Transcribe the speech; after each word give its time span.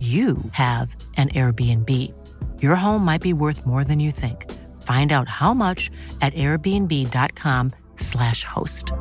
you 0.00 0.38
have 0.52 0.94
an 1.16 1.30
Airbnb. 1.30 2.14
Your 2.62 2.76
home 2.76 3.04
might 3.04 3.20
be 3.20 3.32
worth 3.32 3.66
more 3.66 3.82
than 3.82 3.98
you 3.98 4.12
think. 4.12 4.48
Find 4.82 5.12
out 5.12 5.28
how 5.28 5.52
much 5.52 5.90
at 6.22 6.32
airbnb.com/slash 6.34 8.44
host. 8.44 8.92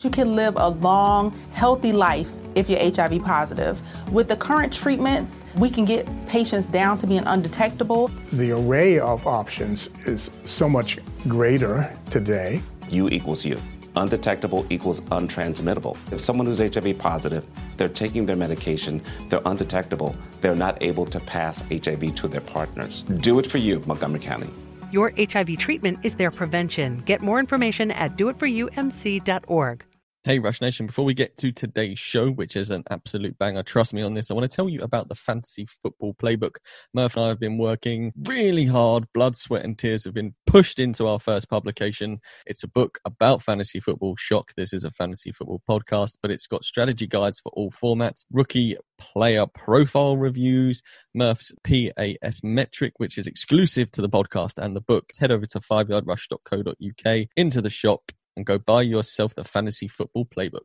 You 0.00 0.10
can 0.10 0.36
live 0.36 0.54
a 0.56 0.68
long, 0.68 1.36
healthy 1.54 1.92
life 1.92 2.30
if 2.54 2.68
you're 2.68 2.78
HIV 2.78 3.24
positive. 3.24 3.82
With 4.12 4.28
the 4.28 4.36
current 4.36 4.72
treatments, 4.72 5.44
we 5.56 5.70
can 5.70 5.84
get 5.84 6.08
patients 6.28 6.66
down 6.66 6.98
to 6.98 7.06
being 7.08 7.24
undetectable. 7.26 8.06
The 8.32 8.52
array 8.52 9.00
of 9.00 9.26
options 9.26 9.88
is 10.06 10.30
so 10.44 10.68
much 10.68 11.00
greater 11.26 11.92
today. 12.10 12.62
U 12.90 13.08
equals 13.08 13.44
U. 13.44 13.60
Undetectable 13.96 14.66
equals 14.70 15.00
untransmittable. 15.02 15.96
If 16.12 16.20
someone 16.20 16.46
who's 16.46 16.58
HIV 16.58 16.98
positive, 16.98 17.44
they're 17.76 17.88
taking 17.88 18.26
their 18.26 18.36
medication, 18.36 19.02
they're 19.28 19.42
undetectable, 19.44 20.14
they're 20.40 20.54
not 20.54 20.82
able 20.82 21.06
to 21.06 21.20
pass 21.20 21.60
HIV 21.70 22.14
to 22.16 22.28
their 22.28 22.40
partners. 22.40 23.02
Do 23.02 23.38
it 23.38 23.46
for 23.46 23.58
you, 23.58 23.80
Montgomery 23.86 24.20
County. 24.20 24.50
Your 24.90 25.12
HIV 25.18 25.58
treatment 25.58 25.98
is 26.02 26.14
their 26.14 26.30
prevention. 26.30 27.02
Get 27.04 27.20
more 27.20 27.38
information 27.38 27.90
at 27.90 28.16
doitforumc.org. 28.16 29.84
Hey, 30.24 30.40
Rush 30.40 30.60
Nation, 30.60 30.86
before 30.86 31.04
we 31.04 31.14
get 31.14 31.36
to 31.38 31.52
today's 31.52 31.98
show, 31.98 32.30
which 32.30 32.56
is 32.56 32.70
an 32.70 32.82
absolute 32.90 33.38
banger, 33.38 33.62
trust 33.62 33.94
me 33.94 34.02
on 34.02 34.14
this, 34.14 34.30
I 34.30 34.34
want 34.34 34.50
to 34.50 34.54
tell 34.54 34.68
you 34.68 34.80
about 34.82 35.08
the 35.08 35.14
Fantasy 35.14 35.64
Football 35.64 36.14
Playbook. 36.14 36.56
Murph 36.92 37.16
and 37.16 37.24
I 37.24 37.28
have 37.28 37.38
been 37.38 37.56
working 37.56 38.12
really 38.24 38.66
hard. 38.66 39.06
Blood, 39.14 39.36
sweat, 39.36 39.64
and 39.64 39.78
tears 39.78 40.04
have 40.04 40.14
been 40.14 40.34
pushed 40.48 40.78
into 40.78 41.06
our 41.06 41.20
first 41.20 41.50
publication. 41.50 42.20
It's 42.46 42.62
a 42.62 42.68
book 42.68 43.00
about 43.04 43.42
fantasy 43.42 43.80
football. 43.80 44.16
Shock, 44.16 44.54
this 44.56 44.72
is 44.72 44.82
a 44.82 44.90
fantasy 44.90 45.30
football 45.30 45.60
podcast, 45.68 46.16
but 46.22 46.30
it's 46.30 46.46
got 46.46 46.64
strategy 46.64 47.06
guides 47.06 47.38
for 47.38 47.52
all 47.52 47.70
formats, 47.70 48.24
rookie 48.32 48.76
player 48.96 49.46
profile 49.46 50.16
reviews, 50.16 50.82
Murph's 51.14 51.52
PAS 51.62 52.40
metric, 52.42 52.94
which 52.96 53.18
is 53.18 53.26
exclusive 53.26 53.90
to 53.90 54.00
the 54.00 54.08
podcast 54.08 54.54
and 54.56 54.74
the 54.74 54.80
book. 54.80 55.10
Head 55.18 55.30
over 55.30 55.44
to 55.44 55.60
fiveyardrush.co.uk 55.60 57.28
into 57.36 57.60
the 57.60 57.70
shop 57.70 58.10
and 58.34 58.46
go 58.46 58.58
buy 58.58 58.82
yourself 58.82 59.34
the 59.34 59.44
fantasy 59.44 59.86
football 59.86 60.24
playbook. 60.24 60.64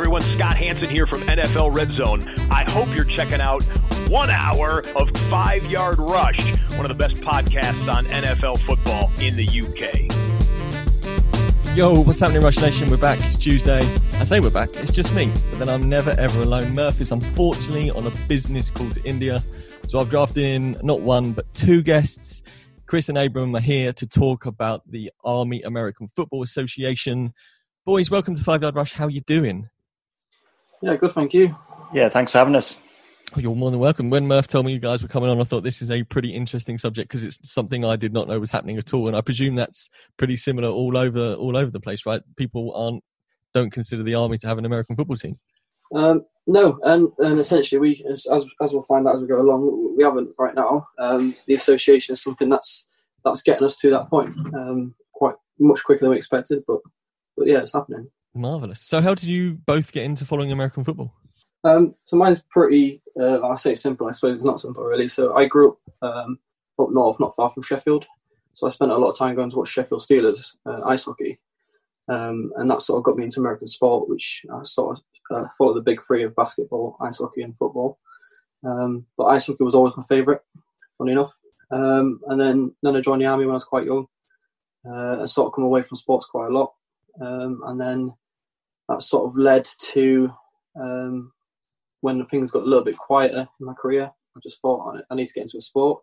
Everyone, 0.00 0.22
Scott 0.22 0.56
Hanson 0.56 0.88
here 0.88 1.06
from 1.06 1.20
NFL 1.24 1.76
Red 1.76 1.92
Zone. 1.92 2.26
I 2.50 2.64
hope 2.70 2.88
you're 2.94 3.04
checking 3.04 3.42
out 3.42 3.62
one 4.08 4.30
hour 4.30 4.82
of 4.96 5.10
Five 5.28 5.66
Yard 5.66 5.98
Rush, 5.98 6.42
one 6.70 6.80
of 6.80 6.88
the 6.88 6.94
best 6.94 7.16
podcasts 7.16 7.86
on 7.86 8.06
NFL 8.06 8.60
football 8.60 9.10
in 9.20 9.36
the 9.36 9.44
UK. 9.44 10.08
Yo, 11.76 12.00
what's 12.00 12.18
happening, 12.18 12.42
Rush 12.42 12.56
Nation? 12.62 12.88
We're 12.88 12.96
back. 12.96 13.18
It's 13.18 13.36
Tuesday. 13.36 13.80
I 14.14 14.24
say 14.24 14.40
we're 14.40 14.48
back. 14.48 14.70
It's 14.76 14.90
just 14.90 15.12
me, 15.12 15.30
but 15.50 15.58
then 15.58 15.68
I'm 15.68 15.86
never 15.86 16.12
ever 16.12 16.40
alone. 16.40 16.72
Murph 16.72 17.02
is 17.02 17.12
unfortunately 17.12 17.90
on 17.90 18.06
a 18.06 18.26
business 18.26 18.70
call 18.70 18.88
to 18.88 19.04
India, 19.04 19.42
so 19.86 19.98
I've 19.98 20.08
drafted 20.08 20.44
in 20.44 20.78
not 20.82 21.02
one 21.02 21.32
but 21.32 21.52
two 21.52 21.82
guests. 21.82 22.42
Chris 22.86 23.10
and 23.10 23.18
Abram 23.18 23.54
are 23.54 23.60
here 23.60 23.92
to 23.92 24.06
talk 24.06 24.46
about 24.46 24.80
the 24.90 25.12
Army 25.24 25.60
American 25.60 26.10
Football 26.16 26.42
Association. 26.42 27.34
Boys, 27.84 28.10
welcome 28.10 28.34
to 28.34 28.42
Five 28.42 28.62
Yard 28.62 28.76
Rush. 28.76 28.94
How 28.94 29.06
you 29.06 29.20
doing? 29.20 29.68
Yeah, 30.82 30.96
good, 30.96 31.12
thank 31.12 31.34
you. 31.34 31.54
Yeah, 31.92 32.08
thanks 32.08 32.32
for 32.32 32.38
having 32.38 32.54
us. 32.54 32.86
Oh, 33.36 33.40
you're 33.40 33.54
more 33.54 33.70
than 33.70 33.78
welcome. 33.78 34.10
When 34.10 34.26
Murph 34.26 34.48
told 34.48 34.66
me 34.66 34.72
you 34.72 34.80
guys 34.80 35.02
were 35.02 35.08
coming 35.08 35.30
on, 35.30 35.40
I 35.40 35.44
thought 35.44 35.62
this 35.62 35.82
is 35.82 35.90
a 35.90 36.02
pretty 36.02 36.34
interesting 36.34 36.78
subject 36.78 37.08
because 37.08 37.22
it's 37.22 37.52
something 37.52 37.84
I 37.84 37.94
did 37.96 38.12
not 38.12 38.26
know 38.26 38.40
was 38.40 38.50
happening 38.50 38.76
at 38.78 38.92
all, 38.92 39.06
and 39.06 39.16
I 39.16 39.20
presume 39.20 39.54
that's 39.54 39.88
pretty 40.16 40.36
similar 40.36 40.68
all 40.68 40.96
over 40.96 41.34
all 41.34 41.56
over 41.56 41.70
the 41.70 41.80
place, 41.80 42.06
right? 42.06 42.22
People 42.36 42.74
aren't 42.74 43.04
don't 43.54 43.70
consider 43.70 44.02
the 44.02 44.14
army 44.14 44.38
to 44.38 44.48
have 44.48 44.58
an 44.58 44.64
American 44.64 44.96
football 44.96 45.16
team. 45.16 45.38
Um, 45.94 46.24
no, 46.46 46.78
and, 46.82 47.08
and 47.18 47.38
essentially, 47.38 47.78
we 47.78 48.04
as, 48.10 48.26
as 48.26 48.46
as 48.60 48.72
we'll 48.72 48.82
find 48.82 49.06
out 49.06 49.16
as 49.16 49.20
we 49.20 49.28
go 49.28 49.40
along, 49.40 49.96
we 49.96 50.02
haven't 50.02 50.30
right 50.38 50.54
now. 50.54 50.88
Um, 50.98 51.36
the 51.46 51.54
association 51.54 52.14
is 52.14 52.22
something 52.22 52.48
that's 52.48 52.86
that's 53.24 53.42
getting 53.42 53.64
us 53.64 53.76
to 53.76 53.90
that 53.90 54.08
point 54.10 54.34
um, 54.54 54.94
quite 55.12 55.36
much 55.58 55.84
quicker 55.84 56.00
than 56.00 56.10
we 56.10 56.16
expected, 56.16 56.64
but 56.66 56.80
but 57.36 57.46
yeah, 57.46 57.58
it's 57.58 57.74
happening. 57.74 58.10
Marvelous. 58.34 58.80
So, 58.80 59.00
how 59.00 59.14
did 59.14 59.28
you 59.28 59.54
both 59.66 59.92
get 59.92 60.04
into 60.04 60.24
following 60.24 60.52
American 60.52 60.84
football? 60.84 61.14
Um, 61.64 61.94
so 62.04 62.16
mine's 62.16 62.42
pretty. 62.50 63.02
Uh, 63.20 63.46
I 63.46 63.56
say 63.56 63.74
simple. 63.74 64.08
I 64.08 64.12
suppose 64.12 64.36
it's 64.36 64.44
not 64.44 64.60
simple 64.60 64.84
really. 64.84 65.08
So 65.08 65.34
I 65.34 65.46
grew 65.46 65.72
up 65.72 65.78
um, 66.02 66.38
up 66.78 66.90
north, 66.90 67.20
not 67.20 67.34
far 67.34 67.50
from 67.50 67.62
Sheffield. 67.62 68.06
So 68.54 68.66
I 68.66 68.70
spent 68.70 68.90
a 68.90 68.96
lot 68.96 69.10
of 69.10 69.18
time 69.18 69.34
going 69.34 69.50
to 69.50 69.56
watch 69.56 69.70
Sheffield 69.70 70.02
Steelers 70.02 70.54
uh, 70.66 70.80
ice 70.86 71.04
hockey, 71.04 71.38
um, 72.08 72.52
and 72.56 72.70
that 72.70 72.82
sort 72.82 72.98
of 72.98 73.04
got 73.04 73.16
me 73.16 73.24
into 73.24 73.40
American 73.40 73.68
sport, 73.68 74.08
which 74.08 74.44
I 74.52 74.62
sort 74.64 74.98
of 74.98 75.04
uh, 75.36 75.48
followed 75.56 75.74
the 75.74 75.82
big 75.82 76.00
three 76.04 76.24
of 76.24 76.34
basketball, 76.34 76.96
ice 77.00 77.18
hockey, 77.18 77.42
and 77.42 77.56
football. 77.56 77.98
Um, 78.64 79.06
but 79.16 79.26
ice 79.26 79.46
hockey 79.46 79.64
was 79.64 79.74
always 79.74 79.96
my 79.96 80.04
favourite, 80.04 80.40
funny 80.98 81.12
enough. 81.12 81.36
Um, 81.70 82.20
and 82.26 82.40
then 82.40 82.74
then 82.82 82.96
I 82.96 83.00
joined 83.00 83.22
the 83.22 83.26
army 83.26 83.44
when 83.44 83.52
I 83.52 83.54
was 83.54 83.64
quite 83.64 83.86
young. 83.86 84.06
Uh, 84.88 85.22
I 85.22 85.26
sort 85.26 85.46
of 85.46 85.52
come 85.52 85.64
away 85.64 85.82
from 85.82 85.96
sports 85.96 86.26
quite 86.26 86.48
a 86.48 86.54
lot, 86.54 86.72
um, 87.20 87.60
and 87.66 87.80
then 87.80 88.12
that 88.90 89.02
sort 89.02 89.26
of 89.26 89.38
led 89.38 89.66
to 89.92 90.30
um, 90.78 91.32
when 92.00 92.26
things 92.26 92.50
got 92.50 92.64
a 92.64 92.66
little 92.66 92.84
bit 92.84 92.98
quieter 92.98 93.48
in 93.60 93.66
my 93.66 93.72
career, 93.74 94.10
I 94.36 94.40
just 94.42 94.60
thought 94.60 95.00
I 95.10 95.14
need 95.14 95.28
to 95.28 95.34
get 95.34 95.42
into 95.42 95.58
a 95.58 95.62
sport. 95.62 96.02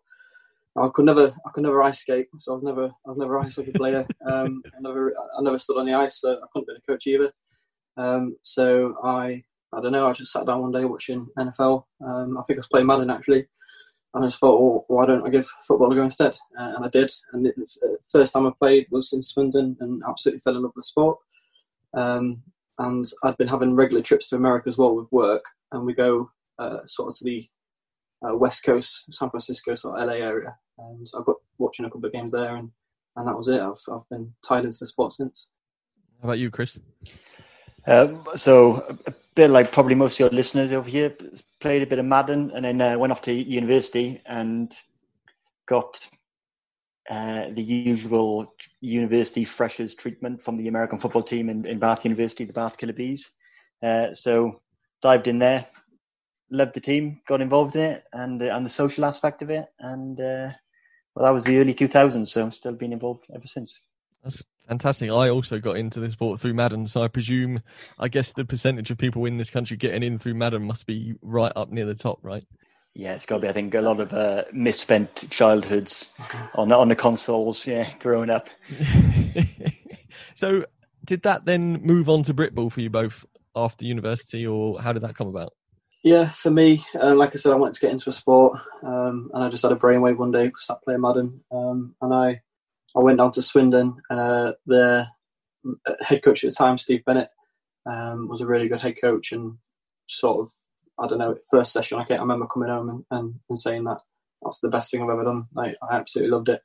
I 0.76 0.88
could 0.94 1.04
never, 1.04 1.34
I 1.46 1.50
could 1.52 1.64
never 1.64 1.82
ice 1.82 2.00
skate, 2.00 2.28
so 2.38 2.52
I 2.52 2.54
was 2.54 2.64
never, 2.64 2.84
I 2.86 3.08
was 3.08 3.18
never 3.18 3.38
an 3.38 3.46
ice 3.46 3.56
hockey 3.56 3.72
player. 3.72 4.06
Um, 4.30 4.62
I 4.66 4.80
never, 4.80 5.14
I 5.16 5.42
never 5.42 5.58
stood 5.58 5.78
on 5.78 5.86
the 5.86 5.94
ice, 5.94 6.20
so 6.20 6.32
I 6.32 6.46
couldn't 6.52 6.68
be 6.68 6.74
a 6.74 6.92
coach 6.92 7.06
either. 7.06 7.32
Um, 7.96 8.36
so 8.42 8.94
I, 9.02 9.42
I 9.72 9.80
don't 9.80 9.92
know, 9.92 10.06
I 10.06 10.12
just 10.12 10.32
sat 10.32 10.46
down 10.46 10.62
one 10.62 10.72
day 10.72 10.84
watching 10.84 11.26
NFL. 11.38 11.84
Um, 12.04 12.38
I 12.38 12.42
think 12.42 12.58
I 12.58 12.60
was 12.60 12.68
playing 12.68 12.86
Madden 12.86 13.10
actually, 13.10 13.46
and 14.14 14.24
I 14.24 14.28
just 14.28 14.38
thought, 14.38 14.60
well, 14.60 14.84
why 14.88 15.06
don't 15.06 15.26
I 15.26 15.30
give 15.30 15.46
football 15.66 15.92
a 15.92 15.94
go 15.94 16.04
instead? 16.04 16.34
Uh, 16.58 16.74
and 16.76 16.84
I 16.84 16.88
did. 16.88 17.10
And 17.32 17.44
the 17.44 17.50
uh, 17.84 17.96
first 18.06 18.32
time 18.32 18.46
I 18.46 18.52
played 18.58 18.86
was 18.90 19.12
in 19.12 19.22
Swindon, 19.22 19.76
and 19.80 20.02
absolutely 20.08 20.40
fell 20.40 20.56
in 20.56 20.62
love 20.62 20.72
with 20.76 20.84
the 20.84 20.88
sport. 20.88 21.18
Um, 21.94 22.42
and 22.78 23.04
I'd 23.24 23.36
been 23.36 23.48
having 23.48 23.74
regular 23.74 24.02
trips 24.02 24.28
to 24.28 24.36
America 24.36 24.68
as 24.68 24.78
well 24.78 24.94
with 24.94 25.10
work, 25.10 25.44
and 25.72 25.84
we 25.84 25.94
go 25.94 26.30
uh, 26.58 26.78
sort 26.86 27.10
of 27.10 27.16
to 27.18 27.24
the 27.24 27.48
uh, 28.26 28.36
west 28.36 28.64
coast, 28.64 29.12
San 29.12 29.30
Francisco, 29.30 29.74
sort 29.74 29.98
of 29.98 30.06
LA 30.06 30.14
area. 30.14 30.56
And 30.78 31.06
I 31.16 31.22
got 31.24 31.36
watching 31.58 31.84
a 31.84 31.90
couple 31.90 32.06
of 32.06 32.12
games 32.12 32.32
there, 32.32 32.56
and, 32.56 32.70
and 33.16 33.28
that 33.28 33.36
was 33.36 33.48
it. 33.48 33.60
I've, 33.60 33.80
I've 33.92 34.08
been 34.10 34.32
tied 34.46 34.64
into 34.64 34.78
the 34.78 34.86
sport 34.86 35.12
since. 35.12 35.48
How 36.22 36.28
about 36.28 36.38
you, 36.38 36.50
Chris? 36.50 36.78
Um, 37.86 38.26
so 38.34 38.98
a 39.06 39.14
bit 39.34 39.50
like 39.50 39.72
probably 39.72 39.94
most 39.94 40.16
of 40.16 40.20
your 40.20 40.30
listeners 40.30 40.72
over 40.72 40.88
here, 40.88 41.14
played 41.60 41.82
a 41.82 41.86
bit 41.86 41.98
of 41.98 42.04
Madden 42.04 42.50
and 42.54 42.64
then 42.64 42.80
uh, 42.80 42.98
went 42.98 43.12
off 43.12 43.22
to 43.22 43.32
university 43.32 44.20
and 44.26 44.76
got 45.66 46.08
uh, 47.08 47.46
the 47.52 47.62
usual 47.62 48.54
university 48.80 49.44
freshers 49.44 49.94
treatment 49.94 50.40
from 50.42 50.56
the 50.56 50.68
American 50.68 50.98
football 50.98 51.22
team 51.22 51.48
in, 51.48 51.64
in 51.64 51.78
Bath 51.78 52.04
University, 52.04 52.44
the 52.44 52.52
Bath 52.52 52.76
Killer 52.76 52.92
Bees. 52.92 53.30
Uh, 53.82 54.12
so 54.12 54.60
dived 55.00 55.26
in 55.26 55.38
there, 55.38 55.66
loved 56.50 56.74
the 56.74 56.80
team, 56.80 57.20
got 57.26 57.40
involved 57.40 57.76
in 57.76 57.82
it, 57.82 58.04
and 58.12 58.42
and 58.42 58.66
the 58.66 58.70
social 58.70 59.04
aspect 59.04 59.40
of 59.42 59.50
it, 59.50 59.66
and 59.78 60.20
uh, 60.20 60.50
well, 61.14 61.24
that 61.24 61.32
was 61.32 61.44
the 61.44 61.58
early 61.58 61.74
2000s. 61.74 62.28
So 62.28 62.42
I'm 62.42 62.50
still 62.50 62.74
been 62.74 62.92
involved 62.92 63.24
ever 63.34 63.46
since. 63.46 63.80
That's 64.22 64.44
fantastic. 64.68 65.10
I 65.10 65.30
also 65.30 65.58
got 65.58 65.76
into 65.76 66.00
the 66.00 66.10
sport 66.10 66.40
through 66.40 66.54
Madden, 66.54 66.86
so 66.86 67.02
I 67.02 67.08
presume, 67.08 67.62
I 67.98 68.08
guess 68.08 68.32
the 68.32 68.44
percentage 68.44 68.90
of 68.90 68.98
people 68.98 69.24
in 69.24 69.38
this 69.38 69.50
country 69.50 69.76
getting 69.76 70.02
in 70.02 70.18
through 70.18 70.34
Madden 70.34 70.64
must 70.64 70.86
be 70.86 71.14
right 71.22 71.52
up 71.56 71.70
near 71.70 71.86
the 71.86 71.94
top, 71.94 72.18
right? 72.22 72.44
Yeah, 72.98 73.14
it's 73.14 73.26
got 73.26 73.36
to 73.36 73.42
be. 73.42 73.48
I 73.48 73.52
think 73.52 73.72
a 73.76 73.80
lot 73.80 74.00
of 74.00 74.12
uh, 74.12 74.42
misspent 74.52 75.30
childhoods 75.30 76.10
on 76.56 76.72
on 76.72 76.88
the 76.88 76.96
consoles. 76.96 77.64
Yeah, 77.64 77.88
growing 78.00 78.28
up. 78.28 78.48
so, 80.34 80.64
did 81.04 81.22
that 81.22 81.44
then 81.44 81.74
move 81.84 82.08
on 82.08 82.24
to 82.24 82.34
Britball 82.34 82.72
for 82.72 82.80
you 82.80 82.90
both 82.90 83.24
after 83.54 83.84
university, 83.84 84.44
or 84.44 84.82
how 84.82 84.92
did 84.92 85.04
that 85.04 85.14
come 85.14 85.28
about? 85.28 85.52
Yeah, 86.02 86.30
for 86.30 86.50
me, 86.50 86.82
uh, 87.00 87.14
like 87.14 87.36
I 87.36 87.38
said, 87.38 87.52
I 87.52 87.56
wanted 87.56 87.74
to 87.74 87.80
get 87.80 87.92
into 87.92 88.10
a 88.10 88.12
sport, 88.12 88.58
um, 88.82 89.30
and 89.32 89.44
I 89.44 89.48
just 89.48 89.62
had 89.62 89.70
a 89.70 89.76
brainwave 89.76 90.16
one 90.16 90.32
day, 90.32 90.50
sat 90.56 90.82
playing 90.82 91.02
Madden, 91.02 91.40
um, 91.52 91.94
and 92.02 92.12
I 92.12 92.40
I 92.96 93.00
went 93.00 93.18
down 93.18 93.30
to 93.30 93.42
Swindon. 93.42 94.02
Uh, 94.10 94.52
the 94.66 95.06
head 96.00 96.24
coach 96.24 96.42
at 96.42 96.50
the 96.50 96.56
time, 96.56 96.76
Steve 96.76 97.04
Bennett, 97.04 97.30
um, 97.86 98.26
was 98.26 98.40
a 98.40 98.46
really 98.46 98.66
good 98.66 98.80
head 98.80 99.00
coach, 99.00 99.30
and 99.30 99.58
sort 100.08 100.40
of 100.40 100.52
I 101.00 101.06
don't 101.06 101.18
know. 101.18 101.36
First 101.50 101.72
session, 101.72 101.98
I, 101.98 102.04
can't 102.04 102.20
remember 102.20 102.46
coming 102.46 102.68
home 102.68 102.88
and, 102.88 103.04
and, 103.10 103.34
and, 103.48 103.58
saying 103.58 103.84
that 103.84 104.00
that's 104.42 104.60
the 104.60 104.68
best 104.68 104.90
thing 104.90 105.02
I've 105.02 105.10
ever 105.10 105.24
done. 105.24 105.46
I, 105.56 105.74
I 105.82 105.96
absolutely 105.96 106.32
loved 106.32 106.48
it. 106.48 106.62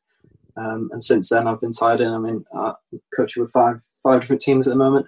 Um, 0.58 0.90
and 0.92 1.04
since 1.04 1.30
then, 1.30 1.48
I've 1.48 1.62
been 1.62 1.72
tied 1.72 2.02
in. 2.02 2.12
I 2.12 2.18
mean, 2.18 2.46
I'm 2.56 2.74
coaching 3.16 3.44
with 3.44 3.52
five 3.52 3.82
five 4.02 4.22
different 4.22 4.42
teams 4.42 4.68
at 4.68 4.72
the 4.72 4.78
moment. 4.78 5.08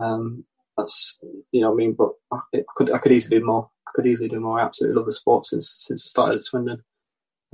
Um, 0.00 0.44
that's 0.76 1.20
you 1.52 1.60
know, 1.60 1.72
I 1.72 1.74
mean, 1.74 1.94
but 1.94 2.10
I, 2.32 2.40
could 2.76 2.92
I 2.92 2.98
could 2.98 3.12
easily 3.12 3.38
do 3.38 3.46
more. 3.46 3.68
I 3.88 3.90
could 3.94 4.06
easily 4.06 4.28
do 4.28 4.40
more. 4.40 4.60
I 4.60 4.64
absolutely 4.64 4.96
love 4.96 5.06
the 5.06 5.12
sport 5.12 5.46
since 5.46 5.74
since 5.78 6.06
I 6.06 6.08
started 6.08 6.36
at 6.36 6.42
Swindon. 6.44 6.82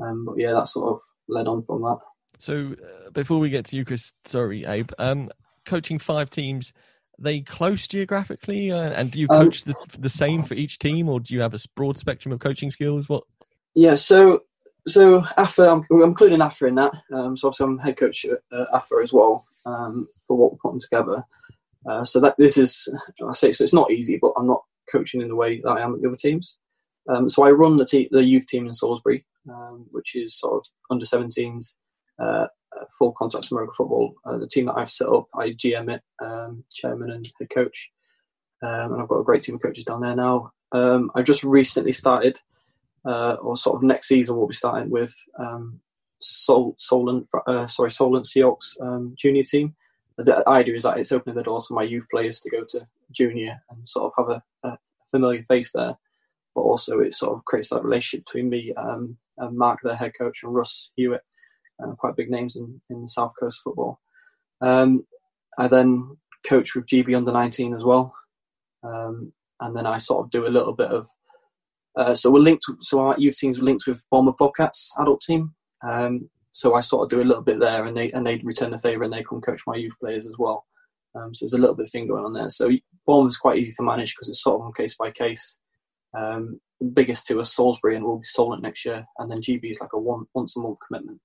Um, 0.03 0.25
but 0.27 0.39
yeah, 0.39 0.53
that 0.53 0.69
sort 0.69 0.93
of 0.93 1.01
led 1.29 1.47
on 1.47 1.63
from 1.65 1.83
that. 1.83 1.99
So 2.39 2.75
uh, 2.83 3.11
before 3.11 3.39
we 3.39 3.51
get 3.51 3.67
to 3.67 3.77
you, 3.77 3.85
Chris, 3.85 4.15
sorry, 4.25 4.65
Abe, 4.65 4.91
um, 4.99 5.31
coaching 5.65 5.99
five 5.99 6.29
teams, 6.31 6.73
they 7.19 7.41
close 7.41 7.87
geographically, 7.87 8.71
uh, 8.71 8.91
and 8.91 9.11
do 9.11 9.19
you 9.19 9.27
um, 9.31 9.45
coach 9.45 9.67
um, 9.67 9.75
the, 9.91 9.99
the 9.99 10.09
same 10.09 10.43
for 10.43 10.55
each 10.55 10.79
team, 10.79 11.09
or 11.09 11.21
do 11.21 11.35
you 11.35 11.41
have 11.41 11.55
a 11.55 11.59
broad 11.75 11.97
spectrum 11.97 12.33
of 12.33 12.41
coaching 12.41 12.71
skills? 12.71 13.09
What? 13.09 13.25
Yeah, 13.75 13.95
so 13.95 14.43
so 14.87 15.25
AFA, 15.37 15.69
I'm, 15.71 15.85
I'm 15.91 16.03
including 16.03 16.43
AFA 16.43 16.67
in 16.67 16.75
that. 16.77 16.93
Um, 17.13 17.37
so 17.37 17.49
obviously 17.49 17.65
I'm 17.65 17.79
head 17.79 17.97
coach 17.97 18.25
at 18.25 18.39
uh, 18.53 18.65
AFA 18.75 18.97
as 19.03 19.13
well 19.13 19.47
um, 19.65 20.07
for 20.27 20.37
what 20.37 20.53
we're 20.53 20.59
putting 20.59 20.81
together. 20.81 21.25
Uh, 21.89 22.05
so 22.05 22.21
that 22.21 22.37
this 22.39 22.57
is, 22.59 22.89
I 23.27 23.33
say, 23.33 23.53
so 23.53 23.65
it's 23.65 23.73
not 23.73 23.91
easy, 23.91 24.19
but 24.21 24.33
I'm 24.37 24.47
not 24.47 24.63
coaching 24.91 25.21
in 25.21 25.29
the 25.29 25.37
way 25.37 25.61
that 25.63 25.71
I 25.71 25.81
am 25.81 25.95
at 25.95 26.03
the 26.03 26.09
other 26.09 26.17
teams. 26.17 26.59
Um, 27.09 27.29
so 27.29 27.45
I 27.45 27.51
run 27.51 27.77
the, 27.77 27.85
te- 27.85 28.09
the 28.11 28.23
youth 28.23 28.47
team 28.47 28.67
in 28.67 28.73
Salisbury, 28.73 29.25
um, 29.49 29.87
which 29.91 30.15
is 30.15 30.39
sort 30.39 30.55
of 30.55 30.67
under 30.91 31.05
17s, 31.05 31.77
uh, 32.23 32.47
full 32.99 33.13
contact 33.13 33.51
American 33.51 33.75
football. 33.75 34.15
Uh, 34.25 34.39
the 34.39 34.49
team 34.49 34.67
that 34.67 34.77
I've 34.77 34.91
set 34.91 35.09
up, 35.09 35.27
I 35.35 35.51
GM 35.51 35.95
it, 35.95 36.03
um, 36.21 36.65
chairman 36.73 37.11
and 37.11 37.31
head 37.39 37.51
coach, 37.51 37.91
um, 38.63 38.93
and 38.93 39.03
I've 39.03 39.09
got 39.09 39.21
a 39.21 39.25
great 39.25 39.43
team 39.43 39.57
of 39.57 39.63
coaches 39.63 39.85
down 39.85 40.01
there 40.01 40.17
now. 40.17 40.53
Um, 40.73 41.11
I've 41.15 41.27
just 41.27 41.45
recently 41.45 41.93
started, 41.93 42.41
uh, 43.05 43.35
or 43.35 43.57
sort 43.57 43.77
of 43.77 43.83
next 43.83 44.09
season 44.09 44.37
we'll 44.37 44.47
be 44.47 44.55
starting 44.55 44.91
with 44.91 45.15
um, 45.39 45.81
Sol- 46.21 46.77
Solent, 46.79 47.29
uh, 47.47 47.67
sorry, 47.67 47.91
Solent 47.91 48.27
Seahawks 48.27 48.81
um, 48.81 49.15
junior 49.17 49.43
team. 49.43 49.75
The 50.17 50.47
idea 50.49 50.77
is 50.77 50.85
that 50.85 50.99
it's 50.99 51.13
opening 51.13 51.37
the 51.37 51.43
doors 51.43 51.67
for 51.67 51.75
my 51.75 51.83
youth 51.83 52.07
players 52.11 52.39
to 52.41 52.51
go 52.51 52.65
to 52.69 52.87
junior 53.11 53.61
and 53.71 53.89
sort 53.89 54.13
of 54.13 54.27
have 54.29 54.43
a, 54.65 54.69
a 54.69 54.79
familiar 55.11 55.43
face 55.45 55.73
there, 55.73 55.97
but 56.55 56.61
also 56.61 57.01
it 57.01 57.15
sort 57.15 57.37
of 57.37 57.45
creates 57.45 57.71
that 57.71 57.85
relationship 57.85 58.27
between 58.27 58.49
me 58.49 58.73
um, 58.75 59.17
and 59.39 59.57
Mark, 59.57 59.81
their 59.83 59.97
head 59.97 60.13
coach, 60.17 60.43
and 60.43 60.55
Russ 60.55 60.93
Hewitt, 60.97 61.23
uh, 61.83 61.93
quite 61.93 62.17
big 62.17 62.31
names 62.31 62.57
in, 62.57 62.81
in 62.91 63.09
South 63.09 63.33
Coast 63.39 63.61
football. 63.63 64.01
Um, 64.61 65.07
I 65.59 65.69
then 65.69 66.17
coach 66.47 66.75
with 66.75 66.87
GB 66.87 67.17
under 67.17 67.33
19 67.33 67.75
as 67.75 67.85
well. 67.85 68.15
Um, 68.83 69.33
and 69.61 69.77
then 69.77 69.87
I 69.87 69.99
sort 69.99 70.25
of 70.25 70.31
do 70.31 70.47
a 70.47 70.49
little 70.49 70.73
bit 70.73 70.91
of. 70.91 71.09
Uh, 71.97 72.15
so 72.15 72.31
we're 72.31 72.41
linked. 72.41 72.65
So 72.81 73.01
our 73.01 73.19
youth 73.19 73.37
teams 73.37 73.59
are 73.59 73.63
linked 73.63 73.87
with 73.87 74.03
Bournemouth 74.11 74.39
Bobcats 74.39 74.93
adult 74.99 75.21
team. 75.21 75.55
Um, 75.87 76.31
so 76.51 76.75
I 76.75 76.81
sort 76.81 77.05
of 77.05 77.11
do 77.11 77.23
a 77.23 77.29
little 77.29 77.43
bit 77.43 77.61
there, 77.61 77.87
and 77.87 77.97
they 77.97 78.11
and 78.13 78.27
they 78.27 78.41
return 78.43 78.71
the 78.71 78.79
favour, 78.79 79.05
and 79.05 79.13
they 79.13 79.23
come 79.23 79.41
coach 79.41 79.63
my 79.67 79.77
youth 79.77 79.95
players 80.01 80.27
as 80.27 80.35
well. 80.39 80.65
Um, 81.15 81.35
so 81.35 81.45
there's 81.45 81.53
a 81.53 81.59
little 81.59 81.77
bit 81.77 81.85
of 81.85 81.91
thing 81.91 82.09
going 82.09 82.25
on 82.25 82.33
there. 82.33 82.49
So 82.49 82.71
Bournemouth's 83.07 83.37
quite 83.37 83.59
easy 83.59 83.73
to 83.77 83.83
manage 83.83 84.15
because 84.15 84.29
it's 84.29 84.43
sort 84.43 84.61
of 84.61 84.67
on 84.67 84.73
case 84.73 84.97
by 84.99 85.11
case. 85.11 85.59
Um, 86.17 86.61
biggest 86.95 87.27
two 87.27 87.39
are 87.39 87.45
Salisbury 87.45 87.97
and 87.97 88.05
will 88.05 88.19
be 88.19 88.25
Solent 88.25 88.63
next 88.63 88.85
year, 88.85 89.07
and 89.19 89.31
then 89.31 89.41
GB 89.41 89.71
is 89.71 89.81
like 89.81 89.93
a 89.93 89.99
one 89.99 90.25
once 90.35 90.57
a 90.57 90.61
month 90.61 90.79
commitment. 90.87 91.21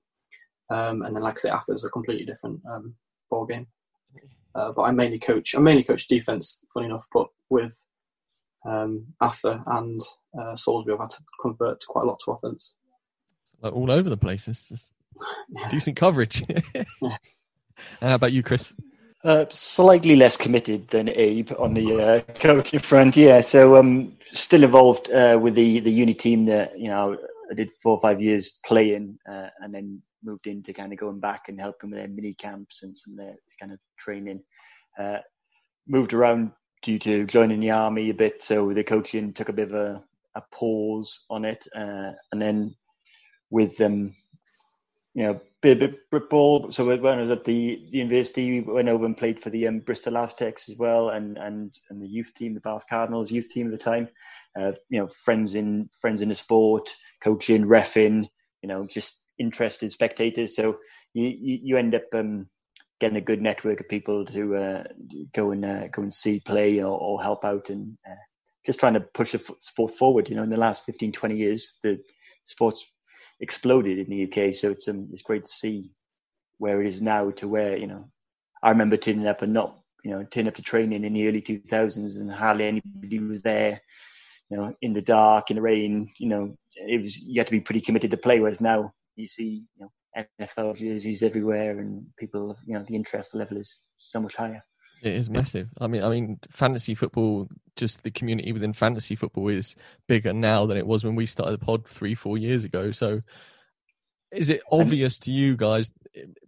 Um, 0.70 1.02
and 1.04 1.16
then, 1.16 1.24
like 1.24 1.36
I 1.36 1.38
say, 1.38 1.50
AFA 1.50 1.74
is 1.74 1.84
a 1.84 1.90
completely 1.90 2.26
different 2.26 2.62
um, 2.70 2.96
ball 3.30 3.46
game. 3.46 3.68
Uh, 4.56 4.72
but 4.72 4.84
I 4.84 4.92
mainly 4.92 5.20
coach. 5.20 5.54
I 5.56 5.60
mainly 5.60 5.84
coach 5.84 6.08
defense. 6.08 6.60
Funny 6.74 6.88
enough, 6.88 7.06
but 7.14 7.28
with 7.50 7.80
um, 8.66 9.06
AFA 9.22 9.64
and 9.68 10.02
uh, 10.40 10.56
Salisbury, 10.56 10.96
I've 10.96 11.02
had 11.02 11.10
to 11.12 11.24
convert 11.42 11.86
quite 11.88 12.04
a 12.04 12.08
lot 12.08 12.20
to 12.26 12.32
offense. 12.32 12.76
Like 13.62 13.74
all 13.74 13.92
over 13.92 14.10
the 14.10 14.18
place. 14.18 14.48
It's 14.48 14.70
just 14.70 14.94
decent 15.70 15.96
coverage. 15.96 16.44
How 18.02 18.16
about 18.16 18.34
you, 18.34 18.44
Chris? 18.44 18.74
Uh, 19.24 19.46
slightly 19.50 20.16
less 20.16 20.38
committed 20.38 20.88
than 20.88 21.10
Abe 21.10 21.52
on 21.60 21.74
the 21.74 22.02
uh, 22.02 22.34
coaching 22.40 22.80
front. 22.80 23.16
Yeah, 23.18 23.42
so 23.42 23.76
um, 23.78 24.14
still 24.32 24.64
involved 24.64 25.12
uh, 25.12 25.40
with 25.42 25.56
the 25.56 25.80
the 25.80 25.92
uni 25.92 26.14
team 26.14 26.46
that 26.46 26.80
you 26.80 26.88
know 26.88 27.18
I 27.52 27.54
did 27.54 27.72
four 27.84 27.94
or 27.94 28.00
five 28.00 28.22
years 28.22 28.60
playing, 28.66 29.18
uh, 29.30 29.50
and 29.60 29.74
then 29.74 30.02
moved 30.24 30.48
into 30.48 30.74
kind 30.74 30.92
of 30.92 31.00
going 31.00 31.20
back 31.20 31.50
and 31.50 31.60
helping 31.60 31.90
with 31.90 32.00
their 32.00 32.08
mini 32.08 32.34
camps 32.34 32.84
and 32.84 32.98
some 32.98 33.14
of 33.14 33.20
their 33.20 33.36
kind 33.60 33.72
of 33.72 33.80
training. 33.98 34.42
Uh, 35.00 35.20
moved 35.88 36.14
around 36.14 36.52
due 36.82 37.00
to 37.00 37.26
joining 37.26 37.60
the 37.60 37.72
army 37.72 38.10
a 38.10 38.14
bit, 38.14 38.42
so 38.42 38.74
the 38.74 38.84
coaching 38.84 39.34
took 39.34 39.50
a 39.50 39.54
bit 39.54 39.70
of 39.70 39.74
a, 39.74 40.04
a 40.36 40.42
pause 40.52 41.26
on 41.30 41.46
it, 41.46 41.68
uh, 41.76 42.12
and 42.32 42.42
then 42.42 42.76
with 43.50 43.78
them, 43.78 44.14
you 45.14 45.24
know, 45.24 45.42
bit 45.62 45.80
bit 45.80 46.12
Britball. 46.12 46.74
So 46.74 46.86
when 46.86 47.06
I 47.06 47.22
was 47.22 47.30
at 47.30 47.44
the, 47.44 47.86
the 47.90 47.98
university, 47.98 48.62
we 48.62 48.74
went 48.74 48.90
over 48.90 49.06
and 49.06 49.18
played 49.18 49.42
for 49.42 49.50
the 49.50 49.68
um, 49.68 49.80
Bristol 49.80 50.18
Aztecs 50.18 50.70
as 50.70 50.78
well, 50.78 51.10
and 51.10 51.38
and 51.38 51.78
and 51.90 52.02
the 52.02 52.08
youth 52.08 52.34
team, 52.36 52.54
the 52.54 52.60
Bath 52.60 52.86
Cardinals 52.90 53.32
youth 53.32 53.50
team 53.50 53.68
at 53.68 53.72
the 53.72 53.78
time. 53.78 54.08
Uh, 54.60 54.74
you 54.90 55.00
know, 55.00 55.08
friends 55.08 55.56
in 55.56 55.90
friends 56.02 56.22
in 56.22 56.30
the 56.30 56.36
sport, 56.36 56.96
coaching, 57.22 57.66
refing, 57.66 58.28
you 58.62 58.70
know, 58.70 58.86
just 58.88 59.18
interested 59.40 59.92
spectators. 59.92 60.56
So 60.56 60.78
you 61.14 61.60
you, 61.64 61.78
end 61.78 61.96
up 61.96 62.04
um, 62.14 62.48
getting 63.00 63.18
a 63.18 63.22
good 63.22 63.42
network 63.42 63.80
of 63.80 63.88
people 63.88 64.26
to 64.26 64.56
uh, 64.56 64.84
go 65.34 65.52
and 65.52 65.66
uh, 65.66 65.88
go 65.88 66.02
and 66.02 66.14
see 66.14 66.40
play 66.40 66.80
or, 66.80 66.98
or 67.00 67.22
help 67.22 67.46
out 67.46 67.70
and 67.70 67.98
uh, 68.10 68.16
just 68.66 68.80
trying 68.80 68.94
to 68.94 69.00
push 69.00 69.32
the 69.32 69.56
sport 69.60 69.96
forward. 69.96 70.30
You 70.30 70.36
know, 70.36 70.44
in 70.44 70.50
the 70.50 70.58
last 70.58 70.86
15, 70.86 71.12
20 71.12 71.36
years, 71.36 71.78
the 71.84 72.00
sports 72.44 72.86
exploded 73.40 74.00
in 74.00 74.10
the 74.10 74.24
UK. 74.24 74.54
So 74.54 74.72
it's 74.72 74.88
um, 74.88 75.10
it's 75.12 75.22
great 75.22 75.44
to 75.44 75.50
see 75.50 75.92
where 76.58 76.82
it 76.82 76.88
is 76.88 77.02
now 77.02 77.32
to 77.32 77.48
where 77.48 77.78
you 77.78 77.88
know. 77.88 78.10
I 78.64 78.72
remember 78.72 78.98
turning 78.98 79.28
up 79.28 79.44
and 79.44 79.54
not 79.54 79.80
you 80.04 80.12
know 80.12 80.24
turning 80.24 80.50
up 80.50 80.56
to 80.56 80.62
training 80.62 81.04
in 81.04 81.14
the 81.14 81.28
early 81.28 81.42
2000s 81.42 82.18
and 82.18 82.32
hardly 82.32 82.66
anybody 82.66 83.20
was 83.20 83.42
there. 83.42 83.82
You 84.50 84.58
know, 84.58 84.76
in 84.82 84.94
the 84.94 85.02
dark, 85.02 85.52
in 85.52 85.58
the 85.58 85.62
rain. 85.62 86.12
You 86.18 86.30
know, 86.30 86.58
it 86.76 87.02
was 87.02 87.20
you 87.20 87.40
had 87.40 87.48
to 87.48 87.52
be 87.52 87.62
pretty 87.62 87.82
committed 87.82 88.12
to 88.12 88.18
play. 88.18 88.40
Whereas 88.40 88.62
now 88.62 88.94
you 89.18 89.28
see 89.28 89.66
you 89.76 89.86
know 89.86 89.92
NFL 90.48 90.78
jerseys 90.78 91.24
everywhere, 91.24 91.80
and 91.80 92.06
people, 92.18 92.58
you 92.66 92.74
know, 92.74 92.84
the 92.88 92.96
interest 92.96 93.36
level 93.36 93.58
is 93.58 93.82
so 93.98 94.22
much 94.22 94.36
higher. 94.36 94.64
It 95.04 95.14
is 95.14 95.30
massive. 95.30 95.70
I 95.80 95.88
mean, 95.88 96.04
I 96.04 96.10
mean, 96.10 96.40
fantasy 96.50 96.96
football, 96.96 97.48
just 97.76 98.04
the 98.04 98.10
community 98.10 98.52
within 98.52 98.74
fantasy 98.74 99.16
football 99.16 99.50
is 99.50 99.76
bigger 100.08 100.34
now 100.34 100.66
than 100.66 100.78
it 100.78 100.88
was 100.88 101.04
when 101.04 101.16
we 101.16 101.28
started 101.28 101.52
the 101.52 101.64
pod 101.64 101.86
three, 101.88 102.16
four 102.16 102.38
years 102.38 102.64
ago. 102.64 102.92
So, 102.92 103.22
is 104.32 104.50
it 104.50 104.62
obvious 104.72 105.20
to 105.20 105.32
you 105.32 105.56
guys, 105.56 105.92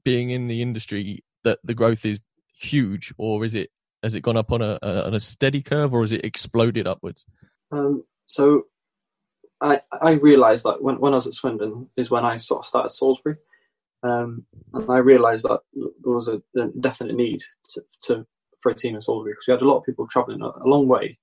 being 0.04 0.32
in 0.32 0.48
the 0.48 0.64
industry, 0.64 1.24
that 1.44 1.60
the 1.64 1.76
growth 1.76 2.06
is 2.06 2.20
huge, 2.56 3.14
or 3.18 3.46
is 3.46 3.54
it 3.54 3.70
has 4.02 4.16
it 4.16 4.22
gone 4.22 4.38
up 4.38 4.52
on 4.52 4.62
a, 4.64 4.80
a 4.82 5.06
on 5.06 5.14
a 5.14 5.20
steady 5.20 5.62
curve, 5.62 5.94
or 5.94 6.02
has 6.02 6.12
it 6.12 6.26
exploded 6.26 6.88
upwards? 6.88 7.26
Um, 7.72 8.04
so, 8.26 8.64
I 9.62 9.82
I 9.92 10.12
realised 10.12 10.64
that 10.66 10.82
when 10.82 11.00
when 11.00 11.14
I 11.14 11.16
was 11.16 11.28
at 11.28 11.34
Swindon 11.34 11.90
is 11.98 12.10
when 12.10 12.26
I 12.26 12.38
sort 12.38 12.60
of 12.60 12.66
started 12.66 12.90
Salisbury, 12.90 13.38
um, 14.04 14.46
and 14.74 14.90
I 14.90 14.98
realised 14.98 15.46
that 15.46 15.62
there 15.74 16.14
was 16.14 16.28
a, 16.28 16.42
a 16.60 16.68
definite 16.80 17.16
need 17.16 17.44
to, 17.70 17.84
to 18.04 18.28
for 18.62 18.72
a 18.72 18.76
team 18.76 18.96
in 18.96 19.02
Salisbury 19.02 19.34
because 19.34 19.48
we 19.48 19.52
had 19.52 19.62
a 19.62 19.68
lot 19.68 19.78
of 19.78 19.86
people 19.86 20.08
travelling 20.08 20.42
a, 20.42 20.48
a 20.48 20.68
long 20.68 20.88
way 20.88 21.18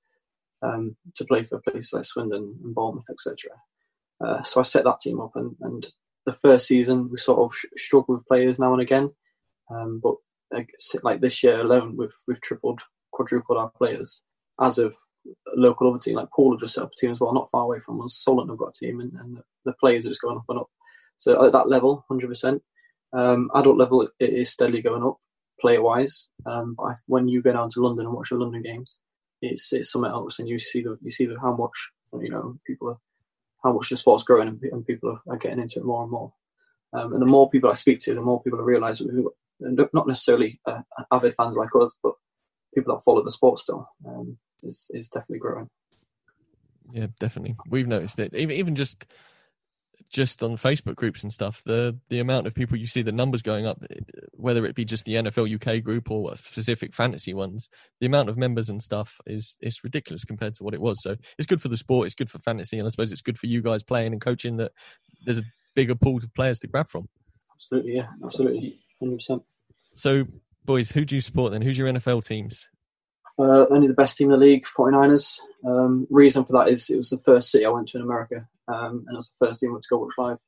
um, 0.63 0.97
to 1.15 1.25
play 1.25 1.45
for 1.45 1.61
places 1.61 1.93
like 1.93 2.05
Swindon 2.05 2.59
and 2.63 2.75
Bournemouth, 2.75 3.05
etc. 3.11 3.51
Uh, 4.23 4.43
so 4.45 4.61
I 4.61 4.65
set 4.65 4.85
that 4.85 5.01
team 5.01 5.21
up, 5.21 5.33
and, 5.35 5.57
and 5.61 5.87
the 6.25 6.33
first 6.33 6.67
season 6.67 7.11
we 7.11 7.19
sort 7.19 7.39
of 7.39 7.57
sh- 7.57 7.67
struggled 7.77 8.19
with 8.19 8.27
players 8.27 8.59
now 8.59 8.73
and 8.73 8.83
again, 8.83 9.13
um, 9.71 10.01
but 10.03 10.17
like 11.03 11.21
this 11.21 11.43
year 11.43 11.61
alone, 11.61 11.97
we've 11.97 12.17
we've 12.27 12.41
tripled, 12.41 12.81
quadrupled 13.13 13.59
our 13.59 13.71
players. 13.71 14.23
As 14.61 14.79
of 14.79 14.95
local 15.55 15.91
other 15.91 15.99
team 15.99 16.15
like 16.15 16.29
Paul 16.35 16.53
have 16.53 16.61
just 16.61 16.75
set 16.75 16.85
up 16.85 16.91
a 16.93 17.01
team 17.01 17.13
as 17.13 17.21
well, 17.21 17.33
not 17.33 17.51
far 17.51 17.63
away 17.63 17.81
from 17.81 18.01
us. 18.03 18.15
Solent 18.15 18.51
have 18.51 18.59
got 18.59 18.77
a 18.77 18.85
team, 18.85 19.01
and, 19.01 19.13
and 19.15 19.41
the 19.65 19.73
players 19.75 20.07
are 20.07 20.11
just 20.11 20.23
going 20.23 20.37
up 20.37 20.45
and 20.49 20.61
up. 20.61 20.69
So 21.17 21.45
at 21.45 21.53
that 21.53 21.69
level, 21.69 22.05
hundred 22.09 22.27
um, 22.27 22.31
percent. 22.31 22.63
Adult 23.15 23.79
level, 23.79 24.09
it 24.19 24.31
is 24.31 24.51
steadily 24.51 24.83
going 24.83 25.03
up 25.03 25.19
player 25.61 25.83
wise. 25.83 26.29
Um, 26.45 26.75
but 26.77 26.97
when 27.07 27.29
you 27.29 27.43
go 27.43 27.53
down 27.53 27.71
to 27.71 27.81
London 27.81 28.07
and 28.07 28.15
watch 28.15 28.31
the 28.31 28.37
London 28.37 28.63
games, 28.63 28.99
it's 29.43 29.73
it's 29.73 29.91
something 29.91 30.11
else, 30.11 30.39
and 30.39 30.49
you 30.49 30.59
see 30.59 30.83
the 30.83 30.99
you 31.03 31.11
see 31.11 31.27
the 31.27 31.39
how 31.41 31.55
much 31.55 31.91
you 32.21 32.31
know 32.31 32.59
people 32.67 32.89
are 32.89 32.99
how 33.63 33.73
much 33.73 33.89
the 33.89 33.97
sport's 33.97 34.23
growing 34.23 34.49
and, 34.49 34.63
and 34.63 34.87
people 34.87 35.11
are, 35.11 35.33
are, 35.33 35.39
getting 35.39 35.59
into 35.59 35.81
it 35.81 35.85
more 35.85 36.03
and 36.03 36.11
more. 36.11 36.33
Um, 36.93 37.13
and 37.13 37.21
the 37.21 37.27
more 37.27 37.51
people 37.51 37.69
I 37.69 37.75
speak 37.75 37.99
to, 38.01 38.15
the 38.15 38.21
more 38.21 38.41
people 38.43 38.61
I 38.61 38.63
realise 38.63 39.01
who 39.01 39.33
not 39.61 40.07
necessarily 40.07 40.61
uh, 40.67 40.83
avid 41.11 41.35
fans 41.35 41.57
like 41.57 41.75
us, 41.75 41.97
but 42.03 42.13
people 42.75 42.95
that 42.95 43.03
follow 43.03 43.25
the 43.25 43.31
sport 43.31 43.59
still 43.59 43.89
um, 44.07 44.39
is 44.63 44.89
is 44.91 45.09
definitely 45.09 45.39
growing. 45.39 45.69
Yeah, 46.93 47.09
definitely. 47.19 47.57
We've 47.69 47.87
noticed 47.87 48.19
it. 48.19 48.35
Even 48.35 48.57
even 48.57 48.75
just 48.75 49.07
just 50.11 50.43
on 50.43 50.57
Facebook 50.57 50.95
groups 50.95 51.23
and 51.23 51.33
stuff, 51.33 51.63
the 51.65 51.99
the 52.09 52.21
amount 52.21 52.47
of 52.47 52.55
people 52.55 52.77
you 52.77 52.87
see 52.87 53.03
the 53.03 53.13
numbers 53.13 53.43
going 53.43 53.67
up, 53.67 53.83
whether 54.33 54.65
it 54.65 54.75
be 54.75 54.85
just 54.85 55.05
the 55.05 55.15
NFL 55.15 55.55
UK 55.55 55.83
group 55.83 56.11
or 56.11 56.35
specific 56.37 56.95
fantasy 56.95 57.35
ones, 57.35 57.69
the 58.01 58.07
amount 58.07 58.29
of 58.29 58.37
members 58.37 58.69
and 58.69 58.83
stuff 58.83 59.21
is 59.27 59.57
is 59.61 59.83
ridiculous 59.83 60.25
compared 60.25 60.55
to 60.55 60.65
what 60.65 60.75
it 60.75 60.81
was. 60.81 61.03
So 61.03 61.17
it's 61.39 61.47
good 61.47 61.63
for 61.63 61.69
the 61.69 61.77
sport, 61.77 62.07
it's 62.07 62.15
good 62.15 62.31
for 62.31 62.39
fantasy, 62.39 62.79
and 62.79 62.87
I 62.87 62.91
suppose 62.91 63.13
it's 63.13 63.21
good 63.21 63.39
for 63.39 63.47
you 63.47 63.63
guys 63.63 63.83
playing 63.83 64.13
and 64.13 64.21
coaching 64.21 64.57
that 64.57 64.73
there's 65.25 65.39
a 65.39 65.45
bigger 65.75 65.95
pool 65.95 66.17
of 66.17 66.33
players 66.35 66.61
to 66.61 66.69
grab 66.69 66.89
from. 66.89 67.09
Absolutely, 67.55 67.97
yeah, 67.97 68.07
absolutely, 68.25 68.79
hundred 69.01 69.17
percent. 69.17 69.43
So, 69.95 70.27
boys, 70.65 70.91
who 70.91 71.05
do 71.05 71.15
you 71.15 71.21
support 71.21 71.53
then? 71.53 71.63
Who's 71.63 71.79
your 71.79 71.89
NFL 71.89 72.27
teams? 72.27 72.69
Uh, 73.39 73.67
only 73.71 73.87
the 73.87 73.95
best 73.95 74.17
team 74.17 74.33
in 74.33 74.39
the 74.39 74.47
league, 74.47 74.65
49ers. 74.65 75.41
Um, 75.67 76.07
reason 76.11 76.45
for 76.45 76.53
that 76.55 76.69
is 76.69 76.89
it 76.89 76.97
was 76.97 77.11
the 77.11 77.19
first 77.19 77.51
city 77.51 77.67
I 77.67 77.71
went 77.71 77.89
to 77.89 77.99
in 77.99 78.03
America, 78.03 78.49
um, 78.69 79.05
and 79.07 79.15
it 79.15 79.17
was 79.17 79.31
the 79.31 79.47
first 79.47 79.61
team 79.61 79.71
I 79.71 79.73
went 79.73 79.85
to 79.85 79.89
go 79.91 79.99
watch 79.99 80.15
live. 80.19 80.39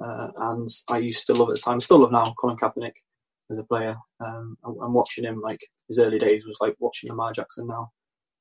Uh, 0.00 0.28
and 0.36 0.68
I 0.90 0.98
used 0.98 1.26
to 1.26 1.34
love 1.34 1.48
at 1.48 1.56
the 1.56 1.60
time, 1.60 1.80
still 1.80 2.00
love 2.00 2.12
now, 2.12 2.34
Colin 2.38 2.56
Kaepernick 2.56 2.92
as 3.50 3.58
a 3.58 3.64
player. 3.64 3.96
Um, 4.20 4.56
and, 4.64 4.94
watching 4.94 5.24
him, 5.24 5.40
like 5.40 5.60
his 5.88 5.98
early 5.98 6.18
days, 6.18 6.44
was 6.46 6.58
like 6.60 6.76
watching 6.78 7.10
Lamar 7.10 7.32
Jackson 7.32 7.66
now. 7.66 7.90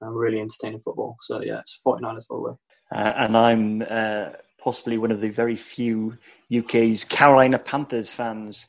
I'm 0.01 0.13
really 0.13 0.39
entertaining 0.39 0.82
football. 0.82 1.17
So 1.22 1.41
yeah, 1.41 1.60
it's 1.60 1.79
49ers 1.86 2.25
all 2.29 2.44
the 2.44 2.50
way. 2.50 2.56
Uh, 2.91 3.13
and 3.17 3.38
I'm 3.38 3.84
uh, 3.89 4.29
possibly 4.60 4.98
one 4.98 5.12
of 5.12 5.22
the 5.22 5.29
very 5.29 5.56
few 5.56 6.17
UK's 6.56 7.03
Carolina 7.03 7.58
Panthers 7.58 8.12
fans. 8.12 8.67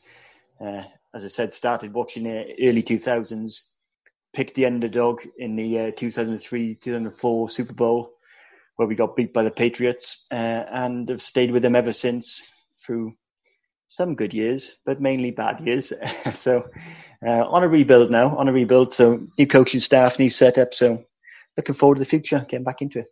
Uh, 0.59 0.83
as 1.13 1.23
I 1.23 1.27
said, 1.27 1.53
started 1.53 1.93
watching 1.93 2.25
it 2.25 2.55
early 2.61 2.83
2000s 2.83 3.61
picked 4.33 4.55
the 4.55 4.65
underdog 4.65 5.21
in 5.37 5.55
the 5.55 5.79
uh, 5.79 5.91
2003 5.91 6.75
2004 6.75 7.49
Super 7.49 7.73
Bowl, 7.73 8.13
where 8.75 8.87
we 8.87 8.95
got 8.95 9.15
beat 9.15 9.33
by 9.33 9.43
the 9.43 9.51
Patriots, 9.51 10.27
uh, 10.31 10.65
and 10.71 11.09
have 11.09 11.21
stayed 11.21 11.51
with 11.51 11.61
them 11.61 11.75
ever 11.75 11.93
since 11.93 12.51
through 12.83 13.13
some 13.89 14.15
good 14.15 14.33
years, 14.33 14.77
but 14.85 15.01
mainly 15.01 15.31
bad 15.31 15.59
years. 15.61 15.91
so 16.33 16.69
uh, 17.25 17.45
on 17.47 17.63
a 17.63 17.67
rebuild 17.67 18.11
now, 18.11 18.35
on 18.37 18.47
a 18.47 18.53
rebuild. 18.53 18.93
So 18.93 19.27
new 19.37 19.47
coaching 19.47 19.79
staff, 19.79 20.19
new 20.19 20.29
setup. 20.29 20.73
So 20.73 21.03
looking 21.57 21.75
forward 21.75 21.95
to 21.95 21.99
the 21.99 22.05
future, 22.05 22.45
getting 22.47 22.63
back 22.63 22.81
into 22.81 22.99
it. 22.99 23.07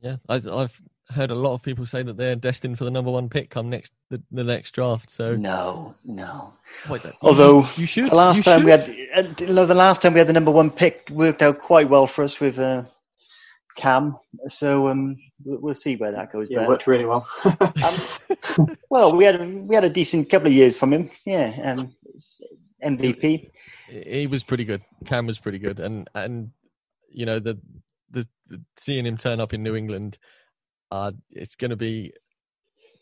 Yeah, 0.00 0.16
I, 0.28 0.36
I've 0.36 0.80
heard 1.10 1.30
a 1.30 1.34
lot 1.34 1.54
of 1.54 1.62
people 1.62 1.86
say 1.86 2.02
that 2.02 2.16
they're 2.16 2.36
destined 2.36 2.78
for 2.78 2.84
the 2.84 2.90
number 2.90 3.10
one 3.10 3.28
pick 3.28 3.50
come 3.50 3.68
next 3.68 3.92
the, 4.10 4.22
the 4.30 4.44
next 4.44 4.72
draft. 4.72 5.10
So 5.10 5.36
no, 5.36 5.94
no. 6.04 6.52
Wait, 6.88 7.02
Although 7.22 7.60
you, 7.60 7.68
you 7.76 7.86
should. 7.86 8.10
The 8.10 8.14
last 8.14 8.38
you 8.38 8.42
time 8.42 8.60
should. 8.60 8.64
we 8.64 9.08
had, 9.12 9.26
uh, 9.26 9.66
the 9.66 9.74
last 9.74 10.02
time 10.02 10.12
we 10.12 10.18
had 10.18 10.28
the 10.28 10.32
number 10.32 10.50
one 10.50 10.70
pick 10.70 11.08
worked 11.10 11.42
out 11.42 11.58
quite 11.58 11.88
well 11.88 12.06
for 12.06 12.24
us 12.24 12.40
with 12.40 12.58
uh, 12.58 12.84
Cam. 13.76 14.16
So 14.48 14.88
um, 14.88 15.16
we'll 15.44 15.74
see 15.74 15.96
where 15.96 16.12
that 16.12 16.32
goes. 16.32 16.48
Yeah, 16.50 16.66
worked 16.68 16.86
really 16.86 17.06
well. 17.06 17.26
um, 17.44 18.76
well, 18.90 19.16
we 19.16 19.24
had 19.24 19.40
we 19.68 19.74
had 19.74 19.84
a 19.84 19.90
decent 19.90 20.30
couple 20.30 20.48
of 20.48 20.52
years 20.52 20.76
from 20.76 20.92
him. 20.92 21.10
Yeah, 21.24 21.74
um, 21.76 21.94
MVP. 22.82 23.50
He 23.88 24.26
was 24.26 24.44
pretty 24.44 24.64
good. 24.64 24.82
Cam 25.04 25.26
was 25.26 25.38
pretty 25.38 25.58
good, 25.58 25.80
and 25.80 26.08
and 26.14 26.50
you 27.08 27.26
know 27.26 27.38
the 27.38 27.58
the, 28.10 28.26
the 28.46 28.62
seeing 28.76 29.06
him 29.06 29.16
turn 29.16 29.40
up 29.40 29.52
in 29.52 29.62
New 29.62 29.74
England 29.74 30.18
uh, 30.90 31.12
it's 31.30 31.56
going 31.56 31.70
to 31.70 31.76
be 31.76 32.12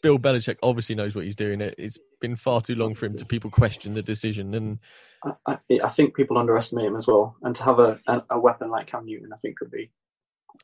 Bill 0.02 0.18
Belichick 0.18 0.59
obviously 0.62 0.95
knows 0.95 1.14
what 1.14 1.25
he's 1.25 1.37
doing. 1.37 1.61
It, 1.61 1.75
it's 1.78 1.99
been 2.21 2.37
far 2.37 2.61
too 2.61 2.75
long 2.75 2.95
for 2.95 3.07
him 3.07 3.16
to 3.16 3.25
people 3.25 3.50
question 3.50 3.95
the 3.95 4.02
decision, 4.02 4.54
and 4.54 4.78
I, 5.25 5.33
I, 5.47 5.59
I 5.85 5.88
think 5.88 6.14
people 6.14 6.38
underestimate 6.38 6.87
him 6.87 6.97
as 6.97 7.07
well. 7.07 7.37
And 7.42 7.54
to 7.57 7.64
have 7.64 7.78
a, 7.78 8.00
a, 8.07 8.23
a 8.30 8.40
weapon 8.40 8.71
like 8.71 8.87
Cam 8.87 9.07
Newton, 9.07 9.33
I 9.33 9.37
think 9.38 9.59
could 9.59 9.71
be. 9.71 9.90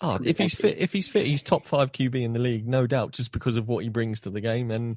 Oh, 0.00 0.18
if 0.24 0.38
he's 0.38 0.54
fit, 0.54 0.78
if 0.78 0.92
he's 0.92 1.08
fit, 1.08 1.26
he's 1.26 1.42
top 1.42 1.66
five 1.66 1.92
QB 1.92 2.22
in 2.22 2.32
the 2.32 2.40
league, 2.40 2.66
no 2.66 2.86
doubt, 2.86 3.12
just 3.12 3.32
because 3.32 3.56
of 3.56 3.68
what 3.68 3.84
he 3.84 3.90
brings 3.90 4.20
to 4.22 4.30
the 4.30 4.40
game 4.40 4.70
and 4.70 4.96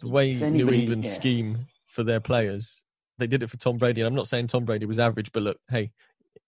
the 0.00 0.08
way 0.08 0.32
anybody, 0.32 0.50
New 0.52 0.70
England 0.70 1.04
yeah. 1.04 1.10
scheme 1.10 1.66
for 1.86 2.02
their 2.02 2.20
players. 2.20 2.82
They 3.18 3.26
did 3.26 3.42
it 3.42 3.50
for 3.50 3.56
Tom 3.56 3.76
Brady, 3.76 4.00
and 4.00 4.08
I'm 4.08 4.14
not 4.14 4.28
saying 4.28 4.48
Tom 4.48 4.64
Brady 4.64 4.86
was 4.86 4.98
average, 4.98 5.32
but 5.32 5.42
look, 5.42 5.58
hey, 5.70 5.92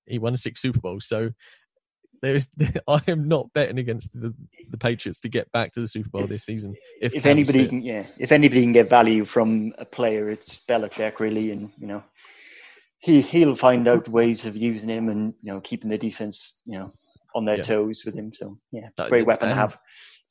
he 0.07 0.19
won 0.19 0.37
six 0.37 0.61
Super 0.61 0.80
Bowls, 0.80 1.07
so 1.07 1.30
there 2.22 2.36
is 2.36 2.48
I 2.88 3.00
am 3.08 3.26
not 3.26 3.52
betting 3.52 3.78
against 3.78 4.10
the, 4.12 4.34
the 4.68 4.76
Patriots 4.76 5.20
to 5.20 5.28
get 5.28 5.50
back 5.52 5.72
to 5.72 5.80
the 5.80 5.88
Super 5.88 6.08
Bowl 6.10 6.26
this 6.26 6.44
season. 6.44 6.74
If, 7.00 7.14
if 7.14 7.26
anybody 7.26 7.68
can, 7.68 7.82
yeah, 7.82 8.06
if 8.18 8.32
anybody 8.32 8.62
can 8.62 8.72
get 8.72 8.90
value 8.90 9.24
from 9.24 9.72
a 9.78 9.84
player, 9.84 10.28
it's 10.28 10.64
Belichick 10.66 11.18
really, 11.18 11.50
and 11.50 11.70
you 11.78 11.86
know, 11.86 12.02
he 12.98 13.20
he'll 13.20 13.56
find 13.56 13.88
out 13.88 14.08
ways 14.08 14.44
of 14.44 14.56
using 14.56 14.88
him 14.88 15.08
and 15.08 15.34
you 15.42 15.52
know 15.52 15.60
keeping 15.60 15.90
the 15.90 15.98
defense 15.98 16.58
you 16.66 16.78
know 16.78 16.92
on 17.34 17.44
their 17.44 17.58
yeah. 17.58 17.62
toes 17.62 18.02
with 18.04 18.14
him. 18.14 18.32
So 18.32 18.58
yeah, 18.72 18.88
great 19.08 19.26
weapon 19.26 19.48
to 19.48 19.54
have 19.54 19.78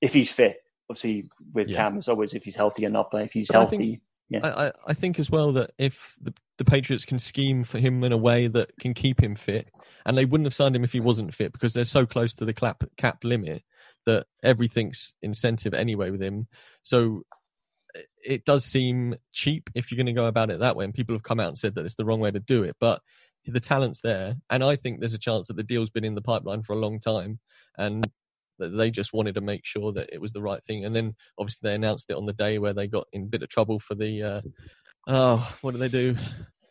if 0.01 0.13
he's 0.13 0.31
fit. 0.31 0.61
Obviously, 0.89 1.29
with 1.53 1.67
yeah. 1.67 1.77
Cam 1.77 1.99
as 1.99 2.07
always, 2.07 2.33
if 2.33 2.43
he's 2.43 2.55
healthy 2.55 2.85
or 2.85 2.89
not, 2.89 3.11
but 3.11 3.23
if 3.23 3.31
he's 3.31 3.47
but 3.47 3.53
healthy. 3.53 4.01
I 4.31 4.39
think, 4.39 4.43
yeah. 4.43 4.55
I, 4.55 4.71
I 4.87 4.93
think 4.93 5.19
as 5.19 5.29
well 5.29 5.51
that 5.53 5.71
if 5.77 6.15
the, 6.21 6.33
the 6.57 6.65
Patriots 6.65 7.05
can 7.05 7.19
scheme 7.19 7.63
for 7.63 7.79
him 7.79 8.03
in 8.03 8.11
a 8.11 8.17
way 8.17 8.47
that 8.47 8.71
can 8.79 8.93
keep 8.93 9.21
him 9.21 9.35
fit, 9.35 9.69
and 10.05 10.17
they 10.17 10.25
wouldn't 10.25 10.45
have 10.45 10.53
signed 10.53 10.75
him 10.75 10.83
if 10.83 10.93
he 10.93 10.99
wasn't 10.99 11.33
fit 11.33 11.51
because 11.51 11.73
they're 11.73 11.85
so 11.85 12.05
close 12.05 12.35
to 12.35 12.45
the 12.45 12.53
cap 12.53 12.83
cap 12.97 13.23
limit 13.23 13.63
that 14.05 14.27
everything's 14.43 15.15
incentive 15.21 15.73
anyway 15.73 16.11
with 16.11 16.21
him. 16.21 16.47
So 16.83 17.23
eh, 17.95 18.01
it 18.23 18.45
does 18.45 18.65
seem 18.65 19.15
cheap 19.33 19.69
if 19.75 19.91
you're 19.91 19.97
going 19.97 20.05
to 20.05 20.13
go 20.13 20.27
about 20.27 20.51
it 20.51 20.59
that 20.59 20.75
way. 20.75 20.85
And 20.85 20.93
people 20.93 21.15
have 21.15 21.23
come 21.23 21.39
out 21.39 21.49
and 21.49 21.57
said 21.57 21.75
that 21.75 21.85
it's 21.85 21.95
the 21.95 22.05
wrong 22.05 22.19
way 22.19 22.31
to 22.31 22.39
do 22.39 22.63
it, 22.63 22.75
but 22.79 23.01
the 23.45 23.59
talent's 23.59 24.01
there, 24.01 24.35
and 24.49 24.63
I 24.63 24.75
think 24.75 24.99
there's 24.99 25.13
a 25.13 25.19
chance 25.19 25.47
that 25.47 25.57
the 25.57 25.63
deal's 25.63 25.89
been 25.89 26.05
in 26.05 26.15
the 26.15 26.21
pipeline 26.21 26.61
for 26.63 26.73
a 26.73 26.79
long 26.79 26.99
time, 26.99 27.39
and 27.77 28.09
they 28.59 28.91
just 28.91 29.13
wanted 29.13 29.35
to 29.35 29.41
make 29.41 29.65
sure 29.65 29.91
that 29.93 30.09
it 30.11 30.21
was 30.21 30.33
the 30.33 30.41
right 30.41 30.63
thing. 30.65 30.85
And 30.85 30.95
then 30.95 31.15
obviously 31.37 31.69
they 31.69 31.75
announced 31.75 32.09
it 32.09 32.17
on 32.17 32.25
the 32.25 32.33
day 32.33 32.59
where 32.59 32.73
they 32.73 32.87
got 32.87 33.07
in 33.13 33.23
a 33.23 33.27
bit 33.27 33.43
of 33.43 33.49
trouble 33.49 33.79
for 33.79 33.95
the. 33.95 34.23
Uh, 34.23 34.41
oh, 35.07 35.55
what 35.61 35.71
did 35.71 35.79
they 35.79 35.89
do? 35.89 36.15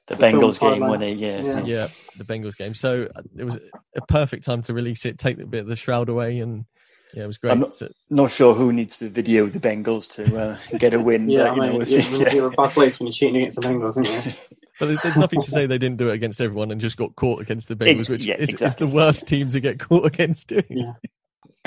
The 0.07 0.15
Bengals 0.15 0.59
game 0.59 0.89
when 0.89 1.01
they 1.01 1.13
yeah, 1.13 1.43
yeah, 1.43 1.65
yeah 1.65 1.89
the 2.17 2.25
Bengals 2.25 2.57
game. 2.57 2.73
So 2.73 3.09
uh, 3.15 3.23
it 3.37 3.45
was 3.45 3.59
a 3.95 4.01
perfect 4.07 4.45
time 4.45 4.63
to 4.63 4.73
release 4.73 5.05
it, 5.05 5.19
take 5.19 5.39
a 5.39 5.47
bit 5.47 5.61
of 5.61 5.67
the 5.67 5.77
shroud 5.77 6.09
away, 6.09 6.41
and 6.41 6.65
yeah, 7.13 7.25
it 7.25 7.27
was 7.27 7.37
great. 7.37 7.53
I'm 7.53 7.61
not, 7.61 7.75
so, 7.75 7.89
not 8.09 8.31
sure 8.31 8.55
who 8.55 8.73
needs 8.73 8.99
to 8.99 9.11
video 9.11 9.47
the 9.47 9.61
Bengals 9.61 10.11
to 10.15 10.41
uh, 10.41 10.79
get 10.79 10.95
a 10.95 11.01
win. 11.01 11.29
yeah, 11.31 11.55
but, 11.55 11.61
I 11.63 11.71
mean, 11.71 11.83
you're, 11.87 12.23
yeah. 12.23 12.33
you're 12.33 12.47
a 12.47 12.51
bad 12.51 12.73
place 12.73 12.99
when 12.99 13.07
you're 13.07 13.13
cheating 13.13 13.37
against 13.37 13.61
the 13.61 13.69
Bengals, 13.69 13.97
aren't 13.97 14.27
you? 14.27 14.33
But 14.79 14.87
there's, 14.87 15.03
there's, 15.03 15.17
nothing 15.17 15.43
to 15.43 15.51
say 15.51 15.67
they 15.67 15.77
didn't 15.77 15.97
do 15.97 16.11
it 16.11 16.13
against 16.13 16.41
everyone 16.41 16.71
and 16.71 16.81
just 16.81 16.97
got 16.97 17.17
caught 17.17 17.43
against 17.43 17.67
the 17.67 17.75
Bengals, 17.75 18.09
which 18.09 18.25
yeah, 18.25 18.37
is, 18.37 18.51
exactly. 18.51 18.67
is, 18.69 18.77
the 18.77 18.97
worst 18.97 19.27
team 19.27 19.49
to 19.49 19.59
get 19.59 19.81
caught 19.81 20.07
against 20.15 20.47
doing. 20.47 20.63
Yeah. 20.71 20.93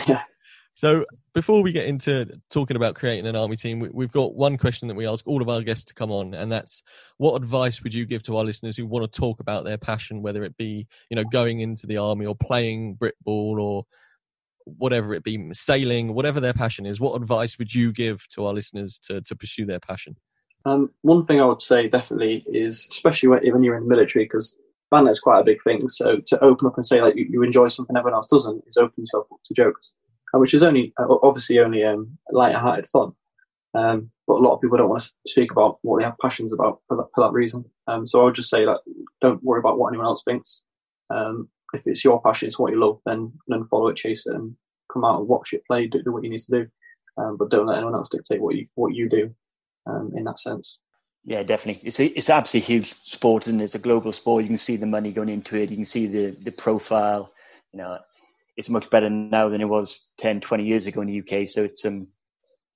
Yeah. 0.08 0.22
So 0.74 1.06
before 1.34 1.62
we 1.62 1.74
get 1.74 1.86
into 1.86 2.26
talking 2.50 2.78
about 2.78 2.96
creating 2.96 3.28
an 3.28 3.36
army 3.36 3.58
team, 3.58 3.88
we, 3.94 4.06
have 4.06 4.12
got 4.12 4.36
one 4.36 4.58
question 4.58 4.88
that 4.88 4.96
we 4.96 5.06
ask 5.06 5.28
all 5.28 5.42
of 5.42 5.50
our 5.50 5.62
guests 5.62 5.86
to 5.86 5.94
come 5.94 6.12
on, 6.12 6.34
and 6.34 6.52
that's 6.52 6.82
what 7.18 7.36
advice 7.36 7.84
would 7.84 7.94
you 7.94 8.06
give 8.06 8.24
to 8.24 8.38
our 8.38 8.46
listeners 8.46 8.78
who 8.78 8.88
want 8.88 9.04
to 9.04 9.20
talk 9.20 9.42
about 9.42 9.66
their 9.66 9.78
passion, 9.78 10.22
whether 10.22 10.44
it 10.44 10.56
be 10.58 10.88
you 11.10 11.16
know 11.16 11.26
going 11.26 11.60
into 11.60 11.88
the 11.88 11.98
army 11.98 12.26
or 12.26 12.36
playing 12.36 12.96
Britball 12.96 13.62
or 13.62 13.86
whatever 14.66 15.14
it 15.14 15.24
be, 15.24 15.54
sailing, 15.54 16.14
whatever 16.14 16.40
their 16.40 16.54
passion 16.54 16.86
is. 16.86 17.00
What 17.00 17.16
advice 17.16 17.58
would 17.60 17.74
you 17.76 17.92
give 17.92 18.26
to 18.30 18.46
our 18.46 18.54
listeners 18.54 18.98
to 19.04 19.22
to 19.22 19.36
pursue 19.36 19.66
their 19.66 19.80
passion? 19.80 20.16
Um, 20.66 20.92
one 21.02 21.26
thing 21.26 21.42
I 21.42 21.46
would 21.46 21.62
say 21.62 21.88
definitely 21.88 22.46
is, 22.48 22.88
especially 22.90 23.30
when, 23.30 23.64
you're 23.64 23.76
in 23.76 23.84
the 23.84 23.90
military, 23.90 24.26
because 24.26 24.58
is 25.10 25.20
quite 25.20 25.40
a 25.40 25.44
big 25.44 25.64
thing. 25.64 25.88
So 25.88 26.18
to 26.28 26.44
open 26.44 26.68
up 26.68 26.78
and 26.78 26.86
say 26.86 27.02
like 27.02 27.16
you, 27.16 27.28
you 27.30 27.44
enjoy 27.44 27.68
something 27.70 27.96
everyone 27.96 28.16
else 28.16 28.28
doesn't 28.28 28.64
is 28.68 28.78
open 28.78 28.94
yourself 28.98 29.28
up 29.32 29.40
to 29.46 29.54
jokes. 29.54 29.94
Uh, 30.34 30.40
which 30.40 30.54
is 30.54 30.64
only 30.64 30.94
uh, 30.98 31.16
obviously 31.24 31.60
only 31.60 31.84
um, 31.84 32.18
light-hearted 32.32 32.88
fun. 32.88 33.12
Um, 33.74 34.12
but 34.28 34.36
a 34.36 34.44
lot 34.44 34.56
of 34.56 34.62
people 34.62 34.78
don't 34.78 34.90
want 34.90 35.04
to 35.04 35.12
speak 35.28 35.52
about 35.52 35.80
what 35.82 35.98
they 36.00 36.06
have 36.06 36.18
passions 36.22 36.54
about 36.54 36.80
for 36.88 36.98
that, 36.98 37.08
for 37.14 37.26
that 37.26 37.34
reason. 37.34 37.66
Um, 37.88 38.08
so 38.08 38.22
I 38.22 38.26
would 38.26 38.36
just 38.36 38.50
say 38.50 38.66
that 38.66 38.80
don't 39.20 39.44
worry 39.44 39.60
about 39.60 39.78
what 39.78 39.90
anyone 39.90 40.06
else 40.08 40.24
thinks. 40.24 40.64
Um, 41.10 41.50
if 41.74 41.86
it's 41.86 42.04
your 42.04 42.22
passion, 42.22 42.48
it's 42.48 42.60
what 42.60 42.72
you 42.72 42.80
love, 42.80 43.00
then 43.06 43.34
then 43.48 43.68
follow 43.70 43.90
it, 43.90 43.98
chase 43.98 44.26
it, 44.26 44.36
and 44.36 44.56
come 44.92 45.04
out 45.04 45.20
and 45.20 45.28
watch 45.28 45.54
it 45.54 45.66
play. 45.68 45.88
Do, 45.88 46.02
do 46.02 46.14
what 46.14 46.24
you 46.24 46.30
need 46.30 46.44
to 46.44 46.52
do, 46.52 46.68
um, 47.18 47.36
but 47.38 47.50
don't 47.50 47.66
let 47.66 47.78
anyone 47.78 47.96
else 47.96 48.10
dictate 48.10 48.42
what 48.42 48.56
you 48.56 48.68
what 48.76 48.94
you 48.94 49.10
do. 49.10 49.34
Um, 49.88 50.14
in 50.16 50.24
that 50.26 50.40
sense. 50.40 50.80
Yeah, 51.24 51.44
definitely. 51.44 51.88
It's 51.88 52.00
a, 52.00 52.06
it's 52.06 52.30
absolutely 52.30 52.74
huge 52.74 52.94
sport, 53.04 53.48
and 53.48 53.62
it? 53.62 53.66
it's 53.66 53.76
a 53.76 53.80
global 53.80 54.12
sport. 54.12 54.44
You 54.44 54.50
can 54.50 54.58
see 54.58 54.76
the 54.76 54.88
money 54.88 55.12
going 55.12 55.30
into 55.30 55.56
it. 55.56 55.70
You 55.70 55.78
can 55.78 55.86
see 55.86 56.08
the 56.08 56.36
the 56.44 56.52
profile. 56.52 57.32
You 57.72 57.80
know, 57.80 58.00
it's 58.58 58.70
much 58.70 58.90
better 58.90 59.10
now 59.10 59.48
than 59.50 59.62
it 59.62 59.70
was 59.70 60.08
10, 60.18 60.42
20 60.42 60.64
years 60.66 60.88
ago 60.88 61.02
in 61.02 61.08
the 61.08 61.20
UK. 61.20 61.48
So 61.48 61.64
it's 61.64 61.86
um, 61.86 62.08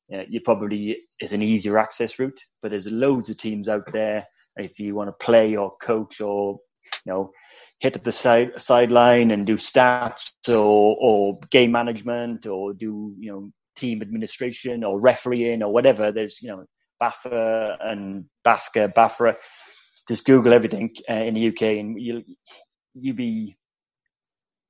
you, 0.09 0.17
know, 0.17 0.25
you 0.29 0.41
probably 0.41 0.97
is 1.19 1.33
an 1.33 1.41
easier 1.41 1.77
access 1.79 2.19
route, 2.19 2.39
but 2.61 2.69
there's 2.71 2.87
loads 2.87 3.29
of 3.29 3.37
teams 3.37 3.67
out 3.67 3.91
there. 3.91 4.25
If 4.57 4.79
you 4.79 4.95
want 4.95 5.09
to 5.09 5.25
play 5.25 5.55
or 5.55 5.75
coach 5.81 6.21
or 6.21 6.59
you 7.03 7.11
know 7.11 7.31
hit 7.79 7.95
up 7.95 8.03
the 8.03 8.11
side 8.11 8.51
sideline 8.61 9.31
and 9.31 9.47
do 9.47 9.55
stats 9.55 10.33
or 10.47 10.95
or 10.99 11.39
game 11.49 11.71
management 11.71 12.45
or 12.45 12.73
do 12.73 13.15
you 13.19 13.31
know 13.31 13.51
team 13.75 14.03
administration 14.03 14.83
or 14.83 15.01
refereeing 15.01 15.63
or 15.63 15.73
whatever, 15.73 16.11
there's 16.11 16.41
you 16.43 16.49
know 16.49 16.63
BAFA 17.01 17.77
and 17.81 18.25
BAFCA, 18.45 18.93
BAFRA. 18.93 19.35
Just 20.07 20.25
Google 20.25 20.53
everything 20.53 20.95
uh, 21.09 21.13
in 21.13 21.33
the 21.33 21.47
UK 21.47 21.61
and 21.79 21.99
you'll 21.99 22.21
you 22.93 23.13
be 23.13 23.57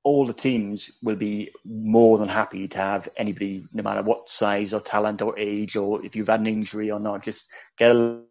all 0.06 0.24
the 0.24 0.32
teams 0.32 0.98
will 1.02 1.16
be 1.16 1.50
more 1.64 2.16
than 2.16 2.28
happy 2.28 2.68
to 2.68 2.78
have 2.78 3.08
anybody, 3.16 3.64
no 3.72 3.82
matter 3.82 4.02
what 4.02 4.30
size 4.30 4.72
or 4.72 4.80
talent 4.80 5.20
or 5.20 5.36
age 5.36 5.74
or 5.74 6.04
if 6.04 6.14
you've 6.14 6.28
had 6.28 6.38
an 6.38 6.46
injury 6.46 6.92
or 6.92 7.00
not, 7.00 7.24
just 7.24 7.48
get 7.76 7.90
a 7.90 8.22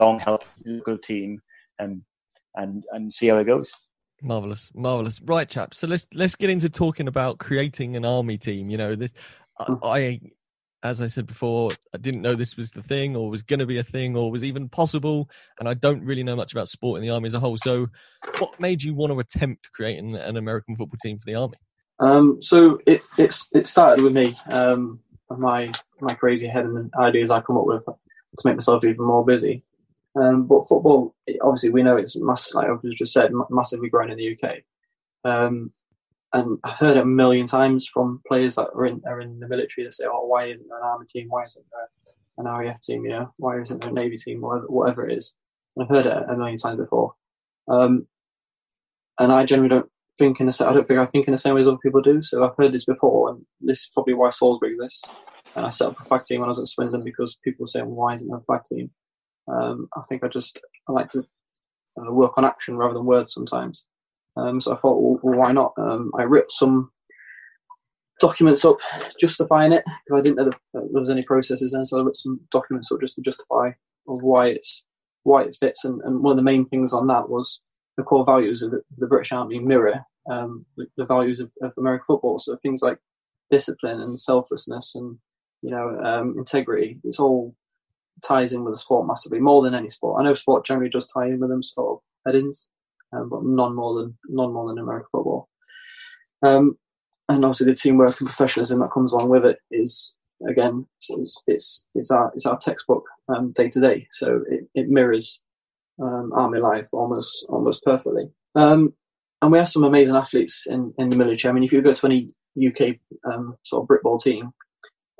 long, 0.00 0.18
healthy 0.18 0.46
local 0.66 0.98
team 0.98 1.40
and 1.78 2.02
and 2.56 2.84
and 2.92 3.10
see 3.10 3.28
how 3.28 3.38
it 3.38 3.44
goes. 3.44 3.72
Marvelous, 4.22 4.70
marvelous. 4.74 5.20
Right, 5.22 5.48
chaps. 5.48 5.78
So 5.78 5.86
let's 5.86 6.06
let's 6.12 6.36
get 6.36 6.50
into 6.50 6.68
talking 6.68 7.08
about 7.08 7.38
creating 7.38 7.96
an 7.96 8.04
army 8.04 8.36
team. 8.36 8.68
You 8.68 8.76
know, 8.76 8.94
this 8.94 9.12
I, 9.58 9.76
I 9.82 10.20
as 10.84 11.00
I 11.00 11.06
said 11.06 11.26
before, 11.26 11.70
I 11.94 11.98
didn't 11.98 12.20
know 12.20 12.34
this 12.34 12.58
was 12.58 12.70
the 12.70 12.82
thing 12.82 13.16
or 13.16 13.30
was 13.30 13.42
going 13.42 13.58
to 13.58 13.66
be 13.66 13.78
a 13.78 13.82
thing 13.82 14.14
or 14.16 14.30
was 14.30 14.44
even 14.44 14.68
possible. 14.68 15.30
And 15.58 15.66
I 15.66 15.72
don't 15.72 16.04
really 16.04 16.22
know 16.22 16.36
much 16.36 16.52
about 16.52 16.68
sport 16.68 16.98
in 16.98 17.02
the 17.02 17.12
Army 17.12 17.26
as 17.26 17.34
a 17.34 17.40
whole. 17.40 17.56
So, 17.56 17.88
what 18.38 18.60
made 18.60 18.82
you 18.82 18.94
want 18.94 19.10
to 19.10 19.18
attempt 19.18 19.72
creating 19.72 20.14
an 20.14 20.36
American 20.36 20.76
football 20.76 20.98
team 21.02 21.18
for 21.18 21.24
the 21.24 21.36
Army? 21.36 21.56
Um, 22.00 22.38
so, 22.42 22.78
it, 22.86 23.02
it's, 23.16 23.48
it 23.54 23.66
started 23.66 24.04
with 24.04 24.12
me, 24.12 24.38
um, 24.50 25.00
my, 25.30 25.72
my 26.00 26.14
crazy 26.14 26.48
head 26.48 26.66
and 26.66 26.76
the 26.76 26.98
ideas 26.98 27.30
I 27.30 27.40
come 27.40 27.56
up 27.56 27.66
with 27.66 27.84
to 27.86 27.94
make 28.44 28.56
myself 28.56 28.84
even 28.84 29.06
more 29.06 29.24
busy. 29.24 29.64
Um, 30.16 30.46
but 30.46 30.68
football, 30.68 31.14
obviously, 31.40 31.70
we 31.70 31.82
know 31.82 31.96
it's 31.96 32.14
mass, 32.16 32.52
like 32.52 32.68
I 32.68 32.74
just 32.94 33.14
said, 33.14 33.32
massively 33.48 33.88
growing 33.88 34.10
in 34.10 34.18
the 34.18 34.38
UK. 34.38 34.56
Um, 35.24 35.72
and 36.34 36.58
I 36.64 36.70
heard 36.72 36.96
it 36.96 37.02
a 37.02 37.06
million 37.06 37.46
times 37.46 37.86
from 37.86 38.20
players 38.26 38.56
that 38.56 38.68
are 38.74 38.86
in 38.86 39.00
are 39.06 39.20
in 39.20 39.38
the 39.38 39.48
military. 39.48 39.86
They 39.86 39.90
say, 39.90 40.04
"Oh, 40.06 40.26
why 40.26 40.46
isn't 40.46 40.68
there 40.68 40.78
an 40.78 40.84
army 40.84 41.06
team? 41.08 41.28
Why 41.28 41.44
isn't 41.44 41.64
there 41.72 41.88
an 42.38 42.46
RAF 42.46 42.80
team? 42.80 43.04
You 43.04 43.10
know, 43.10 43.34
why 43.36 43.60
isn't 43.60 43.80
there 43.80 43.90
a 43.90 43.92
navy 43.92 44.18
team? 44.18 44.40
Whatever, 44.40 44.66
whatever 44.66 45.08
it 45.08 45.16
is." 45.16 45.34
And 45.76 45.84
I've 45.84 45.90
heard 45.90 46.06
it 46.06 46.24
a 46.28 46.36
million 46.36 46.58
times 46.58 46.78
before. 46.78 47.14
Um, 47.68 48.06
and 49.18 49.32
I 49.32 49.44
generally 49.44 49.68
don't 49.68 49.90
think 50.18 50.40
in 50.40 50.46
the 50.46 50.52
same. 50.52 50.68
I 50.68 50.72
don't 50.72 50.88
think 50.88 50.98
I 50.98 51.06
think 51.06 51.28
in 51.28 51.32
the 51.32 51.38
same 51.38 51.54
way 51.54 51.60
as 51.60 51.68
other 51.68 51.78
people 51.78 52.02
do. 52.02 52.20
So 52.20 52.44
I've 52.44 52.56
heard 52.56 52.72
this 52.72 52.84
before, 52.84 53.30
and 53.30 53.46
this 53.60 53.82
is 53.82 53.90
probably 53.94 54.14
why 54.14 54.30
Salisbury 54.30 54.74
exists. 54.74 55.08
And 55.54 55.64
I 55.64 55.70
set 55.70 55.88
up 55.88 56.00
a 56.00 56.04
flag 56.04 56.24
team 56.24 56.40
when 56.40 56.48
I 56.48 56.50
was 56.50 56.58
at 56.58 56.66
Swindon 56.66 57.04
because 57.04 57.38
people 57.44 57.62
were 57.62 57.68
saying, 57.68 57.86
"Why 57.86 58.14
isn't 58.14 58.26
there 58.26 58.38
a 58.38 58.42
flag 58.42 58.62
team?" 58.64 58.90
Um, 59.46 59.88
I 59.96 60.02
think 60.08 60.24
I 60.24 60.28
just 60.28 60.60
I 60.88 60.92
like 60.92 61.10
to 61.10 61.24
uh, 62.00 62.12
work 62.12 62.32
on 62.36 62.44
action 62.44 62.76
rather 62.76 62.94
than 62.94 63.04
words 63.04 63.32
sometimes. 63.32 63.86
Um, 64.36 64.60
so 64.60 64.72
I 64.72 64.76
thought, 64.78 65.00
well, 65.00 65.36
why 65.36 65.52
not? 65.52 65.72
Um, 65.78 66.10
I 66.18 66.22
ripped 66.22 66.52
some 66.52 66.90
documents 68.20 68.64
up 68.64 68.76
justifying 69.20 69.72
it 69.72 69.84
because 69.86 70.18
I 70.18 70.22
didn't 70.22 70.36
know 70.36 70.50
there 70.72 71.00
was 71.00 71.10
any 71.10 71.22
processes 71.22 71.72
then. 71.72 71.86
So 71.86 72.00
I 72.00 72.04
ripped 72.04 72.16
some 72.16 72.40
documents 72.50 72.90
up 72.92 73.00
just 73.00 73.16
to 73.16 73.22
justify 73.22 73.68
of 74.08 74.22
why 74.22 74.48
it's 74.48 74.86
why 75.22 75.42
it 75.42 75.56
fits. 75.58 75.84
And, 75.84 76.00
and 76.02 76.22
one 76.22 76.32
of 76.32 76.36
the 76.36 76.42
main 76.42 76.66
things 76.66 76.92
on 76.92 77.06
that 77.08 77.28
was 77.28 77.62
the 77.96 78.02
core 78.02 78.24
values 78.24 78.62
of 78.62 78.70
the, 78.70 78.82
the 78.98 79.06
British 79.06 79.32
Army 79.32 79.58
mirror 79.58 80.04
um, 80.30 80.64
the, 80.76 80.86
the, 80.96 81.06
values 81.06 81.40
of, 81.40 81.50
of, 81.62 81.72
American 81.78 82.04
football. 82.06 82.38
So 82.38 82.56
things 82.56 82.82
like 82.82 82.98
discipline 83.50 84.00
and 84.00 84.18
selflessness 84.18 84.94
and 84.94 85.16
you 85.62 85.70
know 85.70 85.98
um, 86.02 86.34
integrity. 86.38 86.98
It's 87.04 87.20
all 87.20 87.54
ties 88.26 88.52
in 88.52 88.64
with 88.64 88.74
the 88.74 88.78
sport 88.78 89.06
massively 89.06 89.40
more 89.40 89.62
than 89.62 89.74
any 89.74 89.90
sport. 89.90 90.20
I 90.20 90.24
know 90.24 90.34
sport 90.34 90.64
generally 90.64 90.90
does 90.90 91.06
tie 91.06 91.26
in 91.26 91.40
with 91.40 91.50
them 91.50 91.62
sort 91.62 91.92
of 91.92 91.98
headings, 92.26 92.68
um, 93.12 93.28
but 93.28 93.44
none 93.44 93.74
more 93.74 94.00
than 94.00 94.16
none 94.28 94.52
more 94.52 94.68
than 94.68 94.78
American 94.78 95.08
football. 95.12 95.48
Um, 96.42 96.76
and 97.28 97.44
obviously 97.44 97.66
the 97.66 97.74
teamwork 97.74 98.20
and 98.20 98.28
professionalism 98.28 98.80
that 98.80 98.92
comes 98.92 99.12
along 99.12 99.30
with 99.30 99.44
it 99.44 99.58
is 99.70 100.14
again 100.48 100.86
it's 101.08 101.42
it's, 101.46 101.86
it's 101.94 102.10
our 102.10 102.30
it's 102.34 102.46
our 102.46 102.58
textbook 102.58 103.04
um, 103.28 103.52
day 103.52 103.68
to 103.70 103.80
day. 103.80 104.06
So 104.10 104.42
it, 104.48 104.68
it 104.74 104.88
mirrors 104.88 105.40
um, 106.02 106.32
army 106.34 106.60
life 106.60 106.88
almost 106.92 107.46
almost 107.48 107.82
perfectly. 107.84 108.24
Um, 108.54 108.94
and 109.42 109.52
we 109.52 109.58
have 109.58 109.68
some 109.68 109.84
amazing 109.84 110.16
athletes 110.16 110.66
in, 110.68 110.94
in 110.96 111.10
the 111.10 111.16
military. 111.16 111.50
I 111.50 111.54
mean, 111.54 111.64
if 111.64 111.72
you 111.72 111.82
go 111.82 111.92
to 111.92 112.06
any 112.06 112.34
UK 112.56 112.96
sort 113.62 113.82
of 113.82 113.88
Britball 113.88 114.22
team, 114.22 114.52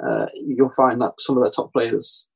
uh, 0.02 0.26
you'll 0.34 0.72
find 0.72 1.00
that 1.02 1.12
some 1.18 1.36
of 1.36 1.42
their 1.42 1.50
top 1.50 1.72
players 1.74 2.26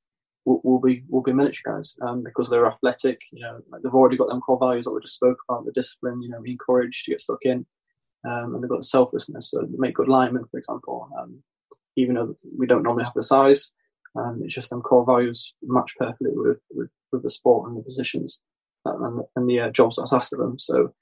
will, 0.48 0.60
will 0.64 0.80
be 0.80 1.04
will 1.08 1.22
be 1.22 1.32
military 1.32 1.76
guys 1.76 1.94
um, 2.02 2.22
because 2.22 2.48
they're 2.48 2.66
athletic. 2.66 3.20
You 3.32 3.42
know, 3.42 3.58
like 3.70 3.82
they've 3.82 3.94
already 3.94 4.16
got 4.16 4.28
them 4.28 4.40
core 4.40 4.58
values 4.58 4.84
that 4.84 4.92
we 4.92 5.00
just 5.00 5.16
spoke 5.16 5.38
about, 5.48 5.64
the 5.64 5.72
discipline. 5.72 6.22
You 6.22 6.30
know, 6.30 6.40
be 6.40 6.52
encouraged 6.52 7.04
to 7.04 7.10
get 7.12 7.20
stuck 7.20 7.42
in, 7.42 7.66
um, 8.28 8.54
and 8.54 8.62
they've 8.62 8.70
got 8.70 8.78
the 8.78 8.84
selflessness. 8.84 9.50
So 9.50 9.60
they 9.60 9.76
make 9.76 9.94
good 9.94 10.08
linemen, 10.08 10.46
for 10.50 10.58
example. 10.58 11.08
Um, 11.20 11.42
even 11.96 12.14
though 12.14 12.36
we 12.56 12.66
don't 12.66 12.84
normally 12.84 13.04
have 13.04 13.14
the 13.14 13.22
size, 13.22 13.72
um, 14.16 14.40
it's 14.44 14.54
just 14.54 14.70
them 14.70 14.82
core 14.82 15.04
values 15.04 15.54
match 15.62 15.92
perfectly 15.98 16.30
with, 16.32 16.58
with, 16.70 16.90
with 17.12 17.22
the 17.24 17.30
sport 17.30 17.68
and 17.68 17.76
the 17.76 17.82
positions 17.82 18.40
and, 18.84 19.22
and 19.34 19.50
the 19.50 19.60
uh, 19.60 19.70
jobs 19.70 19.96
that's 19.96 20.12
asked 20.12 20.32
of 20.32 20.38
them. 20.38 20.58
So 20.60 20.94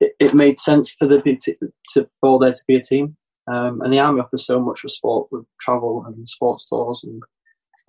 it, 0.00 0.12
it 0.20 0.34
made 0.34 0.60
sense 0.60 0.92
for 0.92 1.06
the 1.08 1.20
to, 1.20 1.56
to 1.94 2.08
for 2.20 2.38
there 2.38 2.52
to 2.52 2.64
be 2.68 2.76
a 2.76 2.80
team. 2.82 3.16
Um, 3.48 3.80
and 3.80 3.92
the 3.92 4.00
army 4.00 4.20
offers 4.20 4.46
so 4.46 4.60
much 4.60 4.80
for 4.80 4.88
sport 4.88 5.28
with 5.30 5.44
travel 5.60 6.04
and 6.06 6.28
sports 6.28 6.68
tours 6.68 7.04
and 7.04 7.22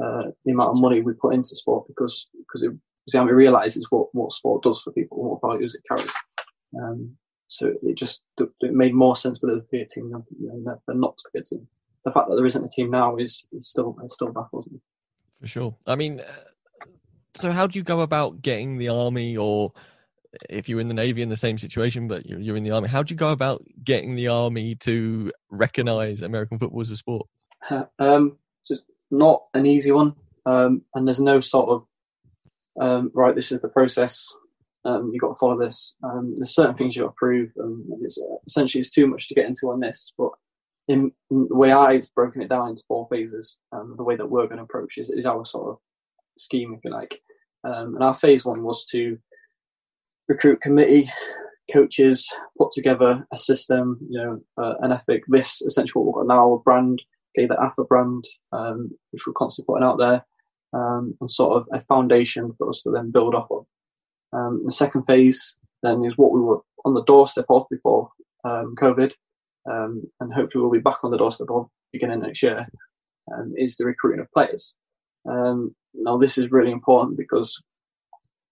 uh, 0.04 0.24
the 0.46 0.52
amount 0.52 0.72
of 0.72 0.82
money 0.82 1.02
we 1.02 1.14
put 1.14 1.34
into 1.34 1.56
sport 1.56 1.88
because 1.88 2.30
because 2.40 2.64
it, 2.64 2.72
the 3.08 3.18
army 3.18 3.32
realizes 3.32 3.88
what, 3.90 4.08
what 4.14 4.34
sport 4.34 4.64
does 4.64 4.82
for 4.82 4.92
people, 4.92 5.18
what 5.18 5.50
values 5.50 5.76
it 5.76 5.82
carries. 5.88 6.14
Um, 6.78 7.16
so 7.48 7.74
it 7.82 7.96
just 7.96 8.22
it 8.38 8.74
made 8.74 8.94
more 8.94 9.16
sense 9.16 9.40
for 9.40 9.48
the 9.48 9.62
to 9.62 9.68
be 9.72 9.82
a 9.82 9.86
team 9.86 10.12
than, 10.12 10.66
than 10.88 11.00
not 11.00 11.18
to 11.18 11.24
be 11.34 11.40
a 11.40 11.44
team. 11.44 11.68
The 12.04 12.12
fact 12.12 12.30
that 12.30 12.36
there 12.36 12.46
isn't 12.46 12.64
a 12.64 12.70
team 12.70 12.92
now 12.92 13.16
is, 13.16 13.46
is 13.54 13.70
still 13.70 13.96
it 14.04 14.12
still 14.12 14.32
baffles 14.32 14.68
me. 14.70 14.80
For 15.42 15.48
sure. 15.48 15.76
I 15.86 15.96
mean, 15.96 16.20
uh, 16.20 16.88
so 17.36 17.52
how 17.52 17.68
do 17.68 17.78
you 17.80 17.84
go 17.84 18.02
about 18.02 18.42
getting 18.42 18.78
the 18.78 18.90
army, 18.90 19.38
or 19.38 19.72
if 20.50 20.68
you're 20.68 20.80
in 20.80 20.88
the 20.88 20.94
navy 20.94 21.22
in 21.22 21.30
the 21.30 21.38
same 21.38 21.58
situation, 21.58 22.08
but 22.08 22.26
you're, 22.26 22.40
you're 22.40 22.58
in 22.58 22.64
the 22.64 22.72
army, 22.72 22.88
how 22.88 23.04
do 23.04 23.14
you 23.14 23.18
go 23.18 23.30
about 23.30 23.64
getting 23.84 24.16
the 24.16 24.28
army 24.28 24.76
to 24.76 25.32
recognise 25.50 26.22
American 26.22 26.60
football 26.60 26.82
as 26.82 26.92
a 26.92 26.98
sport? 26.98 27.28
um, 28.00 28.38
not 29.12 29.44
an 29.54 29.66
easy 29.66 29.92
one, 29.92 30.14
um, 30.46 30.82
and 30.96 31.08
there's 31.08 31.22
no 31.22 31.40
sort 31.40 31.70
of 31.70 31.86
um, 32.80 33.12
right. 33.14 33.36
This 33.36 33.52
is 33.52 33.62
the 33.62 33.70
process. 33.70 34.34
Um, 34.86 35.10
you've 35.12 35.22
got 35.22 35.30
to 35.30 35.40
follow 35.40 35.60
this. 35.60 35.96
Um, 36.04 36.34
there's 36.38 36.56
certain 36.56 36.76
things 36.76 36.96
you 36.96 37.04
got 37.04 37.10
to 37.10 37.16
prove, 37.18 37.50
and 37.58 37.86
it's 38.02 38.18
uh, 38.18 38.36
essentially 38.46 38.80
it's 38.80 38.92
too 38.92 39.08
much 39.08 39.28
to 39.28 39.36
get 39.36 39.46
into 39.46 39.70
on 39.70 39.80
this. 39.80 40.14
But 40.18 40.30
in, 40.88 41.12
in 41.32 41.48
the 41.50 41.56
way 41.56 41.72
I've 41.72 42.14
broken 42.16 42.42
it 42.42 42.50
down 42.50 42.70
into 42.70 42.84
four 42.88 43.08
phases, 43.12 43.60
um, 43.74 43.96
the 43.98 44.04
way 44.04 44.16
that 44.16 44.30
we're 44.30 44.48
going 44.48 44.58
to 44.58 44.64
approach 44.64 44.98
is, 44.98 45.10
is 45.10 45.26
our 45.26 45.44
sort 45.46 45.72
of 45.72 45.78
scheme, 46.38 46.74
if 46.74 46.80
you 46.86 46.92
like. 46.92 47.20
And 47.64 48.02
our 48.02 48.14
phase 48.14 48.46
one 48.46 48.64
was 48.64 48.86
to 48.92 49.18
recruit 50.30 50.62
committee, 50.62 51.10
coaches, 51.72 52.34
put 52.58 52.72
together 52.72 53.26
a 53.34 53.38
system, 53.38 54.00
you 54.10 54.20
know, 54.20 54.40
uh, 54.58 54.76
an 54.82 54.92
ethic. 54.92 55.24
This 55.28 55.62
essentially 55.62 56.02
what 56.02 56.18
we've 56.18 56.28
got 56.28 56.34
now, 56.34 56.54
a 56.54 56.60
brand 56.60 57.02
the 57.46 57.60
AFA 57.62 57.84
brand, 57.84 58.24
um, 58.52 58.92
which 59.12 59.28
we're 59.28 59.34
constantly 59.34 59.74
putting 59.74 59.88
out 59.88 59.98
there, 59.98 60.26
um, 60.74 61.16
and 61.22 61.30
sort 61.30 61.58
of 61.58 61.68
a 61.72 61.82
foundation 61.82 62.54
for 62.58 62.70
us 62.70 62.82
to 62.84 62.92
then 62.92 63.12
build 63.12 63.36
up 63.36 63.48
on. 63.50 63.66
Um, 64.34 64.62
the 64.66 64.72
second 64.72 65.04
phase 65.04 65.58
then 65.84 66.04
is 66.04 66.18
what 66.18 66.32
we 66.32 66.42
were 66.42 66.60
on 66.86 66.94
the 66.94 67.04
doorstep 67.04 67.46
of 67.50 67.66
before 67.70 68.10
um, 68.44 68.76
COVID, 68.80 69.14
um, 69.70 70.04
and 70.20 70.34
hopefully 70.34 70.62
we'll 70.62 70.72
be 70.72 70.80
back 70.80 71.04
on 71.04 71.12
the 71.12 71.18
doorstep 71.18 71.50
of 71.50 71.68
beginning 71.92 72.22
next 72.22 72.44
year, 72.44 72.68
um, 73.34 73.54
is 73.58 73.78
the 73.78 73.86
recruiting 73.86 74.22
of 74.22 74.32
players. 74.32 74.76
Now 75.26 76.16
this 76.18 76.38
is 76.38 76.52
really 76.52 76.72
important 76.72 77.18
because 77.18 77.60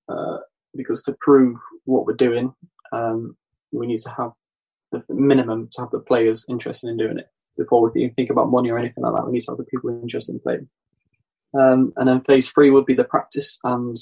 uh, 0.10 0.38
because 0.76 1.04
to 1.04 1.16
prove 1.22 1.58
what 1.86 2.06
we're 2.06 2.14
doing, 2.14 2.54
we 3.72 3.88
need 3.88 4.02
to 4.02 4.10
have 4.10 4.32
the 4.92 5.04
minimum 5.10 5.70
to 5.74 5.82
have 5.82 5.92
the 5.92 6.00
players 6.00 6.46
interested 6.50 6.90
in 6.90 6.98
doing 6.98 7.20
it 7.20 7.28
before 7.58 7.90
we 7.90 8.04
even 8.04 8.16
think 8.16 8.30
about 8.30 8.52
money 8.52 8.70
or 8.70 8.78
anything 8.78 9.04
like 9.04 9.16
that. 9.16 9.26
We 9.26 9.34
need 9.34 9.42
to 9.42 9.52
have 9.52 9.58
the 9.58 9.66
people 9.66 9.90
interested 9.90 10.34
in 10.34 10.40
playing. 10.40 10.68
Um, 11.58 11.94
and 11.96 12.08
then 12.08 12.22
phase 12.22 12.52
three 12.52 12.70
would 12.70 12.86
be 12.86 12.96
the 12.96 13.06
practice 13.06 13.60
and 13.64 13.96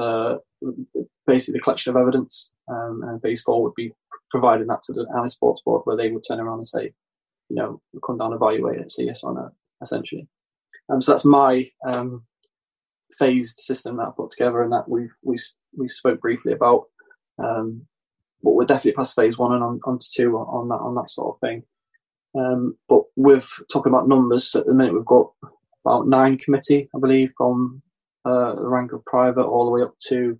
uh, 0.00 0.36
basically 1.26 1.58
the 1.58 1.62
collection 1.62 1.90
of 1.90 2.00
evidence. 2.00 2.52
Um, 2.68 3.02
and 3.04 3.20
phase 3.20 3.42
four 3.42 3.62
would 3.62 3.74
be 3.74 3.92
providing 4.30 4.68
that 4.68 4.82
to 4.84 4.92
the 4.92 5.06
Army 5.14 5.28
Sports 5.28 5.62
Board 5.62 5.82
where 5.84 5.96
they 5.96 6.10
would 6.10 6.22
turn 6.26 6.38
around 6.38 6.58
and 6.58 6.68
say, 6.68 6.92
you 7.48 7.56
know, 7.56 7.80
come 8.06 8.18
down, 8.18 8.32
evaluate 8.32 8.78
it, 8.78 8.92
say 8.92 9.04
yes 9.04 9.24
or 9.24 9.34
no, 9.34 9.50
essentially. 9.82 10.28
Um, 10.88 11.00
so 11.00 11.12
that's 11.12 11.24
my 11.24 11.68
um, 11.84 12.24
phased 13.18 13.58
system 13.58 13.96
that 13.96 14.08
I 14.08 14.10
put 14.16 14.30
together 14.30 14.62
and 14.62 14.72
that 14.72 14.88
we 14.88 15.08
we 15.22 15.36
we 15.76 15.88
spoke 15.88 16.20
briefly 16.20 16.52
about. 16.52 16.84
Um, 17.42 17.86
but 18.42 18.52
we're 18.52 18.66
definitely 18.66 18.92
past 18.92 19.16
phase 19.16 19.36
one 19.36 19.52
and 19.52 19.62
on, 19.62 19.80
on 19.84 19.98
to 19.98 20.06
two 20.14 20.36
on 20.36 20.68
that 20.68 20.76
on 20.76 20.94
that 20.94 21.10
sort 21.10 21.34
of 21.34 21.40
thing. 21.40 21.64
Um, 22.38 22.76
but 22.88 23.02
with 23.16 23.48
talking 23.72 23.92
about 23.92 24.08
numbers, 24.08 24.54
at 24.54 24.66
the 24.66 24.74
minute 24.74 24.94
we've 24.94 25.04
got 25.04 25.30
about 25.84 26.06
nine 26.06 26.38
committee, 26.38 26.88
I 26.94 26.98
believe, 26.98 27.32
from 27.36 27.82
uh, 28.24 28.54
the 28.54 28.68
rank 28.68 28.92
of 28.92 29.04
private 29.04 29.46
all 29.46 29.64
the 29.64 29.72
way 29.72 29.82
up 29.82 29.94
to 30.08 30.38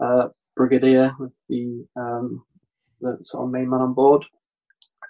uh, 0.00 0.28
brigadier 0.56 1.14
with 1.18 1.32
the, 1.48 1.86
um, 1.96 2.44
the 3.00 3.18
sort 3.24 3.44
of 3.44 3.50
main 3.50 3.70
man 3.70 3.80
on 3.80 3.94
board. 3.94 4.24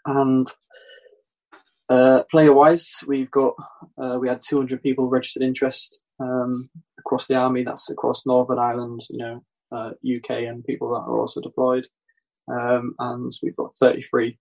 And 0.07 0.47
uh, 1.89 2.23
player 2.31 2.53
wise, 2.53 3.05
we've 3.07 3.31
got 3.31 3.55
uh, 4.01 4.19
we 4.21 4.29
had 4.29 4.43
200 4.43 4.83
people 4.83 5.09
registered 5.09 5.43
interest 5.43 6.03
um, 6.21 6.71
across 6.99 7.27
the 7.27 7.35
army. 7.35 7.65
That's 7.65 7.91
across 7.91 8.27
Northern 8.27 8.59
Ireland, 8.59 9.03
you 9.11 9.19
know, 9.19 9.43
UK, 9.73 10.31
uh, 10.31 10.35
and 10.35 10.65
people 10.65 10.91
that 10.91 11.11
are 11.11 11.19
also 11.19 11.41
deployed. 11.41 11.87
Um, 12.51 12.95
and 12.99 13.31
we've 13.43 13.57
got 13.57 13.75
33 13.77 14.39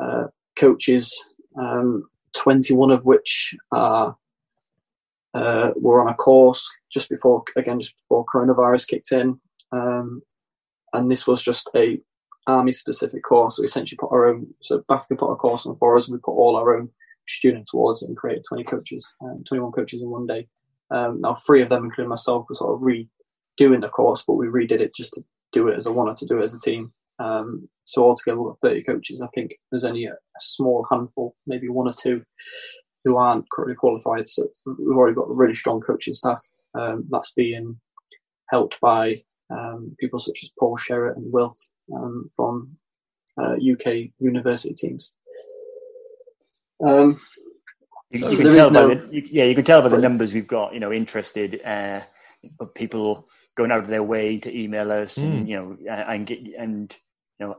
uh, 0.00 0.24
coaches, 0.60 1.24
um, 1.58 2.08
21 2.34 2.90
of 2.90 3.04
which 3.04 3.54
are 3.72 4.16
uh, 5.32 5.70
were 5.76 6.00
on 6.02 6.12
a 6.12 6.14
course 6.14 6.68
just 6.92 7.08
before, 7.08 7.44
again, 7.56 7.80
just 7.80 7.94
before 7.96 8.24
coronavirus 8.26 8.88
kicked 8.88 9.12
in. 9.12 9.40
Um, 9.72 10.22
and 10.92 11.10
this 11.10 11.26
was 11.26 11.42
just 11.42 11.70
a 11.76 12.00
army 12.46 12.72
specific 12.72 13.22
course. 13.22 13.56
So 13.56 13.62
we 13.62 13.66
essentially 13.66 13.96
put 13.96 14.10
our 14.10 14.26
own, 14.26 14.46
so 14.62 14.82
BAFCA 14.90 15.18
put 15.18 15.30
a 15.30 15.36
course 15.36 15.66
on 15.66 15.76
for 15.78 15.96
us 15.96 16.08
and 16.08 16.16
we 16.16 16.20
put 16.20 16.32
all 16.32 16.56
our 16.56 16.76
own 16.76 16.88
students 17.28 17.70
towards 17.70 18.02
it 18.02 18.08
and 18.08 18.16
created 18.16 18.44
20 18.48 18.64
coaches, 18.64 19.14
um, 19.22 19.44
21 19.46 19.72
coaches 19.72 20.02
in 20.02 20.10
one 20.10 20.26
day. 20.26 20.48
Um, 20.90 21.20
now, 21.20 21.36
three 21.46 21.62
of 21.62 21.68
them, 21.68 21.84
including 21.84 22.08
myself, 22.08 22.46
were 22.48 22.56
sort 22.56 22.74
of 22.74 22.80
redoing 22.80 23.80
the 23.80 23.88
course, 23.88 24.24
but 24.26 24.34
we 24.34 24.46
redid 24.46 24.80
it 24.80 24.94
just 24.94 25.12
to 25.14 25.24
do 25.52 25.68
it 25.68 25.76
as 25.76 25.86
I 25.86 25.90
wanted 25.90 26.16
to 26.18 26.26
do 26.26 26.40
it 26.40 26.44
as 26.44 26.54
a 26.54 26.60
team. 26.60 26.92
Um, 27.20 27.68
so 27.84 28.04
altogether, 28.04 28.40
we've 28.40 28.52
got 28.62 28.68
30 28.70 28.84
coaches. 28.84 29.20
I 29.20 29.28
think 29.34 29.52
there's 29.70 29.84
only 29.84 30.04
a, 30.04 30.12
a, 30.12 30.40
small 30.40 30.86
handful, 30.90 31.34
maybe 31.46 31.68
one 31.68 31.88
or 31.88 31.92
two, 31.92 32.22
who 33.04 33.16
aren't 33.16 33.50
currently 33.50 33.74
qualified. 33.74 34.28
So 34.28 34.48
we've 34.64 34.96
already 34.96 35.14
got 35.14 35.28
a 35.28 35.34
really 35.34 35.54
strong 35.54 35.80
coaching 35.80 36.14
staff. 36.14 36.44
Um, 36.78 37.04
that's 37.10 37.32
being 37.32 37.78
helped 38.48 38.76
by 38.80 39.22
um, 39.50 39.94
people 39.98 40.18
such 40.18 40.40
as 40.42 40.50
Paul 40.58 40.78
Sherritt 40.78 41.16
and 41.16 41.32
Wilf 41.32 41.58
um, 41.94 42.28
from 42.34 42.76
uh, 43.40 43.54
UK 43.54 44.10
university 44.18 44.74
teams. 44.74 45.16
Um, 46.84 47.16
you, 48.10 48.28
you 48.28 48.36
can 48.36 48.52
tell 48.52 48.70
no, 48.70 48.88
by 48.88 48.94
the, 48.94 49.08
you, 49.14 49.22
yeah, 49.30 49.44
you 49.44 49.54
can 49.54 49.64
tell 49.64 49.82
by 49.82 49.88
the 49.88 49.98
numbers 49.98 50.32
we've 50.32 50.46
got. 50.46 50.74
You 50.74 50.80
know, 50.80 50.92
interested 50.92 51.62
uh, 51.64 52.00
people 52.74 53.28
going 53.56 53.70
out 53.70 53.80
of 53.80 53.88
their 53.88 54.02
way 54.02 54.38
to 54.38 54.56
email 54.56 54.90
us, 54.90 55.16
mm. 55.16 55.24
and 55.24 55.40
hmm. 55.40 55.46
you 55.46 55.56
know, 55.56 55.92
and 56.08 56.26
get 56.26 56.40
and 56.58 56.96
you 57.40 57.46
know, 57.46 57.56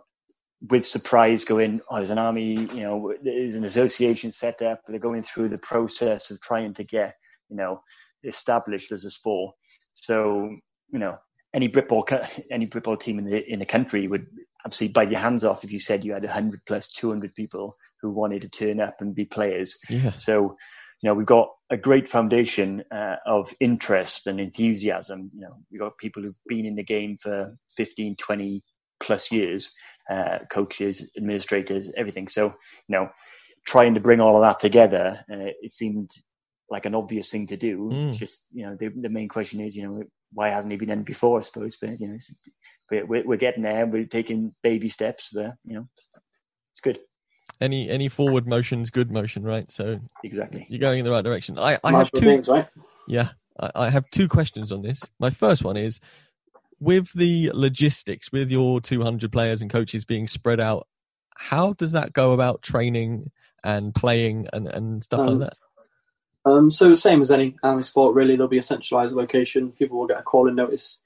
with 0.69 0.85
surprise 0.85 1.43
going, 1.43 1.81
oh, 1.89 1.95
there's 1.95 2.11
an 2.11 2.19
army, 2.19 2.53
you 2.53 2.83
know, 2.83 3.13
there's 3.23 3.55
an 3.55 3.65
association 3.65 4.31
set 4.31 4.61
up. 4.61 4.81
They're 4.85 4.99
going 4.99 5.23
through 5.23 5.49
the 5.49 5.57
process 5.57 6.29
of 6.29 6.39
trying 6.39 6.75
to 6.75 6.83
get, 6.83 7.15
you 7.49 7.57
know, 7.57 7.81
established 8.23 8.91
as 8.91 9.05
a 9.05 9.09
sport. 9.09 9.55
So, 9.95 10.55
you 10.91 10.99
know, 10.99 11.17
any 11.53 11.67
Britball, 11.67 12.05
any 12.51 12.67
Britball 12.67 12.99
team 12.99 13.17
in 13.17 13.25
the 13.25 13.43
in 13.51 13.59
the 13.59 13.65
country 13.65 14.07
would 14.07 14.27
absolutely 14.65 14.93
bite 14.93 15.11
your 15.11 15.19
hands 15.19 15.43
off 15.43 15.63
if 15.63 15.71
you 15.71 15.79
said 15.79 16.05
you 16.05 16.13
had 16.13 16.23
100 16.23 16.61
plus 16.67 16.91
200 16.91 17.33
people 17.33 17.75
who 18.01 18.11
wanted 18.11 18.43
to 18.43 18.49
turn 18.49 18.79
up 18.79 18.97
and 18.99 19.15
be 19.15 19.25
players. 19.25 19.79
Yeah. 19.89 20.11
So, 20.11 20.55
you 21.01 21.09
know, 21.09 21.15
we've 21.15 21.25
got 21.25 21.49
a 21.71 21.77
great 21.77 22.07
foundation 22.07 22.83
uh, 22.91 23.15
of 23.25 23.51
interest 23.59 24.27
and 24.27 24.39
enthusiasm. 24.39 25.31
You 25.33 25.41
know, 25.41 25.57
we've 25.71 25.81
got 25.81 25.97
people 25.97 26.21
who've 26.21 26.37
been 26.47 26.67
in 26.67 26.75
the 26.75 26.83
game 26.83 27.17
for 27.17 27.57
15, 27.75 28.17
20 28.17 28.63
plus 29.01 29.31
years, 29.31 29.73
uh, 30.09 30.39
coaches, 30.49 31.11
administrators, 31.17 31.91
everything. 31.97 32.27
So, 32.27 32.45
you 32.45 32.53
know, 32.89 33.09
trying 33.65 33.93
to 33.95 33.99
bring 33.99 34.19
all 34.19 34.35
of 34.35 34.41
that 34.41 34.59
together, 34.59 35.17
uh, 35.31 35.51
it 35.61 35.71
seemed 35.71 36.09
like 36.69 36.85
an 36.85 36.95
obvious 36.95 37.29
thing 37.29 37.47
to 37.47 37.57
do. 37.57 37.89
Mm. 37.91 38.15
Just, 38.15 38.45
you 38.51 38.65
know, 38.65 38.75
the, 38.79 38.89
the 38.89 39.09
main 39.09 39.27
question 39.27 39.59
is, 39.59 39.75
you 39.75 39.83
know, 39.83 40.03
why 40.33 40.49
hasn't 40.49 40.71
he 40.71 40.77
been 40.77 40.89
in 40.89 41.03
before? 41.03 41.39
I 41.39 41.41
suppose, 41.41 41.75
but 41.75 41.99
you 41.99 42.07
know, 42.07 42.17
we're, 42.89 43.25
we're 43.25 43.37
getting 43.37 43.63
there. 43.63 43.85
We're 43.85 44.05
taking 44.05 44.55
baby 44.63 44.89
steps 44.89 45.29
there. 45.33 45.57
You 45.65 45.75
know, 45.75 45.87
it's 45.95 46.79
good. 46.81 46.99
Any 47.59 47.89
any 47.89 48.07
forward 48.07 48.47
motion's 48.47 48.89
good 48.89 49.11
motion, 49.11 49.43
right? 49.43 49.69
So 49.69 49.99
exactly, 50.23 50.65
you're 50.69 50.79
going 50.79 50.99
in 50.99 51.05
the 51.05 51.11
right 51.11 51.23
direction. 51.23 51.59
I, 51.59 51.77
I 51.83 51.91
have 51.91 52.11
two. 52.11 52.25
Things, 52.25 52.47
right? 52.47 52.67
Yeah, 53.07 53.29
I, 53.59 53.71
I 53.75 53.89
have 53.89 54.09
two 54.09 54.27
questions 54.27 54.71
on 54.71 54.81
this. 54.81 55.01
My 55.19 55.29
first 55.29 55.63
one 55.63 55.77
is 55.77 55.99
with 56.81 57.13
the 57.13 57.51
logistics, 57.53 58.31
with 58.31 58.51
your 58.51 58.81
200 58.81 59.31
players 59.31 59.61
and 59.61 59.71
coaches 59.71 60.03
being 60.03 60.27
spread 60.27 60.59
out, 60.59 60.87
how 61.37 61.73
does 61.73 61.93
that 61.93 62.11
go 62.11 62.33
about 62.33 62.63
training 62.63 63.31
and 63.63 63.93
playing 63.93 64.47
and, 64.51 64.67
and 64.67 65.03
stuff 65.03 65.21
um, 65.21 65.39
like 65.39 65.49
that? 65.49 66.49
Um, 66.49 66.71
so 66.71 66.93
same 66.95 67.21
as 67.21 67.29
any 67.29 67.55
army 67.61 67.83
sport, 67.83 68.15
really, 68.15 68.35
there'll 68.35 68.49
be 68.49 68.57
a 68.57 68.63
centralised 68.63 69.13
location. 69.13 69.71
People 69.71 69.99
will 69.99 70.07
get 70.07 70.19
a 70.19 70.23
call 70.23 70.49
in 70.49 70.55
notice. 70.55 70.99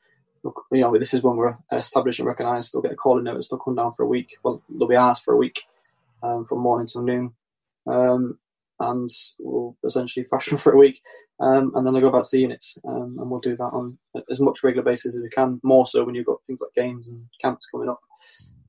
You 0.44 0.54
know, 0.72 0.98
this 0.98 1.14
is 1.14 1.22
when 1.22 1.36
we're 1.36 1.58
established 1.72 2.20
and 2.20 2.28
recognised. 2.28 2.74
They'll 2.74 2.82
get 2.82 2.94
a 2.94 2.96
call 2.96 3.18
in 3.18 3.26
notice. 3.26 3.50
They'll 3.50 3.60
come 3.60 3.76
down 3.76 3.94
for 3.94 4.04
a 4.04 4.08
week. 4.08 4.38
Well, 4.44 4.64
they'll 4.70 4.88
be 4.88 4.96
asked 4.96 5.26
for 5.26 5.34
a 5.34 5.38
week 5.38 5.64
um, 6.24 6.46
from 6.46 6.60
morning 6.60 6.88
till 6.88 7.02
noon, 7.02 7.34
um, 7.86 8.40
and 8.80 9.10
we'll 9.40 9.76
essentially 9.86 10.26
fashion 10.26 10.58
for 10.60 10.74
a 10.74 10.78
week, 10.78 11.02
um, 11.40 11.72
and 11.76 11.86
then 11.86 11.94
they'll 11.94 12.02
go 12.02 12.12
back 12.12 12.24
to 12.24 12.30
the 12.32 12.40
units, 12.40 12.78
um, 12.88 13.18
and 13.20 13.30
we'll 13.30 13.40
do 13.40 13.58
that 13.58 13.64
on 13.64 13.98
as 14.30 14.40
much 14.40 14.64
regular 14.64 14.84
basis 14.84 15.16
as 15.16 15.22
we 15.22 15.30
can. 15.30 15.60
More 15.64 15.86
so 15.86 16.04
when 16.04 16.16
you've 16.16 16.26
got 16.26 16.40
things 16.48 16.62
like 16.62 16.74
games 16.74 17.08
and 17.08 17.26
camps 17.42 17.68
coming 17.68 17.90
up. 17.90 18.00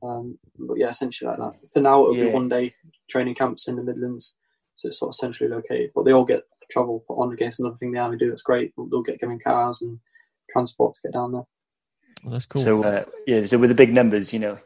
Um, 0.02 0.38
but 0.58 0.78
yeah, 0.78 0.88
essentially 0.88 1.28
like 1.28 1.38
that. 1.38 1.54
For 1.72 1.80
now, 1.80 2.02
it'll 2.02 2.16
yeah. 2.16 2.24
be 2.24 2.30
one 2.30 2.48
day 2.48 2.74
training 3.08 3.34
camps 3.34 3.68
in 3.68 3.76
the 3.76 3.82
Midlands, 3.82 4.36
so 4.74 4.88
it's 4.88 4.98
sort 4.98 5.10
of 5.10 5.14
centrally 5.14 5.52
located. 5.52 5.90
But 5.94 6.04
they 6.04 6.12
all 6.12 6.24
get 6.24 6.42
travel 6.70 7.04
put 7.06 7.14
on 7.18 7.32
against 7.32 7.60
another 7.60 7.76
thing 7.76 7.92
the 7.92 7.98
army 7.98 8.18
do. 8.18 8.30
That's 8.30 8.42
great. 8.42 8.72
They'll, 8.76 8.86
they'll 8.86 9.02
get 9.02 9.20
given 9.20 9.38
cars 9.38 9.82
and 9.82 9.98
transport 10.50 10.94
to 10.94 11.08
get 11.08 11.14
down 11.14 11.32
there. 11.32 11.44
Well, 12.24 12.32
that's 12.32 12.46
cool. 12.46 12.62
So 12.62 12.82
uh, 12.82 13.04
yeah, 13.26 13.44
so 13.44 13.58
with 13.58 13.70
the 13.70 13.74
big 13.74 13.92
numbers, 13.92 14.32
you 14.32 14.40
know, 14.40 14.58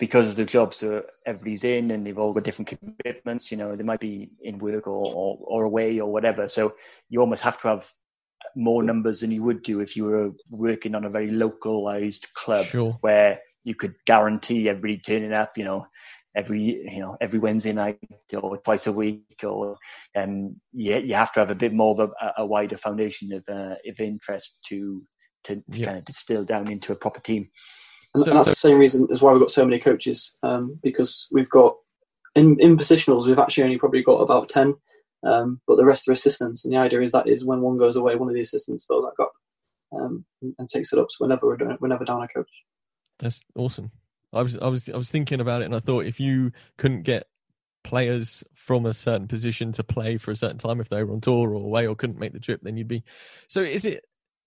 because 0.00 0.30
of 0.30 0.36
the 0.36 0.46
jobs 0.46 0.80
that 0.80 1.04
everybody's 1.26 1.62
in 1.62 1.90
and 1.90 2.06
they've 2.06 2.18
all 2.18 2.32
got 2.32 2.42
different 2.42 2.72
commitments, 3.02 3.52
you 3.52 3.58
know, 3.58 3.76
they 3.76 3.84
might 3.84 4.00
be 4.00 4.30
in 4.42 4.58
work 4.58 4.86
or, 4.86 5.12
or, 5.14 5.38
or 5.42 5.64
away 5.64 6.00
or 6.00 6.10
whatever. 6.10 6.48
So 6.48 6.74
you 7.10 7.20
almost 7.20 7.42
have 7.42 7.60
to 7.60 7.68
have 7.68 7.92
more 8.56 8.82
numbers 8.82 9.20
than 9.20 9.30
you 9.30 9.42
would 9.42 9.62
do 9.62 9.80
if 9.80 9.96
you 9.96 10.06
were 10.06 10.30
working 10.50 10.94
on 10.94 11.04
a 11.04 11.10
very 11.10 11.30
localized 11.30 12.26
club 12.34 12.64
sure. 12.64 12.96
where 13.02 13.40
you 13.62 13.74
could 13.74 13.94
guarantee 14.06 14.70
everybody 14.70 14.96
turning 14.96 15.34
up, 15.34 15.58
you 15.58 15.64
know, 15.64 15.86
every 16.34 16.60
you 16.60 17.00
know 17.00 17.16
every 17.20 17.38
Wednesday 17.38 17.72
night 17.72 17.98
or 18.32 18.56
twice 18.58 18.86
a 18.86 18.92
week, 18.92 19.42
or 19.44 19.76
um, 20.16 20.56
you 20.72 20.96
you 20.96 21.14
have 21.14 21.32
to 21.32 21.40
have 21.40 21.50
a 21.50 21.54
bit 21.54 21.74
more 21.74 22.00
of 22.00 22.12
a, 22.20 22.32
a 22.38 22.46
wider 22.46 22.76
foundation 22.76 23.32
of 23.32 23.44
uh, 23.48 23.74
of 23.86 24.00
interest 24.00 24.64
to 24.68 25.02
to, 25.44 25.56
to 25.56 25.62
yeah. 25.78 25.86
kind 25.86 25.98
of 25.98 26.04
distill 26.04 26.44
down 26.44 26.70
into 26.70 26.92
a 26.92 26.96
proper 26.96 27.20
team. 27.20 27.48
And, 28.14 28.24
so, 28.24 28.32
that's 28.32 28.48
the 28.48 28.56
same 28.56 28.78
reason 28.78 29.06
as 29.12 29.22
why 29.22 29.32
we've 29.32 29.40
got 29.40 29.50
so 29.50 29.64
many 29.64 29.78
coaches, 29.78 30.36
um, 30.42 30.78
because 30.82 31.28
we've 31.30 31.50
got 31.50 31.74
in 32.34 32.58
in 32.60 32.76
positionals 32.76 33.26
we've 33.26 33.38
actually 33.38 33.64
only 33.64 33.78
probably 33.78 34.02
got 34.02 34.20
about 34.20 34.48
ten, 34.48 34.74
um, 35.24 35.60
but 35.66 35.76
the 35.76 35.84
rest 35.84 36.08
are 36.08 36.12
assistants. 36.12 36.64
And 36.64 36.74
the 36.74 36.78
idea 36.78 37.02
is 37.02 37.12
that 37.12 37.28
is 37.28 37.44
when 37.44 37.60
one 37.60 37.78
goes 37.78 37.96
away, 37.96 38.16
one 38.16 38.28
of 38.28 38.34
the 38.34 38.40
assistants 38.40 38.84
fills 38.84 39.04
that 39.04 39.22
gap 39.22 39.30
um, 40.00 40.24
and, 40.42 40.54
and, 40.58 40.68
takes 40.68 40.92
it 40.92 40.98
up. 40.98 41.06
So 41.10 41.24
whenever 41.24 41.46
we're 41.46 41.56
doing, 41.56 41.76
whenever 41.78 42.04
down 42.04 42.22
a 42.22 42.28
coach. 42.28 42.50
That's 43.18 43.42
awesome. 43.54 43.90
I 44.32 44.42
was 44.42 44.56
I 44.58 44.68
was 44.68 44.88
I 44.88 44.96
was 44.96 45.10
thinking 45.10 45.40
about 45.40 45.62
it, 45.62 45.66
and 45.66 45.74
I 45.74 45.80
thought 45.80 46.06
if 46.06 46.18
you 46.18 46.52
couldn't 46.78 47.02
get 47.02 47.26
players 47.82 48.44
from 48.54 48.86
a 48.86 48.94
certain 48.94 49.26
position 49.26 49.72
to 49.72 49.82
play 49.82 50.18
for 50.18 50.30
a 50.30 50.36
certain 50.36 50.58
time 50.58 50.80
if 50.80 50.88
they 50.88 51.02
were 51.02 51.12
on 51.12 51.20
tour 51.20 51.50
or 51.50 51.54
away 51.54 51.86
or 51.86 51.96
couldn't 51.96 52.18
make 52.18 52.32
the 52.32 52.38
trip 52.38 52.60
then 52.62 52.76
you'd 52.76 52.86
be 52.86 53.02
so 53.48 53.62
is 53.62 53.86
it 53.86 54.04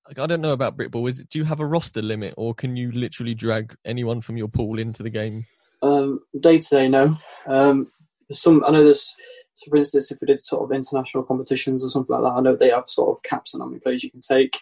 like 0.07 0.19
I 0.19 0.25
don't 0.25 0.41
know 0.41 0.53
about 0.53 0.77
Britball. 0.77 1.09
Is 1.09 1.19
it, 1.21 1.29
do 1.29 1.39
you 1.39 1.45
have 1.45 1.59
a 1.59 1.65
roster 1.65 2.01
limit, 2.01 2.33
or 2.37 2.53
can 2.53 2.75
you 2.75 2.91
literally 2.91 3.33
drag 3.33 3.75
anyone 3.85 4.21
from 4.21 4.37
your 4.37 4.47
pool 4.47 4.79
into 4.79 5.03
the 5.03 5.09
game? 5.09 5.45
Um, 5.81 6.21
day 6.39 6.59
to 6.59 6.69
day, 6.69 6.87
no. 6.87 7.17
Um, 7.47 7.91
some 8.31 8.63
I 8.65 8.71
know 8.71 8.83
there's 8.83 9.15
so 9.55 9.69
for 9.69 9.77
instance, 9.77 10.11
if 10.11 10.19
we 10.19 10.27
did 10.27 10.43
sort 10.43 10.63
of 10.63 10.75
international 10.75 11.23
competitions 11.23 11.83
or 11.83 11.89
something 11.89 12.15
like 12.15 12.23
that, 12.23 12.37
I 12.37 12.41
know 12.41 12.55
they 12.55 12.71
have 12.71 12.89
sort 12.89 13.15
of 13.15 13.23
caps 13.23 13.53
on 13.53 13.61
how 13.61 13.67
many 13.67 13.79
players 13.79 14.03
you 14.03 14.11
can 14.11 14.21
take. 14.21 14.59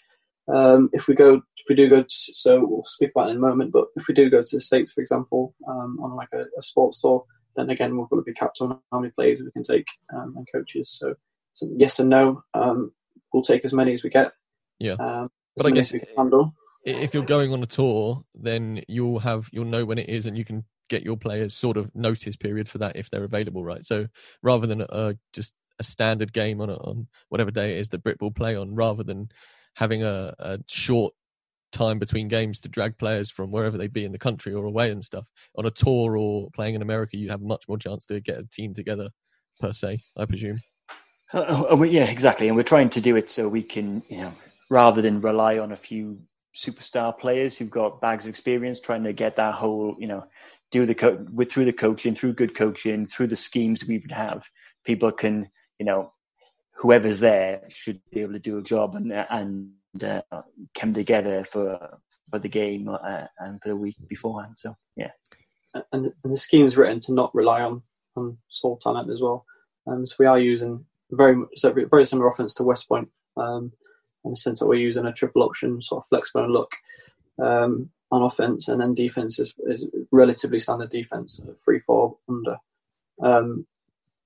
Um, 0.53 0.89
if 0.91 1.07
we 1.07 1.15
go, 1.15 1.35
if 1.35 1.65
we 1.69 1.75
do 1.75 1.87
go, 1.87 2.03
to, 2.03 2.09
so 2.09 2.65
we'll 2.65 2.83
speak 2.85 3.11
about 3.15 3.29
in 3.29 3.37
a 3.37 3.39
moment. 3.39 3.71
But 3.71 3.85
if 3.95 4.07
we 4.07 4.13
do 4.13 4.29
go 4.29 4.43
to 4.43 4.55
the 4.55 4.61
states, 4.61 4.91
for 4.91 5.01
example, 5.01 5.55
um, 5.67 5.97
on 6.01 6.15
like 6.15 6.27
a, 6.33 6.45
a, 6.57 6.63
sports 6.63 6.99
tour, 6.99 7.23
then 7.55 7.69
again 7.69 7.95
we're 7.95 8.07
going 8.07 8.21
to 8.21 8.25
be 8.25 8.33
capped 8.33 8.59
on 8.59 8.79
how 8.91 8.99
many 8.99 9.11
players 9.11 9.39
we 9.41 9.51
can 9.51 9.63
take 9.63 9.87
um, 10.13 10.33
and 10.35 10.47
coaches. 10.53 10.89
So, 10.89 11.15
so, 11.53 11.69
yes 11.77 11.99
and 11.99 12.09
no. 12.09 12.43
Um, 12.53 12.91
we'll 13.31 13.43
take 13.43 13.63
as 13.63 13.73
many 13.73 13.93
as 13.93 14.03
we 14.03 14.09
get. 14.09 14.33
Yeah. 14.81 14.93
Um, 14.93 15.29
but 15.55 15.67
I 15.67 15.71
guess 15.71 15.93
if 16.83 17.13
you're 17.13 17.23
going 17.23 17.53
on 17.53 17.61
a 17.61 17.67
tour, 17.67 18.23
then 18.33 18.81
you'll 18.87 19.19
have 19.19 19.47
you'll 19.51 19.65
know 19.65 19.85
when 19.85 19.99
it 19.99 20.09
is, 20.09 20.25
and 20.25 20.37
you 20.37 20.43
can 20.43 20.65
get 20.89 21.03
your 21.03 21.17
players 21.17 21.55
sort 21.55 21.77
of 21.77 21.93
notice 21.95 22.35
period 22.35 22.67
for 22.67 22.79
that 22.79 22.95
if 22.95 23.09
they're 23.09 23.23
available, 23.23 23.63
right? 23.63 23.85
So 23.85 24.07
rather 24.41 24.67
than 24.67 24.81
uh, 24.81 25.13
just 25.33 25.53
a 25.79 25.83
standard 25.83 26.33
game 26.33 26.59
on 26.59 26.69
a, 26.69 26.75
on 26.75 27.07
whatever 27.29 27.51
day 27.51 27.77
it 27.77 27.79
is 27.79 27.89
that 27.89 28.03
Brit 28.03 28.19
will 28.19 28.31
play 28.31 28.55
on, 28.55 28.75
rather 28.75 29.03
than 29.03 29.29
having 29.75 30.03
a, 30.03 30.33
a 30.39 30.59
short 30.67 31.13
time 31.71 31.99
between 31.99 32.27
games 32.27 32.59
to 32.61 32.69
drag 32.69 32.97
players 32.97 33.31
from 33.31 33.51
wherever 33.51 33.77
they 33.77 33.87
be 33.87 34.03
in 34.03 34.11
the 34.11 34.19
country 34.19 34.53
or 34.53 34.65
away 34.65 34.91
and 34.91 35.05
stuff 35.05 35.25
on 35.55 35.65
a 35.65 35.71
tour 35.71 36.17
or 36.17 36.49
playing 36.51 36.75
in 36.75 36.81
America, 36.81 37.17
you'd 37.17 37.31
have 37.31 37.41
much 37.41 37.65
more 37.69 37.77
chance 37.77 38.05
to 38.05 38.19
get 38.19 38.39
a 38.39 38.43
team 38.43 38.73
together 38.73 39.09
per 39.59 39.71
se, 39.71 39.99
I 40.17 40.25
presume. 40.25 40.59
Uh, 41.33 41.65
uh 41.71 41.81
yeah, 41.83 42.09
exactly. 42.09 42.47
And 42.47 42.57
we're 42.57 42.63
trying 42.63 42.89
to 42.89 43.01
do 43.01 43.15
it 43.15 43.29
so 43.29 43.47
we 43.47 43.63
can, 43.63 44.03
you 44.09 44.17
know, 44.17 44.33
rather 44.71 45.01
than 45.01 45.19
rely 45.19 45.59
on 45.59 45.73
a 45.73 45.75
few 45.75 46.17
superstar 46.55 47.17
players 47.19 47.57
who've 47.57 47.69
got 47.69 47.99
bags 47.99 48.25
of 48.25 48.29
experience 48.29 48.79
trying 48.79 49.03
to 49.03 49.11
get 49.11 49.35
that 49.35 49.53
whole, 49.53 49.97
you 49.99 50.07
know, 50.07 50.23
do 50.71 50.85
the 50.85 50.95
co- 50.95 51.25
with 51.33 51.51
through 51.51 51.65
the 51.65 51.73
coaching, 51.73 52.15
through 52.15 52.31
good 52.31 52.55
coaching, 52.55 53.05
through 53.05 53.27
the 53.27 53.35
schemes 53.35 53.85
we 53.85 53.97
would 53.97 54.13
have, 54.13 54.45
people 54.85 55.11
can, 55.11 55.49
you 55.77 55.85
know, 55.85 56.13
whoever's 56.73 57.19
there 57.19 57.61
should 57.67 57.99
be 58.13 58.21
able 58.21 58.31
to 58.31 58.39
do 58.39 58.57
a 58.57 58.63
job 58.63 58.95
and 58.95 59.11
and 59.11 59.71
uh, 60.01 60.21
come 60.73 60.93
together 60.93 61.43
for 61.43 61.99
for 62.29 62.39
the 62.39 62.47
game 62.47 62.87
uh, 62.87 63.25
and 63.39 63.61
for 63.61 63.67
the 63.67 63.75
week 63.75 63.97
beforehand. 64.07 64.53
So 64.55 64.73
yeah, 64.95 65.11
and, 65.73 66.13
and 66.23 66.33
the 66.33 66.37
scheme 66.37 66.65
is 66.65 66.77
written 66.77 67.01
to 67.01 67.13
not 67.13 67.35
rely 67.35 67.61
on 67.61 67.81
on 68.15 68.37
sole 68.47 68.77
talent 68.77 69.09
as 69.09 69.19
well. 69.19 69.45
Um, 69.85 70.07
so 70.07 70.15
we 70.17 70.27
are 70.27 70.39
using 70.39 70.85
very 71.11 71.35
very 71.89 72.05
similar 72.05 72.29
offense 72.29 72.53
to 72.53 72.63
West 72.63 72.87
Point. 72.87 73.09
Um, 73.35 73.73
in 74.23 74.31
the 74.31 74.37
sense 74.37 74.59
that 74.59 74.67
we're 74.67 74.75
using 74.75 75.05
a 75.05 75.13
triple 75.13 75.43
option, 75.43 75.81
sort 75.81 76.03
of 76.03 76.07
flexible 76.07 76.49
look 76.49 76.71
um, 77.41 77.89
on 78.11 78.21
offense, 78.21 78.67
and 78.67 78.81
then 78.81 78.93
defense 78.93 79.39
is, 79.39 79.53
is 79.65 79.87
relatively 80.11 80.59
standard 80.59 80.89
defense, 80.89 81.39
three 81.63 81.79
four 81.79 82.17
under, 82.29 82.57
um, 83.21 83.65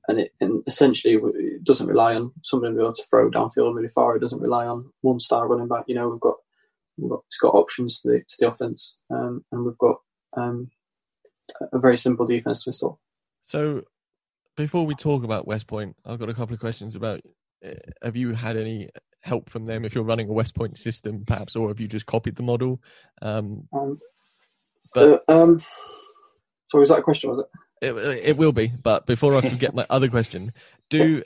and 0.07 0.19
it 0.19 0.33
and 0.41 0.63
essentially 0.67 1.15
it 1.15 1.63
doesn't 1.63 1.87
rely 1.87 2.15
on 2.15 2.31
somebody 2.43 2.73
to 2.73 2.77
be 2.77 2.83
able 2.83 2.93
to 2.93 3.03
throw 3.09 3.29
downfield 3.29 3.75
really 3.75 3.89
far. 3.89 4.15
It 4.15 4.21
doesn't 4.21 4.41
rely 4.41 4.65
on 4.65 4.91
one 5.01 5.19
star 5.19 5.47
running 5.47 5.67
back. 5.67 5.85
You 5.87 5.95
know, 5.95 6.09
we've 6.09 6.19
got 6.19 6.35
we've 6.97 7.09
got 7.09 7.23
it's 7.27 7.37
got 7.37 7.53
options 7.53 8.01
to 8.01 8.09
the 8.09 8.19
to 8.19 8.35
the 8.39 8.47
offense, 8.47 8.97
um, 9.09 9.45
and 9.51 9.65
we've 9.65 9.77
got 9.77 9.97
um, 10.35 10.69
a 11.71 11.79
very 11.79 11.97
simple 11.97 12.25
defense 12.25 12.63
to 12.63 12.69
install. 12.69 12.99
So, 13.43 13.83
before 14.57 14.85
we 14.85 14.95
talk 14.95 15.23
about 15.23 15.47
West 15.47 15.67
Point, 15.67 15.95
I've 16.05 16.19
got 16.19 16.29
a 16.29 16.33
couple 16.33 16.53
of 16.53 16.59
questions 16.59 16.95
about. 16.95 17.21
Uh, 17.65 17.71
have 18.03 18.15
you 18.15 18.33
had 18.33 18.57
any 18.57 18.89
help 19.25 19.49
from 19.49 19.65
them 19.65 19.83
if 19.83 19.95
you're 19.95 20.03
running 20.03 20.29
a 20.29 20.33
West 20.33 20.55
Point 20.55 20.77
system, 20.77 21.25
perhaps, 21.25 21.55
or 21.55 21.67
have 21.67 21.79
you 21.79 21.87
just 21.87 22.05
copied 22.05 22.35
the 22.35 22.43
model? 22.43 22.79
Um, 23.21 23.67
um, 23.73 23.99
but, 24.93 25.23
um, 25.27 25.59
so 26.67 26.79
was 26.79 26.89
that 26.89 26.99
a 26.99 27.03
question? 27.03 27.31
Was 27.31 27.39
it? 27.39 27.47
It, 27.81 27.93
it 28.23 28.37
will 28.37 28.53
be, 28.53 28.67
but 28.67 29.05
before 29.05 29.35
I 29.35 29.41
forget 29.41 29.73
my 29.73 29.85
other 29.89 30.07
question, 30.07 30.53
do 30.89 31.23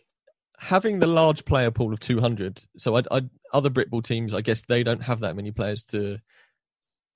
having 0.57 0.99
the 0.99 1.07
large 1.07 1.45
player 1.45 1.71
pool 1.71 1.93
of 1.93 1.99
200. 1.99 2.61
So 2.77 2.97
I, 2.97 3.03
I, 3.11 3.21
other 3.53 3.69
Britball 3.69 4.03
teams, 4.03 4.33
I 4.33 4.41
guess 4.41 4.63
they 4.63 4.83
don't 4.83 5.03
have 5.03 5.21
that 5.21 5.35
many 5.35 5.51
players 5.51 5.83
to 5.85 6.19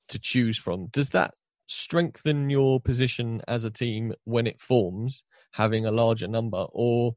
to 0.10 0.19
choose 0.19 0.58
from. 0.58 0.88
Does 0.88 1.10
that 1.12 1.34
strengthen 1.67 2.50
your 2.50 2.80
position 2.80 3.41
as 3.48 3.63
a 3.63 3.72
team 3.72 4.13
when 4.26 4.46
it 4.46 4.62
forms, 4.62 5.24
having 5.54 5.86
a 5.86 5.91
larger 5.91 6.28
number, 6.28 6.65
or 6.72 7.15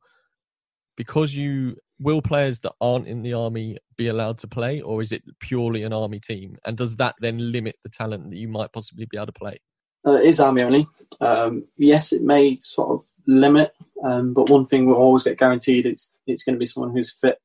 because 0.96 1.34
you 1.34 1.76
will 1.98 2.22
players 2.22 2.58
that 2.60 2.72
aren't 2.80 3.06
in 3.06 3.22
the 3.22 3.32
army 3.32 3.78
be 3.96 4.08
allowed 4.08 4.38
to 4.38 4.48
play, 4.48 4.80
or 4.80 5.00
is 5.02 5.12
it 5.12 5.22
purely 5.40 5.82
an 5.82 5.92
army 5.92 6.20
team? 6.20 6.56
And 6.64 6.76
does 6.76 6.96
that 6.96 7.14
then 7.20 7.52
limit 7.52 7.76
the 7.82 7.88
talent 7.88 8.30
that 8.30 8.36
you 8.36 8.48
might 8.48 8.72
possibly 8.72 9.06
be 9.06 9.16
able 9.16 9.26
to 9.26 9.32
play? 9.32 9.60
Uh, 10.06 10.12
it 10.12 10.26
is 10.26 10.40
army 10.40 10.62
only. 10.62 10.86
Um, 11.20 11.64
yes, 11.76 12.12
it 12.12 12.22
may 12.22 12.58
sort 12.60 12.90
of 12.90 13.06
limit, 13.26 13.72
um, 14.04 14.34
but 14.34 14.50
one 14.50 14.66
thing 14.66 14.86
we'll 14.86 14.96
always 14.96 15.22
get 15.22 15.38
guaranteed 15.38 15.86
it's 15.86 16.14
it's 16.26 16.44
going 16.44 16.54
to 16.54 16.60
be 16.60 16.66
someone 16.66 16.92
who's 16.92 17.12
fit, 17.12 17.40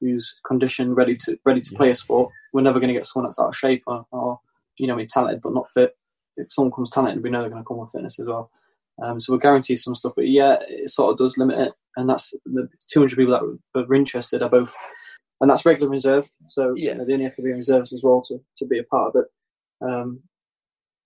who's 0.00 0.38
conditioned, 0.46 0.96
ready 0.96 1.16
to 1.16 1.38
ready 1.44 1.60
to 1.60 1.72
yeah. 1.72 1.76
play 1.76 1.90
a 1.90 1.94
sport. 1.94 2.32
We're 2.52 2.62
never 2.62 2.78
going 2.78 2.88
to 2.88 2.94
get 2.94 3.06
someone 3.06 3.26
that's 3.26 3.40
out 3.40 3.48
of 3.48 3.56
shape 3.56 3.82
or, 3.86 4.06
or 4.12 4.40
you 4.76 4.86
know, 4.86 5.02
talented 5.06 5.42
but 5.42 5.54
not 5.54 5.70
fit. 5.70 5.96
If 6.36 6.52
someone 6.52 6.72
comes 6.72 6.90
talented, 6.90 7.22
we 7.22 7.30
know 7.30 7.40
they're 7.40 7.50
going 7.50 7.62
to 7.62 7.66
come 7.66 7.78
with 7.78 7.92
fitness 7.92 8.20
as 8.20 8.26
well. 8.26 8.50
Um, 9.02 9.20
so 9.20 9.32
we're 9.32 9.38
guaranteed 9.38 9.78
some 9.78 9.94
stuff, 9.94 10.12
but 10.16 10.28
yeah, 10.28 10.56
it 10.68 10.90
sort 10.90 11.12
of 11.12 11.18
does 11.18 11.36
limit 11.36 11.58
it. 11.58 11.72
And 11.96 12.08
that's 12.08 12.32
the 12.44 12.68
200 12.90 13.16
people 13.16 13.58
that 13.74 13.80
are 13.80 13.94
interested 13.94 14.42
are 14.42 14.50
both, 14.50 14.74
and 15.40 15.48
that's 15.48 15.66
regular 15.66 15.90
reserve. 15.90 16.28
So 16.48 16.74
yeah, 16.76 16.92
you 16.92 16.98
know, 16.98 17.04
they 17.04 17.14
only 17.14 17.24
have 17.24 17.36
to 17.36 17.42
be 17.42 17.50
in 17.50 17.58
reserves 17.58 17.92
as 17.92 18.02
well 18.02 18.22
to, 18.22 18.38
to 18.58 18.66
be 18.66 18.78
a 18.78 18.84
part 18.84 19.14
of 19.14 19.22
it. 19.22 19.86
Um, 19.86 20.20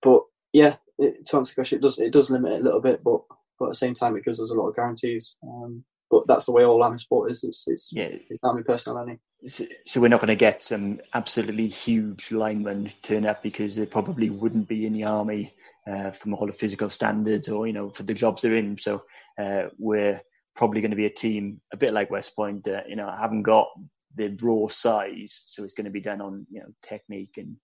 but 0.02 0.22
yeah, 0.52 0.76
it, 0.98 1.26
to 1.26 1.36
answer 1.36 1.52
the 1.52 1.54
question, 1.54 1.78
it 1.78 1.82
does 1.82 1.98
it 1.98 2.12
does 2.12 2.30
limit 2.30 2.52
it 2.52 2.60
a 2.60 2.64
little 2.64 2.80
bit, 2.80 3.02
but 3.04 3.20
but 3.58 3.66
at 3.66 3.70
the 3.72 3.76
same 3.76 3.94
time, 3.94 4.16
it 4.16 4.24
gives 4.24 4.40
us 4.40 4.50
a 4.50 4.54
lot 4.54 4.68
of 4.68 4.76
guarantees. 4.76 5.36
Um, 5.42 5.84
but 6.10 6.26
that's 6.26 6.46
the 6.46 6.52
way 6.52 6.64
all 6.64 6.82
army 6.82 6.98
sport 6.98 7.30
is. 7.30 7.44
It's 7.44 7.68
it's 7.68 7.92
yeah. 7.92 8.08
it's 8.28 8.40
army 8.42 8.62
personnel 8.62 8.98
only. 8.98 9.20
So, 9.46 9.64
so 9.86 10.00
we're 10.00 10.08
not 10.08 10.20
going 10.20 10.28
to 10.28 10.36
get 10.36 10.62
some 10.62 11.00
absolutely 11.14 11.68
huge 11.68 12.32
linemen 12.32 12.92
turn 13.02 13.24
up 13.24 13.42
because 13.42 13.76
they 13.76 13.86
probably 13.86 14.28
wouldn't 14.28 14.68
be 14.68 14.86
in 14.86 14.92
the 14.92 15.04
army 15.04 15.54
uh, 15.86 16.10
from 16.10 16.34
all 16.34 16.46
the 16.46 16.52
physical 16.52 16.90
standards 16.90 17.48
or 17.48 17.66
you 17.66 17.72
know 17.72 17.90
for 17.90 18.02
the 18.02 18.14
jobs 18.14 18.42
they're 18.42 18.56
in. 18.56 18.76
So 18.76 19.04
uh, 19.38 19.68
we're 19.78 20.20
probably 20.54 20.80
going 20.80 20.90
to 20.90 20.96
be 20.96 21.06
a 21.06 21.10
team 21.10 21.60
a 21.72 21.76
bit 21.76 21.92
like 21.92 22.10
West 22.10 22.34
Point. 22.36 22.66
Uh, 22.66 22.82
you 22.88 22.96
know, 22.96 23.10
haven't 23.10 23.42
got 23.42 23.68
the 24.16 24.36
raw 24.42 24.66
size, 24.68 25.42
so 25.46 25.64
it's 25.64 25.74
going 25.74 25.84
to 25.84 25.90
be 25.90 26.00
done 26.00 26.20
on 26.20 26.46
you 26.50 26.60
know 26.60 26.68
technique 26.82 27.34
and 27.36 27.56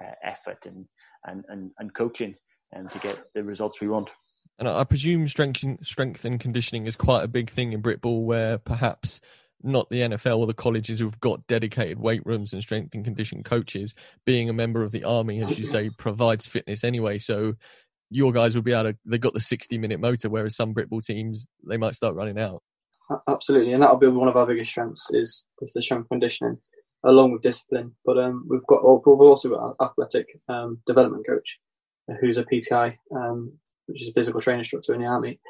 uh, 0.00 0.14
effort 0.22 0.66
and 0.66 0.86
and 1.24 1.44
and, 1.48 1.70
and 1.78 1.94
coaching 1.94 2.34
and 2.72 2.86
um, 2.86 2.92
to 2.92 2.98
get 2.98 3.18
the 3.34 3.42
results 3.42 3.80
we 3.80 3.88
want. 3.88 4.10
And 4.58 4.68
I 4.68 4.84
presume 4.84 5.28
strength, 5.28 5.64
strength 5.82 6.24
and 6.24 6.40
conditioning 6.40 6.86
is 6.86 6.96
quite 6.96 7.22
a 7.22 7.28
big 7.28 7.50
thing 7.50 7.72
in 7.72 7.82
Britball, 7.82 8.24
where 8.24 8.56
perhaps 8.56 9.20
not 9.62 9.90
the 9.90 10.00
NFL 10.00 10.38
or 10.38 10.46
the 10.46 10.54
colleges 10.54 10.98
who've 10.98 11.18
got 11.20 11.46
dedicated 11.46 11.98
weight 11.98 12.24
rooms 12.24 12.52
and 12.52 12.62
strength 12.62 12.94
and 12.94 13.04
conditioning 13.04 13.42
coaches. 13.42 13.94
Being 14.24 14.48
a 14.48 14.54
member 14.54 14.82
of 14.82 14.92
the 14.92 15.04
army, 15.04 15.40
as 15.40 15.58
you 15.58 15.64
say, 15.64 15.90
provides 15.90 16.46
fitness 16.46 16.84
anyway. 16.84 17.18
So 17.18 17.54
your 18.10 18.32
guys 18.32 18.54
will 18.54 18.62
be 18.62 18.72
able 18.72 18.92
to. 18.92 18.98
They've 19.04 19.20
got 19.20 19.34
the 19.34 19.40
sixty-minute 19.40 20.00
motor, 20.00 20.28
whereas 20.28 20.56
some 20.56 20.74
Britball 20.74 21.04
teams 21.04 21.46
they 21.68 21.76
might 21.76 21.94
start 21.94 22.14
running 22.14 22.38
out. 22.38 22.62
Absolutely, 23.28 23.72
and 23.72 23.82
that'll 23.82 23.96
be 23.96 24.08
one 24.08 24.28
of 24.28 24.36
our 24.36 24.46
biggest 24.46 24.70
strengths 24.70 25.08
is 25.10 25.48
is 25.60 25.72
the 25.72 25.82
strength 25.82 26.08
conditioning, 26.08 26.58
along 27.04 27.32
with 27.32 27.42
discipline. 27.42 27.94
But 28.04 28.18
um, 28.18 28.46
we've 28.48 28.66
got 28.66 28.82
we've 28.82 29.20
also 29.20 29.50
got 29.50 29.66
an 29.66 29.74
athletic 29.80 30.26
um, 30.48 30.78
development 30.86 31.26
coach, 31.26 31.58
who's 32.20 32.38
a 32.38 32.44
PTI, 32.44 32.96
um, 33.14 33.52
which 33.86 34.02
is 34.02 34.08
a 34.08 34.12
physical 34.12 34.40
training 34.40 34.60
instructor 34.60 34.94
in 34.94 35.00
the 35.00 35.06
army. 35.06 35.40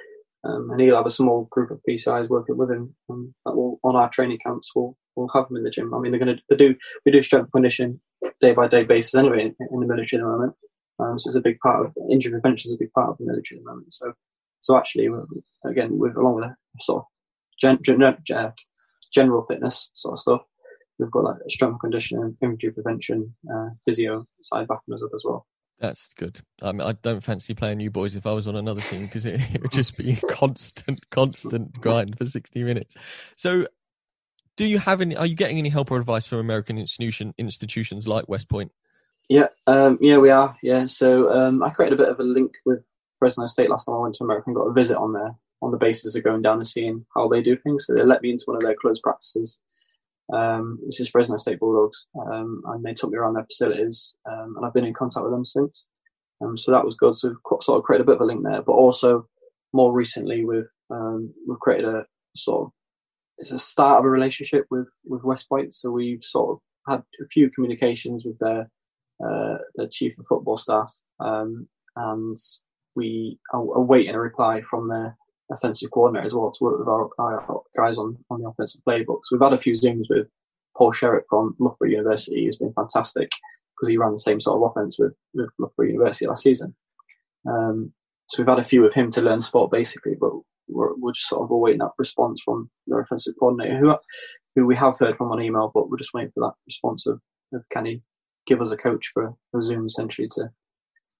Um, 0.45 0.71
and 0.71 0.81
he'll 0.81 0.97
have 0.97 1.07
a 1.07 1.11
small 1.11 1.49
group 1.51 1.71
of 1.71 1.81
PTIs 1.89 2.29
working 2.29 2.57
with 2.57 2.71
him 2.71 2.95
um, 3.11 3.35
that 3.45 3.57
will, 3.57 3.81
on 3.83 3.97
our 3.97 4.09
training 4.11 4.39
camps. 4.45 4.71
We'll, 4.77 4.97
we'll 5.17 5.31
have 5.35 5.49
them 5.49 5.57
in 5.57 5.65
the 5.65 5.71
gym. 5.71 5.93
I 5.93 5.99
mean, 5.99 6.13
they're 6.13 6.21
going 6.21 6.39
to 6.51 6.57
do 6.57 6.75
we 7.05 7.13
do 7.13 7.23
strength 7.23 7.51
conditioning 7.53 8.01
day 8.41 8.53
by 8.53 8.69
day 8.69 8.85
basis 8.85 9.15
anyway 9.15 9.43
in, 9.43 9.67
in, 9.73 9.81
the 9.81 9.87
military 9.87 10.21
at 10.21 10.25
the 10.25 10.31
moment. 10.31 10.55
Um, 10.99 11.19
so 11.19 11.29
it's 11.29 11.37
a 11.37 11.43
big 11.43 11.59
part 11.61 11.85
of 11.85 11.93
injury 12.11 12.33
prevention 12.33 12.71
is 12.71 12.77
a 12.77 12.79
big 12.79 12.93
part 12.93 13.11
of 13.11 13.19
the 13.19 13.27
military 13.27 13.59
at 13.59 13.65
the 13.65 13.71
moment. 13.71 13.93
So 13.93 14.13
so 14.61 14.77
actually, 14.77 15.09
again, 15.65 15.97
with 15.97 16.17
along 16.17 16.37
with 16.37 16.51
sort 16.81 17.03
of 17.03 17.05
gen, 17.61 17.79
gen, 17.83 18.03
uh, 18.03 18.51
general 19.13 19.47
fitness 19.47 19.91
sort 19.95 20.15
of 20.15 20.21
stuff, 20.21 20.41
we've 20.99 21.11
got 21.11 21.25
like 21.25 21.37
strength 21.49 21.81
conditioning, 21.81 22.37
injury 22.43 22.73
prevention, 22.73 23.35
uh, 23.53 23.69
physio 23.85 24.27
side 24.43 24.67
backing 24.67 24.95
us 24.95 25.03
up 25.05 25.11
as 25.15 25.23
well. 25.25 25.47
That's 25.79 26.13
good. 26.15 26.41
I 26.63 26.73
mean, 26.73 26.81
I 26.81 26.93
don't 26.93 27.23
fancy 27.23 27.55
playing 27.55 27.81
you 27.81 27.91
boys 27.91 28.15
if 28.15 28.27
I 28.27 28.33
was 28.33 28.49
on 28.49 28.57
another 28.57 28.81
team 28.81 29.03
because 29.03 29.27
it, 29.27 29.41
it, 29.55 29.63
would 29.63 29.73
just 29.73 29.97
be 29.97 30.13
a 30.13 30.17
constant, 30.29 31.09
constant 31.11 31.79
grind 31.81 32.17
for 32.17 32.25
60 32.25 32.65
minutes. 32.65 32.97
So, 33.37 33.67
do 34.57 34.65
you 34.65 34.79
have 34.79 35.03
any? 35.03 35.15
Are 35.17 35.27
you 35.27 35.37
getting 35.37 35.59
any 35.59 35.69
help 35.69 35.91
or 35.91 35.99
advice 35.99 36.27
from 36.27 36.39
American 36.39 36.79
institution 36.79 37.35
institutions 37.37 38.09
like 38.09 38.27
West 38.27 38.49
Point? 38.49 38.73
Yeah, 39.29 39.49
um, 39.67 39.99
yeah, 40.01 40.19
we 40.19 40.31
are. 40.31 40.57
Yeah, 40.63 40.87
so 40.87 41.33
um, 41.33 41.63
I 41.63 41.71
created 41.71 41.99
a 41.99 42.03
bit 42.03 42.11
of 42.11 42.21
a 42.21 42.25
link 42.25 42.53
with 42.65 42.87
Fresno 43.19 43.47
State 43.47 43.71
last 43.71 43.87
time 43.87 43.97
I 43.97 44.01
went 44.01 44.15
to 44.17 44.25
America 44.25 44.45
and 44.49 44.57
got 44.57 44.69
a 44.69 44.73
visit 44.73 44.97
on 44.99 45.13
there. 45.13 45.35
on 45.63 45.71
the 45.73 45.79
basis 45.79 46.15
of 46.15 46.25
going 46.25 46.43
down 46.43 46.59
and 46.59 46.67
seeing 46.67 47.05
how 47.15 47.29
they 47.29 47.43
do 47.43 47.57
things. 47.57 47.87
So 47.87 47.95
they 47.95 48.05
let 48.05 48.23
me 48.23 48.31
into 48.31 48.45
one 48.47 48.57
of 48.57 48.63
their 48.63 48.77
closed 48.81 49.03
practices. 49.03 49.61
Um, 50.33 50.79
this 50.87 51.01
is 51.01 51.09
Fresno 51.09 51.37
State 51.39 51.61
Bulldogs, 51.61 52.07
um, 52.31 52.63
and 52.67 52.85
they 52.85 52.95
took 52.95 53.11
me 53.11 53.19
around 53.19 53.35
their 53.35 53.45
facilities, 53.45 54.17
um, 54.31 54.55
and 54.57 54.67
I've 54.67 54.75
been 54.75 54.85
in 54.85 54.95
contact 54.95 55.25
with 55.25 55.33
them 55.33 55.45
since. 55.45 55.89
Um, 56.43 56.57
so 56.59 56.73
that 56.73 56.85
was 56.85 56.97
good. 56.97 57.15
So 57.15 57.35
sort 57.63 57.79
of 57.79 57.85
created 57.85 58.03
a 58.05 58.07
bit 58.07 58.17
of 58.17 58.21
a 58.23 58.25
link 58.25 58.43
there, 58.45 58.63
but 58.63 58.73
also 58.73 59.29
more 59.73 59.93
recently 59.93 60.45
we've 60.45 60.69
we've 61.49 61.59
created 61.61 61.87
a 61.89 62.05
sort 62.37 62.67
of 62.67 62.73
it's 63.39 63.53
a 63.53 63.59
start 63.59 64.01
of 64.01 64.05
a 64.05 64.11
relationship 64.11 64.67
with 64.71 64.89
with 65.05 65.25
West 65.25 65.49
Point. 65.49 65.75
So 65.75 65.91
we've 65.91 66.23
sort 66.25 66.51
of 66.53 66.59
had 66.93 67.03
a 67.23 67.29
few 67.29 67.51
communications 67.51 68.25
with 68.25 68.39
their 68.39 68.71
uh, 69.25 69.59
their 69.75 69.89
chief 69.89 70.19
of 70.19 70.27
football 70.27 70.57
staff, 70.57 70.93
um, 71.21 71.69
and 71.97 72.37
we 72.95 73.39
are 73.53 73.61
awaiting 73.61 74.15
a 74.15 74.21
reply 74.21 74.63
from 74.63 74.85
the 74.85 75.15
offensive 75.53 75.91
coordinator 75.91 76.27
as 76.27 76.35
well 76.35 76.51
to 76.51 76.65
work 76.65 76.79
with 76.79 76.89
our, 76.89 77.09
our 77.19 77.61
guys 77.77 77.99
on, 77.99 78.17
on 78.31 78.43
the 78.43 78.49
offensive 78.49 78.81
playbook. 78.87 79.21
So 79.25 79.37
we've 79.37 79.43
had 79.43 79.53
a 79.53 79.61
few 79.61 79.75
zooms 79.75 80.07
with 80.09 80.27
Paul 80.77 80.93
Sherritt 80.93 81.23
from 81.29 81.55
Loughborough 81.59 81.91
University. 81.91 82.45
He's 82.45 82.59
been 82.59 82.73
fantastic 82.73 83.31
because 83.75 83.89
he 83.89 83.97
ran 83.97 84.13
the 84.13 84.19
same 84.19 84.41
sort 84.41 84.57
of 84.57 84.71
offense 84.71 84.99
with, 84.99 85.15
with 85.35 85.51
Loughborough 85.59 85.87
University 85.87 86.27
last 86.27 86.43
season. 86.43 86.75
Um, 87.49 87.93
so 88.29 88.43
we've 88.43 88.49
had 88.49 88.59
a 88.59 88.65
few 88.65 88.85
of 88.85 88.93
him 88.93 89.11
to 89.13 89.23
learn 89.23 89.43
sport 89.43 89.71
basically, 89.71 90.17
but 90.19 90.33
we're, 90.69 90.95
we're 90.97 91.13
just 91.13 91.29
sort 91.29 91.43
of 91.43 91.51
awaiting 91.51 91.79
that 91.79 91.93
response 91.99 92.43
from 92.43 92.69
their 92.87 93.01
offensive 93.01 93.35
coordinator, 93.39 93.79
who 93.79 93.95
who 94.57 94.67
we 94.67 94.75
have 94.75 94.99
heard 94.99 95.17
from 95.17 95.31
on 95.31 95.41
email, 95.41 95.71
but 95.73 95.89
we're 95.89 95.99
just 95.99 96.15
waiting 96.15 96.33
for 96.35 96.41
that 96.41 96.55
response 96.67 97.07
of, 97.07 97.21
of 97.53 97.63
can 97.71 97.85
he 97.85 98.03
give 98.47 98.61
us 98.61 98.71
a 98.71 98.77
coach 98.77 99.11
for, 99.13 99.35
for 99.51 99.61
Zoom 99.61 99.87
essentially 99.87 100.29
to 100.33 100.51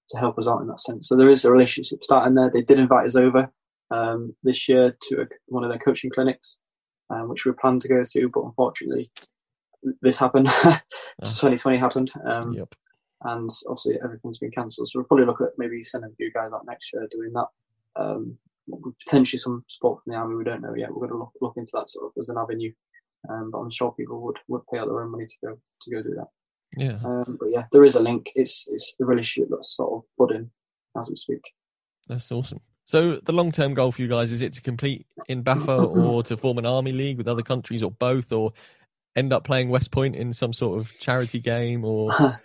to 0.09 0.17
help 0.17 0.39
us 0.39 0.47
out 0.47 0.61
in 0.61 0.67
that 0.67 0.79
sense. 0.79 1.09
So 1.09 1.15
there 1.15 1.29
is 1.29 1.43
a 1.43 1.51
relationship 1.51 2.03
starting 2.03 2.35
there. 2.35 2.49
They 2.49 2.61
did 2.61 2.79
invite 2.79 3.05
us 3.05 3.17
over 3.17 3.51
um, 3.91 4.35
this 4.43 4.69
year 4.69 4.95
to 5.09 5.21
a, 5.21 5.25
one 5.47 5.63
of 5.63 5.69
their 5.69 5.79
coaching 5.79 6.09
clinics, 6.09 6.59
um, 7.09 7.27
which 7.27 7.45
we 7.45 7.51
planned 7.51 7.81
to 7.81 7.89
go 7.89 8.03
to, 8.03 8.29
but 8.33 8.43
unfortunately 8.43 9.11
this 10.01 10.19
happened. 10.19 10.47
2020 11.23 11.77
happened. 11.77 12.11
Um, 12.25 12.53
yep. 12.53 12.73
And 13.23 13.49
obviously 13.67 13.99
everything's 14.03 14.37
been 14.37 14.51
cancelled. 14.51 14.89
So 14.89 14.99
we'll 14.99 15.07
probably 15.07 15.25
look 15.25 15.41
at 15.41 15.57
maybe 15.57 15.83
sending 15.83 16.11
a 16.11 16.15
few 16.15 16.31
guys 16.31 16.51
out 16.53 16.65
next 16.65 16.93
year 16.93 17.07
doing 17.11 17.33
that. 17.33 17.47
Um, 17.95 18.37
potentially 19.05 19.39
some 19.39 19.63
support 19.67 20.03
from 20.03 20.11
the 20.11 20.17
army. 20.17 20.35
We 20.35 20.43
don't 20.43 20.61
know 20.61 20.75
yet. 20.75 20.91
We're 20.91 21.07
going 21.07 21.11
to 21.11 21.17
look, 21.17 21.31
look 21.41 21.57
into 21.57 21.71
that 21.73 21.89
sort 21.89 22.05
of 22.05 22.11
as 22.19 22.29
an 22.29 22.37
avenue. 22.37 22.71
Um, 23.29 23.49
but 23.51 23.59
I'm 23.59 23.71
sure 23.71 23.93
people 23.93 24.21
would, 24.21 24.37
would 24.47 24.61
pay 24.71 24.77
out 24.77 24.87
their 24.87 25.01
own 25.01 25.11
money 25.11 25.25
to 25.25 25.35
go 25.43 25.59
to 25.81 25.91
go 25.91 26.03
do 26.03 26.15
that. 26.15 26.27
Yeah. 26.77 26.97
Um, 27.03 27.37
but 27.39 27.49
yeah, 27.51 27.63
there 27.71 27.83
is 27.83 27.95
a 27.95 27.99
link. 27.99 28.31
It's 28.35 28.67
it's 28.69 28.95
the 28.97 29.05
relationship 29.05 29.49
that's 29.49 29.75
sort 29.75 29.93
of 29.93 30.03
budding 30.17 30.49
as 30.97 31.09
we 31.09 31.15
speak. 31.15 31.41
That's 32.07 32.31
awesome. 32.31 32.61
So 32.85 33.17
the 33.17 33.33
long 33.33 33.51
term 33.51 33.73
goal 33.73 33.91
for 33.91 34.01
you 34.01 34.07
guys 34.07 34.31
is 34.31 34.41
it 34.41 34.53
to 34.53 34.61
compete 34.61 35.05
in 35.27 35.43
BAFA 35.43 35.93
or 35.95 36.23
to 36.23 36.37
form 36.37 36.57
an 36.57 36.65
army 36.65 36.93
league 36.93 37.17
with 37.17 37.27
other 37.27 37.41
countries 37.41 37.83
or 37.83 37.91
both 37.91 38.31
or 38.31 38.53
end 39.15 39.33
up 39.33 39.43
playing 39.43 39.69
West 39.69 39.91
Point 39.91 40.15
in 40.15 40.31
some 40.31 40.53
sort 40.53 40.79
of 40.79 40.97
charity 40.99 41.39
game 41.39 41.83
or 41.83 42.11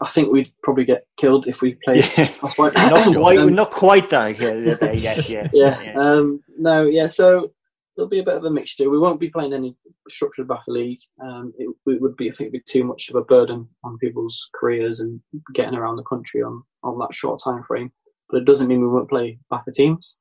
I 0.00 0.08
think 0.08 0.30
we'd 0.30 0.52
probably 0.62 0.84
get 0.84 1.06
killed 1.16 1.46
if 1.46 1.62
we 1.62 1.78
played 1.84 2.04
yeah. 2.18 2.28
West 2.42 2.56
Point. 2.56 2.74
not, 2.74 3.16
quite, 3.16 3.38
um, 3.38 3.54
not 3.54 3.70
quite 3.70 4.10
that 4.10 4.38
yeah, 4.38 4.92
yes, 4.92 5.30
yes, 5.30 5.50
yeah. 5.54 5.80
yeah. 5.80 5.98
Um, 5.98 6.42
no, 6.58 6.84
yeah, 6.84 7.06
so 7.06 7.52
there'll 7.96 8.08
be 8.08 8.20
a 8.20 8.24
bit 8.24 8.36
of 8.36 8.44
a 8.44 8.50
mixture. 8.50 8.88
We 8.90 8.98
won't 8.98 9.20
be 9.20 9.28
playing 9.28 9.52
any 9.52 9.76
structured 10.08 10.48
BAFA 10.48 10.68
league. 10.68 11.00
Um, 11.22 11.52
it, 11.58 11.68
it, 11.86 12.00
would 12.00 12.16
be, 12.16 12.30
I 12.30 12.32
think, 12.32 12.52
be 12.52 12.62
too 12.66 12.84
much 12.84 13.08
of 13.08 13.16
a 13.16 13.24
burden 13.24 13.68
on 13.84 13.98
people's 13.98 14.48
careers 14.54 15.00
and 15.00 15.20
getting 15.54 15.74
around 15.74 15.96
the 15.96 16.04
country 16.04 16.42
on, 16.42 16.62
on 16.82 16.98
that 16.98 17.14
short 17.14 17.40
time 17.44 17.62
frame. 17.64 17.92
But 18.30 18.38
it 18.38 18.44
doesn't 18.44 18.68
mean 18.68 18.80
we 18.80 18.88
won't 18.88 19.10
play 19.10 19.38
BAFA 19.52 19.72
teams. 19.74 20.18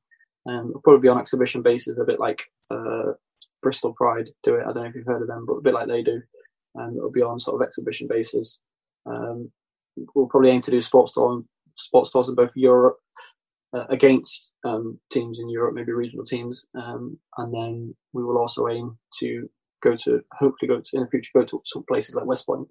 Um, 0.47 0.71
we'll 0.71 0.81
probably 0.81 1.01
be 1.01 1.07
on 1.07 1.19
exhibition 1.19 1.61
basis, 1.61 1.99
a 1.99 2.03
bit 2.05 2.19
like 2.19 2.41
uh, 2.71 3.13
Bristol 3.61 3.93
Pride 3.93 4.29
do 4.43 4.55
it. 4.55 4.61
I 4.61 4.73
don't 4.73 4.83
know 4.83 4.89
if 4.89 4.95
you've 4.95 5.05
heard 5.05 5.21
of 5.21 5.27
them, 5.27 5.45
but 5.47 5.55
a 5.55 5.61
bit 5.61 5.73
like 5.73 5.87
they 5.87 6.01
do. 6.01 6.21
And 6.75 6.97
it'll 6.97 7.11
be 7.11 7.21
on 7.21 7.39
sort 7.39 7.61
of 7.61 7.65
exhibition 7.65 8.07
basis. 8.09 8.61
Um, 9.05 9.51
we'll 10.15 10.27
probably 10.27 10.49
aim 10.49 10.61
to 10.61 10.71
do 10.71 10.81
sports 10.81 11.11
store 11.11 11.43
sports 11.75 12.09
stores 12.09 12.29
in 12.29 12.35
both 12.35 12.51
Europe 12.55 12.97
uh, 13.75 13.85
against 13.89 14.50
um, 14.63 14.99
teams 15.11 15.39
in 15.39 15.49
Europe, 15.49 15.73
maybe 15.73 15.91
regional 15.91 16.25
teams, 16.25 16.65
um, 16.75 17.17
and 17.37 17.51
then 17.53 17.95
we 18.13 18.23
will 18.23 18.37
also 18.37 18.67
aim 18.67 18.97
to 19.19 19.49
go 19.81 19.95
to 19.95 20.21
hopefully 20.33 20.67
go 20.67 20.79
to 20.79 20.89
in 20.93 21.01
the 21.01 21.09
future 21.09 21.31
go 21.33 21.43
to 21.43 21.61
some 21.65 21.83
places 21.87 22.15
like 22.15 22.25
West 22.25 22.45
Point, 22.45 22.67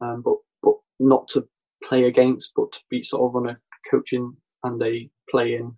um, 0.00 0.22
but 0.22 0.36
but 0.62 0.74
not 1.00 1.28
to 1.28 1.46
play 1.84 2.04
against, 2.04 2.52
but 2.54 2.70
to 2.72 2.80
be 2.90 3.02
sort 3.02 3.22
of 3.22 3.36
on 3.36 3.48
a 3.48 3.58
coaching 3.90 4.36
and 4.64 4.82
a 4.82 5.08
playing 5.30 5.76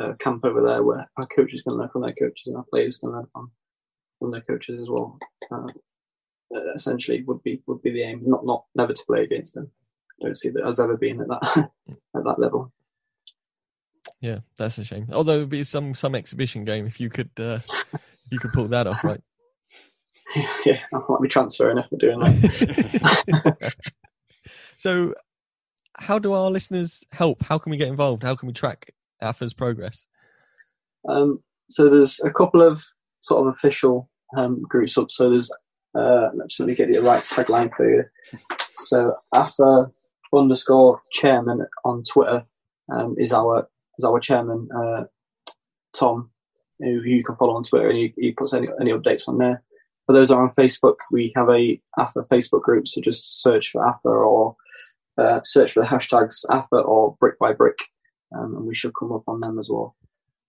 uh, 0.00 0.12
camp 0.18 0.44
over 0.44 0.62
there 0.62 0.82
where 0.82 1.08
our 1.16 1.26
coaches 1.34 1.62
can 1.62 1.74
learn 1.74 1.88
from 1.88 2.02
their 2.02 2.12
coaches 2.12 2.46
and 2.46 2.56
our 2.56 2.64
players 2.70 2.98
can 2.98 3.10
learn 3.10 3.26
from 3.32 3.50
from 4.18 4.30
their 4.30 4.42
coaches 4.42 4.80
as 4.80 4.88
well. 4.88 5.18
Uh, 5.52 5.68
essentially, 6.74 7.22
would 7.24 7.42
be 7.42 7.62
would 7.66 7.82
be 7.82 7.90
the 7.90 8.02
aim. 8.02 8.22
Not 8.24 8.44
not 8.44 8.64
never 8.74 8.92
to 8.92 9.04
play 9.06 9.22
against 9.22 9.54
them. 9.54 9.70
I 10.20 10.26
don't 10.26 10.38
see 10.38 10.50
that 10.50 10.66
as 10.66 10.80
ever 10.80 10.96
being 10.96 11.20
at 11.20 11.28
that 11.28 11.70
at 12.16 12.24
that 12.24 12.38
level. 12.38 12.72
Yeah, 14.20 14.38
that's 14.56 14.78
a 14.78 14.84
shame. 14.84 15.08
Although 15.12 15.36
it'd 15.36 15.48
be 15.50 15.64
some 15.64 15.94
some 15.94 16.14
exhibition 16.14 16.64
game 16.64 16.86
if 16.86 17.00
you 17.00 17.10
could 17.10 17.30
uh, 17.38 17.58
you 18.30 18.38
could 18.38 18.52
pull 18.52 18.68
that 18.68 18.86
off, 18.86 19.02
right? 19.04 19.20
yeah, 20.64 20.80
I 20.92 20.98
might 21.08 21.22
be 21.22 21.28
transferring 21.28 21.78
if 21.78 21.86
we're 21.90 21.98
doing 21.98 22.18
that. 22.18 23.74
so, 24.76 25.14
how 25.98 26.18
do 26.18 26.32
our 26.32 26.50
listeners 26.50 27.04
help? 27.12 27.42
How 27.42 27.58
can 27.58 27.70
we 27.70 27.76
get 27.76 27.88
involved? 27.88 28.22
How 28.22 28.34
can 28.34 28.46
we 28.46 28.52
track 28.52 28.92
AFA's 29.20 29.54
progress? 29.54 30.06
Um, 31.08 31.42
so 31.68 31.88
there's 31.88 32.20
a 32.20 32.30
couple 32.30 32.62
of 32.62 32.82
sort 33.20 33.46
of 33.46 33.54
official 33.54 34.08
um, 34.36 34.62
groups 34.62 34.98
up. 34.98 35.10
So 35.10 35.30
there's 35.30 35.50
uh, 35.94 36.30
let's 36.34 36.58
let 36.58 36.68
me 36.68 36.74
get 36.74 36.92
the 36.92 37.00
right 37.00 37.20
tagline 37.20 37.74
for 37.74 37.88
you. 37.88 38.04
So 38.78 39.14
AFA 39.34 39.90
underscore 40.34 41.00
chairman 41.12 41.66
on 41.84 42.02
Twitter 42.02 42.44
um, 42.92 43.14
is 43.18 43.32
our 43.32 43.68
is 43.98 44.04
our 44.04 44.20
chairman 44.20 44.68
uh, 44.74 45.04
Tom, 45.96 46.30
who 46.78 47.02
you 47.02 47.24
can 47.24 47.36
follow 47.36 47.56
on 47.56 47.62
Twitter, 47.62 47.88
and 47.88 47.98
he, 47.98 48.14
he 48.16 48.32
puts 48.32 48.52
any 48.52 48.68
any 48.80 48.92
updates 48.92 49.28
on 49.28 49.38
there. 49.38 49.62
For 50.06 50.12
those 50.12 50.30
are 50.30 50.42
on 50.42 50.54
Facebook, 50.54 50.96
we 51.10 51.32
have 51.34 51.48
a 51.48 51.80
AFA 51.98 52.20
Facebook 52.30 52.62
group, 52.62 52.86
so 52.86 53.00
just 53.00 53.42
search 53.42 53.70
for 53.70 53.86
AFA 53.86 54.08
or 54.08 54.56
uh, 55.18 55.40
search 55.42 55.72
for 55.72 55.80
the 55.80 55.86
hashtags 55.86 56.44
AFA 56.50 56.76
or 56.76 57.16
Brick 57.18 57.38
by 57.38 57.52
Brick, 57.52 57.78
um, 58.36 58.54
and 58.56 58.66
we 58.66 58.74
should 58.74 58.92
come 58.98 59.12
up 59.12 59.24
on 59.26 59.40
them 59.40 59.58
as 59.58 59.68
well. 59.70 59.96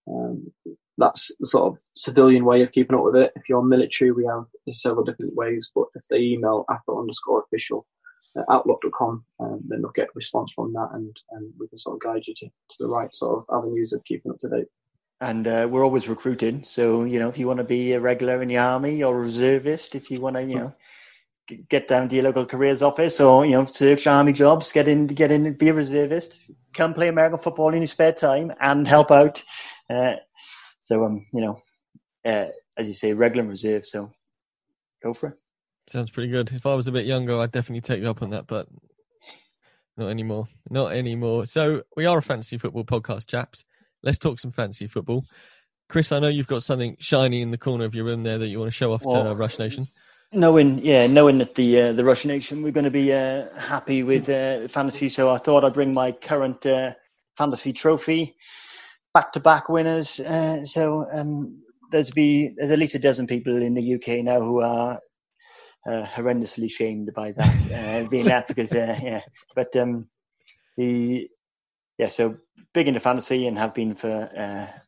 Um, 0.08 0.52
that's 0.96 1.32
the 1.38 1.46
sort 1.46 1.72
of 1.72 1.78
civilian 1.96 2.44
way 2.44 2.62
of 2.62 2.72
keeping 2.72 2.96
up 2.96 3.04
with 3.04 3.16
it. 3.16 3.32
If 3.36 3.48
you're 3.48 3.62
military, 3.62 4.10
we 4.10 4.26
have 4.26 4.44
several 4.72 5.04
different 5.04 5.34
ways, 5.34 5.70
but 5.74 5.86
if 5.94 6.02
they 6.08 6.18
email 6.18 6.64
AFA 6.70 6.92
underscore 6.92 7.42
official 7.42 7.86
outlook.com, 8.50 9.24
um, 9.40 9.60
then 9.68 9.82
they'll 9.82 9.90
get 9.92 10.08
a 10.08 10.12
response 10.14 10.52
from 10.52 10.72
that 10.72 10.88
and, 10.92 11.16
and 11.32 11.52
we 11.58 11.68
can 11.68 11.78
sort 11.78 11.96
of 11.96 12.00
guide 12.00 12.26
you 12.26 12.34
to, 12.34 12.46
to 12.46 12.76
the 12.80 12.88
right 12.88 13.12
sort 13.14 13.38
of 13.38 13.56
avenues 13.56 13.92
of 13.92 14.04
keeping 14.04 14.30
up 14.32 14.38
to 14.38 14.48
date. 14.48 14.66
And 15.20 15.48
uh, 15.48 15.66
we're 15.70 15.84
always 15.84 16.08
recruiting. 16.08 16.62
So, 16.62 17.04
you 17.04 17.18
know, 17.18 17.28
if 17.28 17.38
you 17.38 17.46
want 17.46 17.58
to 17.58 17.64
be 17.64 17.92
a 17.92 18.00
regular 18.00 18.40
in 18.40 18.48
the 18.48 18.58
army 18.58 19.02
or 19.02 19.16
a 19.16 19.20
reservist, 19.20 19.94
if 19.96 20.10
you 20.10 20.20
want 20.20 20.36
to, 20.36 20.42
you 20.42 20.54
know, 20.54 20.74
get 21.68 21.88
down 21.88 22.08
to 22.08 22.14
your 22.14 22.24
local 22.24 22.46
careers 22.46 22.82
office 22.82 23.20
or, 23.20 23.44
you 23.44 23.52
know, 23.52 23.64
search 23.64 24.06
army 24.06 24.32
jobs, 24.32 24.72
get 24.72 24.86
in, 24.86 25.06
get 25.06 25.32
in, 25.32 25.52
be 25.54 25.68
a 25.68 25.74
reservist, 25.74 26.50
come 26.74 26.94
play 26.94 27.08
American 27.08 27.38
football 27.38 27.70
in 27.70 27.78
your 27.78 27.86
spare 27.86 28.12
time 28.12 28.52
and 28.60 28.86
help 28.86 29.10
out. 29.10 29.42
Uh, 29.90 30.16
so, 30.80 31.04
um, 31.04 31.26
you 31.32 31.40
know, 31.40 31.58
uh, 32.28 32.46
as 32.76 32.86
you 32.86 32.94
say, 32.94 33.12
regular 33.12 33.46
reserve. 33.48 33.86
So 33.86 34.12
go 35.02 35.12
for 35.12 35.30
it. 35.30 35.38
Sounds 35.88 36.10
pretty 36.10 36.30
good. 36.30 36.52
If 36.52 36.66
I 36.66 36.74
was 36.74 36.86
a 36.86 36.92
bit 36.92 37.06
younger, 37.06 37.38
I'd 37.38 37.52
definitely 37.52 37.80
take 37.80 38.02
you 38.02 38.10
up 38.10 38.22
on 38.22 38.30
that, 38.30 38.46
but 38.46 38.68
not 39.96 40.08
anymore. 40.08 40.46
Not 40.70 40.92
anymore. 40.92 41.46
So 41.46 41.82
we 41.96 42.04
are 42.04 42.18
a 42.18 42.22
fantasy 42.22 42.58
football 42.58 42.84
podcast, 42.84 43.26
chaps. 43.26 43.64
Let's 44.02 44.18
talk 44.18 44.38
some 44.38 44.52
fantasy 44.52 44.86
football. 44.86 45.24
Chris, 45.88 46.12
I 46.12 46.18
know 46.18 46.28
you've 46.28 46.46
got 46.46 46.62
something 46.62 46.96
shiny 47.00 47.40
in 47.40 47.50
the 47.50 47.58
corner 47.58 47.86
of 47.86 47.94
your 47.94 48.04
room 48.04 48.22
there 48.22 48.36
that 48.36 48.48
you 48.48 48.58
want 48.58 48.70
to 48.70 48.76
show 48.76 48.92
off 48.92 49.02
well, 49.02 49.24
to 49.24 49.30
uh, 49.30 49.34
Rush 49.34 49.58
Nation. 49.58 49.88
Knowing, 50.30 50.78
yeah, 50.84 51.06
knowing 51.06 51.38
that 51.38 51.54
the 51.54 51.80
uh, 51.80 51.92
the 51.94 52.04
Rush 52.04 52.26
Nation 52.26 52.62
we're 52.62 52.70
going 52.70 52.84
to 52.84 52.90
be 52.90 53.10
uh, 53.10 53.48
happy 53.58 54.02
with 54.02 54.28
uh, 54.28 54.68
fantasy, 54.68 55.08
so 55.08 55.30
I 55.30 55.38
thought 55.38 55.64
I'd 55.64 55.72
bring 55.72 55.94
my 55.94 56.12
current 56.12 56.66
uh, 56.66 56.92
fantasy 57.38 57.72
trophy, 57.72 58.36
back 59.14 59.32
to 59.32 59.40
back 59.40 59.70
winners. 59.70 60.20
Uh, 60.20 60.66
so 60.66 61.06
um, 61.10 61.62
there's 61.90 62.10
be 62.10 62.54
there's 62.58 62.70
at 62.70 62.78
least 62.78 62.94
a 62.94 62.98
dozen 62.98 63.26
people 63.26 63.56
in 63.56 63.72
the 63.72 63.94
UK 63.94 64.22
now 64.22 64.40
who 64.40 64.60
are 64.60 65.00
uh, 65.88 66.06
horrendously 66.06 66.70
shamed 66.70 67.12
by 67.14 67.32
that 67.32 67.72
uh, 67.72 68.08
being 68.10 68.26
that 68.26 68.46
because 68.46 68.72
uh, 68.72 68.98
yeah, 69.02 69.22
but 69.54 69.74
um, 69.76 70.06
the 70.76 71.28
yeah, 71.96 72.08
so 72.08 72.36
big 72.74 72.88
into 72.88 73.00
fantasy 73.00 73.46
and 73.46 73.58
have 73.58 73.74
been 73.74 73.94
for 73.94 74.30
uh, 74.36 74.78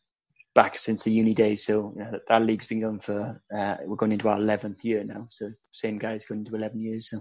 back 0.55 0.77
since 0.77 1.05
the 1.05 1.11
uni 1.11 1.35
days. 1.35 1.65
So 1.65 1.93
you 1.97 2.05
know, 2.05 2.11
that, 2.13 2.27
that, 2.29 2.43
league's 2.43 2.67
been 2.67 2.81
going 2.81 3.01
for 3.01 3.41
uh, 3.55 3.77
we're 3.85 3.97
going 3.97 4.13
into 4.13 4.29
our 4.29 4.37
eleventh 4.37 4.85
year 4.85 5.03
now. 5.05 5.27
So 5.31 5.51
same 5.73 5.99
guys 5.99 6.27
going 6.27 6.41
into 6.41 6.55
eleven 6.55 6.81
years. 6.81 7.11
So 7.11 7.21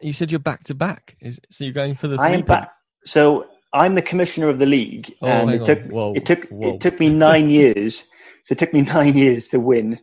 you 0.00 0.12
said 0.12 0.30
you're 0.30 0.38
back 0.38 0.64
to 0.64 0.74
back. 0.74 1.16
Is 1.20 1.40
so 1.50 1.64
you're 1.64 1.72
going 1.74 1.96
for 1.96 2.08
the? 2.08 2.16
I 2.16 2.30
am 2.30 2.42
back. 2.42 2.70
So 3.04 3.46
I'm 3.72 3.94
the 3.94 4.02
commissioner 4.02 4.48
of 4.48 4.58
the 4.58 4.66
league, 4.66 5.14
Oh, 5.20 5.26
and 5.26 5.50
it 5.50 5.64
took. 5.64 5.82
Whoa, 5.84 6.14
it 6.14 6.24
took 6.24 6.46
whoa. 6.48 6.74
it 6.74 6.80
took 6.80 7.00
me 7.00 7.08
nine 7.08 7.50
years. 7.60 8.08
So 8.42 8.52
it 8.52 8.58
took 8.58 8.72
me 8.72 8.82
nine 8.82 9.16
years 9.16 9.48
to 9.48 9.58
win, 9.58 9.98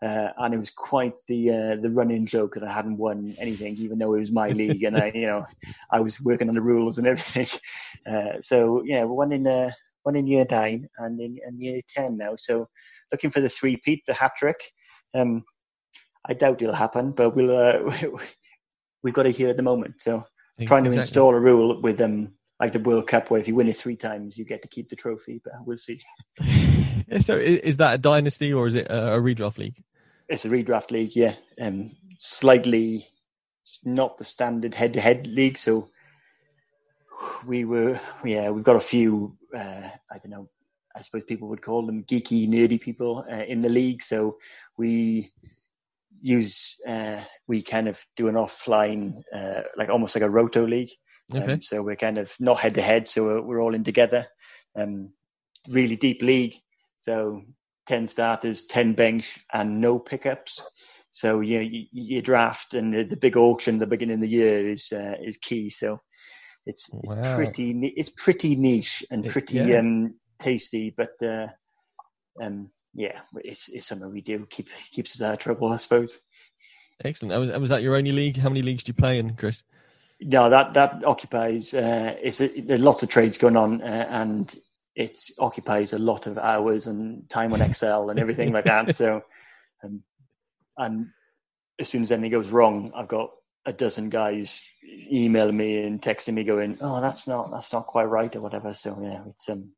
uh, 0.00 0.28
and 0.38 0.54
it 0.54 0.58
was 0.58 0.70
quite 0.70 1.14
the 1.26 1.50
uh, 1.50 1.76
the 1.76 1.90
running 1.90 2.24
joke 2.24 2.54
that 2.54 2.62
I 2.62 2.72
hadn't 2.72 2.98
won 2.98 3.34
anything, 3.38 3.76
even 3.78 3.98
though 3.98 4.14
it 4.14 4.20
was 4.20 4.30
my 4.30 4.48
league, 4.62 4.84
and 4.84 4.96
I 4.96 5.10
you 5.14 5.26
know 5.26 5.46
I 5.90 6.00
was 6.00 6.20
working 6.20 6.48
on 6.48 6.54
the 6.54 6.60
rules 6.60 6.98
and 6.98 7.06
everything. 7.06 7.48
Uh, 8.06 8.40
so 8.40 8.82
yeah, 8.86 9.04
we're 9.04 9.12
one 9.12 9.32
in 9.32 9.46
uh, 9.46 9.70
one 10.04 10.16
in 10.16 10.26
year 10.26 10.46
nine 10.50 10.88
and 10.98 11.20
in, 11.20 11.36
in 11.46 11.60
year 11.60 11.80
ten 11.88 12.16
now. 12.16 12.34
So 12.36 12.66
looking 13.12 13.30
for 13.30 13.40
the 13.40 13.48
three 13.48 13.76
peat, 13.76 14.02
the 14.06 14.14
hat 14.14 14.32
trick. 14.38 14.56
Um, 15.14 15.44
I 16.24 16.32
doubt 16.32 16.62
it'll 16.62 16.74
happen, 16.74 17.12
but 17.12 17.34
we'll 17.36 17.54
uh, 17.54 17.90
we've 19.02 19.12
got 19.12 19.26
it 19.26 19.36
here 19.36 19.50
at 19.50 19.56
the 19.56 19.62
moment. 19.62 19.96
So 20.00 20.24
trying 20.66 20.84
to 20.84 20.90
Exactly. 20.90 21.02
install 21.02 21.34
a 21.34 21.40
rule 21.40 21.82
with 21.82 22.00
um 22.00 22.32
like 22.60 22.72
the 22.72 22.80
World 22.80 23.06
Cup 23.08 23.30
where 23.30 23.40
if 23.40 23.48
you 23.48 23.54
win 23.54 23.68
it 23.68 23.76
three 23.76 23.96
times 23.96 24.36
you 24.36 24.44
get 24.44 24.62
to 24.62 24.68
keep 24.68 24.88
the 24.88 24.96
trophy, 24.96 25.40
but 25.44 25.52
we'll 25.64 25.76
see. 25.76 26.00
So 27.20 27.36
is 27.36 27.78
that 27.78 27.94
a 27.94 27.98
dynasty 27.98 28.52
or 28.52 28.66
is 28.66 28.74
it 28.74 28.86
a 28.90 29.18
redraft 29.18 29.58
league? 29.58 29.82
It's 30.28 30.44
a 30.44 30.48
redraft 30.48 30.90
league, 30.90 31.16
yeah. 31.16 31.34
Um, 31.60 31.96
slightly 32.18 33.06
not 33.84 34.18
the 34.18 34.24
standard 34.24 34.74
head-to-head 34.74 35.26
league, 35.26 35.58
so 35.58 35.90
we 37.46 37.64
were 37.64 37.98
yeah 38.24 38.48
we've 38.48 38.64
got 38.64 38.76
a 38.76 38.80
few 38.80 39.36
uh, 39.52 39.88
I 40.10 40.18
don't 40.18 40.30
know 40.30 40.48
I 40.98 41.02
suppose 41.02 41.24
people 41.24 41.48
would 41.48 41.62
call 41.62 41.86
them 41.86 42.04
geeky 42.04 42.48
nerdy 42.48 42.80
people 42.80 43.24
uh, 43.30 43.44
in 43.44 43.60
the 43.60 43.68
league. 43.68 44.02
So 44.02 44.38
we 44.76 45.32
use 46.20 46.76
uh, 46.86 47.20
we 47.46 47.62
kind 47.62 47.88
of 47.88 48.04
do 48.16 48.26
an 48.28 48.34
offline 48.34 49.22
uh, 49.32 49.62
like 49.76 49.90
almost 49.90 50.16
like 50.16 50.24
a 50.24 50.30
roto 50.30 50.66
league. 50.66 50.90
Okay. 51.32 51.52
Um, 51.52 51.62
so 51.62 51.82
we're 51.82 51.96
kind 51.96 52.18
of 52.18 52.32
not 52.40 52.58
head 52.58 52.74
to 52.74 52.82
head, 52.82 53.06
so 53.06 53.24
we're, 53.24 53.42
we're 53.42 53.62
all 53.62 53.74
in 53.74 53.84
together. 53.84 54.26
Um, 54.74 55.12
really 55.68 55.96
deep 55.96 56.22
league. 56.22 56.54
So 56.96 57.42
10 57.88 58.06
starters, 58.06 58.66
10 58.66 58.92
bench, 58.92 59.38
and 59.52 59.80
no 59.80 59.98
pickups. 59.98 60.62
So 61.10 61.40
you, 61.40 61.60
you, 61.60 61.86
you 61.90 62.22
draft, 62.22 62.74
and 62.74 62.92
the, 62.94 63.02
the 63.02 63.16
big 63.16 63.36
auction 63.36 63.74
at 63.76 63.80
the 63.80 63.86
beginning 63.86 64.16
of 64.16 64.20
the 64.20 64.28
year 64.28 64.70
is 64.70 64.92
uh, 64.92 65.14
is 65.20 65.38
key. 65.38 65.70
So 65.70 65.98
it's 66.66 66.90
it's 67.02 67.14
Wow. 67.14 67.34
pretty 67.34 67.94
it's 67.96 68.10
pretty 68.10 68.54
niche 68.56 69.02
and 69.10 69.24
It- 69.24 69.32
pretty 69.32 69.56
yeah. 69.58 69.78
um, 69.78 70.14
tasty, 70.38 70.94
but 70.96 71.14
uh, 71.22 71.46
um, 72.42 72.70
yeah, 72.94 73.20
it's 73.36 73.68
it's 73.70 73.86
something 73.86 74.12
we 74.12 74.20
do 74.20 74.46
keep 74.50 74.68
keeps 74.92 75.16
us 75.16 75.22
out 75.26 75.32
of 75.32 75.38
trouble, 75.38 75.72
I 75.72 75.78
suppose. 75.78 76.18
Excellent. 77.04 77.32
And 77.32 77.40
was, 77.40 77.50
and 77.50 77.60
was 77.62 77.70
that 77.70 77.82
your 77.82 77.96
only 77.96 78.12
league? 78.12 78.36
How 78.36 78.48
many 78.50 78.62
leagues 78.62 78.84
do 78.84 78.90
you 78.90 78.94
play 78.94 79.18
in, 79.18 79.34
Chris? 79.36 79.64
No, 80.20 80.50
that 80.50 80.74
that 80.74 81.04
occupies. 81.04 81.72
Uh, 81.72 82.16
it's 82.20 82.40
a, 82.40 82.48
there's 82.60 82.80
lots 82.80 83.02
of 83.02 83.08
trades 83.08 83.38
going 83.38 83.56
on, 83.56 83.80
uh, 83.80 84.06
and 84.10 84.54
it 84.98 85.16
occupies 85.38 85.92
a 85.92 85.98
lot 85.98 86.26
of 86.26 86.36
hours 86.38 86.88
and 86.88 87.30
time 87.30 87.52
on 87.52 87.62
Excel 87.62 88.10
and 88.10 88.18
everything 88.18 88.52
like 88.52 88.64
that. 88.64 88.88
So, 88.96 89.22
um, 89.84 90.02
and 90.76 91.06
as 91.78 91.88
soon 91.88 92.02
as 92.02 92.10
anything 92.10 92.32
goes 92.32 92.48
wrong, 92.50 92.90
I've 92.96 93.06
got 93.06 93.30
a 93.64 93.72
dozen 93.72 94.08
guys 94.10 94.60
emailing 95.08 95.56
me 95.56 95.84
and 95.84 96.02
texting 96.02 96.34
me, 96.34 96.42
going, 96.42 96.78
"Oh, 96.80 97.00
that's 97.00 97.28
not 97.28 97.52
that's 97.52 97.72
not 97.72 97.86
quite 97.86 98.06
right" 98.06 98.34
or 98.34 98.40
whatever. 98.40 98.74
So 98.74 98.98
yeah, 99.00 99.22
it's 99.28 99.48
um, 99.48 99.70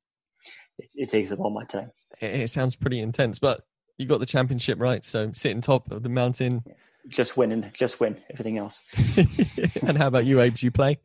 it, 0.79 0.91
it 0.97 1.11
takes 1.11 1.31
up 1.33 1.41
all 1.41 1.51
my 1.51 1.65
time. 1.65 1.91
It, 2.21 2.41
it 2.41 2.51
sounds 2.51 2.75
pretty 2.75 3.01
intense, 3.01 3.39
but 3.39 3.61
you 3.99 4.07
got 4.07 4.21
the 4.21 4.27
championship 4.27 4.81
right. 4.81 5.05
So 5.05 5.33
sitting 5.33 5.61
top 5.61 5.91
of 5.91 6.03
the 6.03 6.09
mountain. 6.09 6.65
Just 7.09 7.37
winning, 7.37 7.71
just 7.75 8.01
win. 8.01 8.17
Everything 8.31 8.57
else. 8.57 8.83
and 9.83 9.99
how 9.99 10.07
about 10.07 10.25
you, 10.25 10.41
Abe? 10.41 10.55
Do 10.55 10.67
you 10.67 10.71
play? 10.71 10.99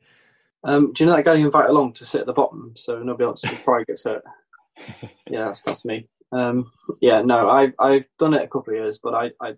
Um, 0.66 0.94
do 0.94 1.04
you 1.04 1.10
know 1.10 1.16
that 1.16 1.26
guy 1.26 1.36
you 1.36 1.46
invite 1.46 1.70
along 1.70 1.94
to 1.94 2.06
sit 2.06 2.22
at 2.22 2.28
the 2.28 2.34
bottom 2.34 2.74
so 2.76 3.00
nobody 3.00 3.26
else 3.26 3.44
probably 3.64 3.86
gets 3.86 4.04
hurt? 4.04 4.24
yeah, 5.30 5.46
that's 5.46 5.62
that's 5.62 5.86
me. 5.86 6.10
Um, 6.32 6.70
yeah, 7.02 7.22
no, 7.22 7.50
I 7.50 7.72
I've 7.80 8.06
done 8.18 8.34
it 8.34 8.42
a 8.44 8.48
couple 8.48 8.74
of 8.74 8.80
years, 8.80 9.00
but 9.02 9.14
I, 9.14 9.32
I 9.42 9.54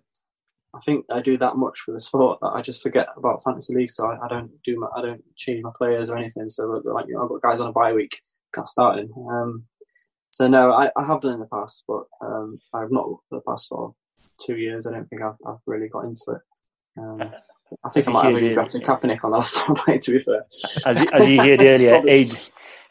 I 0.74 0.80
think 0.80 1.06
I 1.10 1.22
do 1.22 1.38
that 1.38 1.56
much 1.56 1.86
with 1.86 1.96
the 1.96 2.00
sport 2.00 2.38
that 2.42 2.48
I 2.48 2.60
just 2.60 2.82
forget 2.82 3.08
about 3.16 3.42
fantasy 3.42 3.74
league. 3.74 3.90
So 3.90 4.06
I, 4.06 4.24
I 4.24 4.28
don't 4.28 4.50
do 4.64 4.78
my, 4.78 4.88
I 4.94 5.00
don't 5.00 5.22
change 5.36 5.62
my 5.62 5.70
players 5.76 6.10
or 6.10 6.18
anything. 6.18 6.50
So 6.50 6.82
like 6.84 7.06
you 7.08 7.14
know, 7.14 7.22
I've 7.22 7.30
got 7.30 7.42
guys 7.42 7.60
on 7.60 7.68
a 7.68 7.72
bye 7.72 7.94
week, 7.94 8.20
can't 8.54 8.68
start 8.68 8.98
in. 8.98 9.10
Um, 9.30 9.64
so 10.30 10.46
no, 10.46 10.72
I, 10.72 10.90
I 10.96 11.04
have 11.04 11.22
done 11.22 11.34
in 11.34 11.40
the 11.40 11.46
past, 11.46 11.84
but 11.88 12.04
um, 12.20 12.60
I've 12.74 12.92
not 12.92 13.06
for 13.28 13.38
the 13.38 13.40
past 13.40 13.68
sort 13.68 13.90
of 13.90 13.94
two 14.40 14.56
years. 14.56 14.86
I 14.86 14.92
don't 14.92 15.08
think 15.08 15.22
I've, 15.22 15.34
I've 15.46 15.56
really 15.66 15.88
got 15.88 16.04
into 16.04 16.32
it. 16.32 16.42
Um, 16.98 17.32
I 17.84 17.88
think 17.90 18.06
As 18.06 18.08
I 18.08 18.10
you 18.10 18.14
might 18.14 18.22
have 18.24 18.32
heard 18.32 18.38
even 18.42 18.50
it- 18.50 18.54
drafted 18.54 18.82
Kaepernick 18.82 19.24
on 19.24 19.30
the 19.30 19.36
last 19.36 19.54
time, 19.58 19.76
right, 19.86 20.00
to 20.00 20.12
be 20.12 20.18
fair. 20.20 20.44
as, 20.86 21.06
as 21.12 21.28
you 21.28 21.40
heard 21.40 21.60
earlier, 21.60 22.02
Abe, 22.06 22.26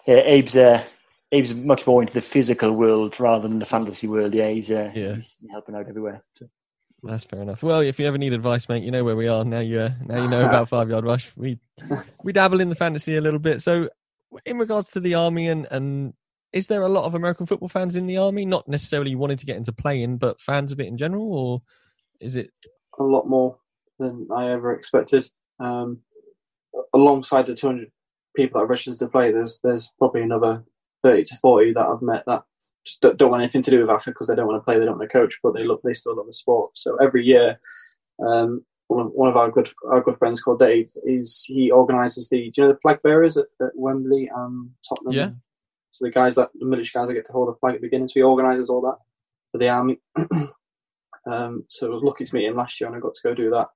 yeah, 0.05 0.15
Abe's 0.15 0.55
uh, 0.55 0.83
Abe's 1.33 1.53
much 1.55 1.85
more 1.87 2.01
into 2.01 2.13
the 2.13 2.21
physical 2.21 2.71
world 2.71 3.19
rather 3.19 3.47
than 3.47 3.59
the 3.59 3.65
fantasy 3.65 4.07
world. 4.07 4.33
Yeah, 4.33 4.49
he's 4.49 4.69
uh, 4.71 4.91
Yeah. 4.93 5.15
he's 5.15 5.43
helping 5.51 5.75
out 5.75 5.87
everywhere. 5.89 6.23
So, 6.35 6.47
That's 7.03 7.23
fair 7.25 7.41
enough. 7.41 7.63
Well, 7.63 7.81
if 7.81 7.99
you 7.99 8.05
ever 8.07 8.17
need 8.17 8.33
advice, 8.33 8.69
mate, 8.69 8.83
you 8.83 8.91
know 8.91 9.03
where 9.03 9.15
we 9.15 9.27
are. 9.27 9.43
Now 9.43 9.59
you 9.59 9.79
uh, 9.81 9.89
now 10.05 10.21
you 10.21 10.29
know 10.29 10.45
about 10.45 10.69
five 10.75 10.89
yard 10.89 11.05
rush. 11.05 11.31
We 11.35 11.59
we 12.23 12.31
dabble 12.31 12.61
in 12.61 12.69
the 12.69 12.75
fantasy 12.75 13.15
a 13.17 13.21
little 13.21 13.39
bit. 13.39 13.61
So, 13.61 13.89
in 14.45 14.57
regards 14.57 14.91
to 14.91 14.99
the 14.99 15.15
army 15.15 15.47
and 15.47 15.67
and 15.71 16.13
is 16.53 16.67
there 16.67 16.83
a 16.83 16.89
lot 16.89 17.03
of 17.03 17.13
American 17.13 17.45
football 17.45 17.67
fans 17.67 17.95
in 17.97 18.07
the 18.07 18.17
army? 18.17 18.45
Not 18.45 18.67
necessarily 18.69 19.15
wanting 19.15 19.37
to 19.37 19.45
get 19.45 19.57
into 19.57 19.73
playing, 19.73 20.17
but 20.17 20.39
fans 20.39 20.71
of 20.71 20.79
it 20.79 20.87
in 20.87 20.97
general, 20.97 21.33
or 21.33 21.61
is 22.21 22.35
it? 22.35 22.51
a 22.99 23.03
lot 23.03 23.27
more 23.27 23.57
than 23.99 24.27
I 24.35 24.49
ever 24.49 24.73
expected. 24.73 25.29
Um, 25.59 25.99
alongside 26.93 27.45
the 27.45 27.55
200 27.55 27.91
people 28.35 28.59
that 28.59 28.65
are 28.65 28.67
registered 28.67 28.97
to 28.97 29.07
play, 29.07 29.31
there's 29.31 29.59
there's 29.63 29.91
probably 29.97 30.21
another 30.21 30.63
30 31.03 31.23
to 31.25 31.35
40 31.37 31.73
that 31.73 31.85
I've 31.85 32.01
met 32.01 32.23
that 32.27 32.43
just 32.85 33.01
don't, 33.01 33.17
don't 33.17 33.31
want 33.31 33.43
anything 33.43 33.61
to 33.61 33.71
do 33.71 33.81
with 33.81 33.89
AFA 33.89 34.11
because 34.11 34.27
they 34.27 34.35
don't 34.35 34.47
want 34.47 34.59
to 34.59 34.63
play, 34.63 34.79
they 34.79 34.85
don't 34.85 34.97
want 34.97 35.09
to 35.09 35.17
coach, 35.17 35.37
but 35.43 35.53
they 35.53 35.63
love 35.63 35.79
they 35.83 35.93
still 35.93 36.15
love 36.15 36.27
the 36.27 36.33
sport. 36.33 36.77
So 36.77 36.95
every 36.97 37.25
year, 37.25 37.59
um, 38.25 38.63
one 38.87 39.07
of, 39.07 39.11
one 39.11 39.29
of 39.29 39.37
our 39.37 39.51
good 39.51 39.69
our 39.89 40.01
good 40.01 40.17
friends 40.17 40.41
called 40.41 40.59
Dave 40.59 40.89
is 41.03 41.43
he 41.45 41.71
organises 41.71 42.29
the 42.29 42.51
do 42.51 42.61
you 42.61 42.67
know 42.67 42.73
the 42.73 42.79
flag 42.79 43.01
bearers 43.03 43.37
at, 43.37 43.45
at 43.61 43.71
Wembley 43.75 44.29
and 44.33 44.69
Tottenham. 44.87 45.13
Yeah. 45.13 45.29
So 45.89 46.05
the 46.05 46.11
guys 46.11 46.35
that 46.35 46.49
the 46.59 46.65
military 46.65 46.91
guys 46.93 47.07
that 47.07 47.13
get 47.15 47.25
to 47.25 47.33
hold 47.33 47.49
the 47.49 47.59
flag 47.59 47.75
at 47.75 47.81
the 47.81 47.87
beginning, 47.87 48.07
so 48.07 48.13
he 48.15 48.21
organises 48.21 48.69
all 48.69 48.81
that 48.81 48.97
for 49.51 49.57
the 49.57 49.69
army. 49.69 49.99
Um, 51.29 51.65
so 51.67 51.87
I 51.87 51.93
was 51.93 52.03
lucky 52.03 52.23
to 52.23 52.35
meet 52.35 52.45
him 52.45 52.55
last 52.55 52.79
year, 52.79 52.87
and 52.87 52.95
I 52.95 53.01
got 53.01 53.13
to 53.15 53.21
go 53.21 53.33
do 53.33 53.49
that 53.49 53.67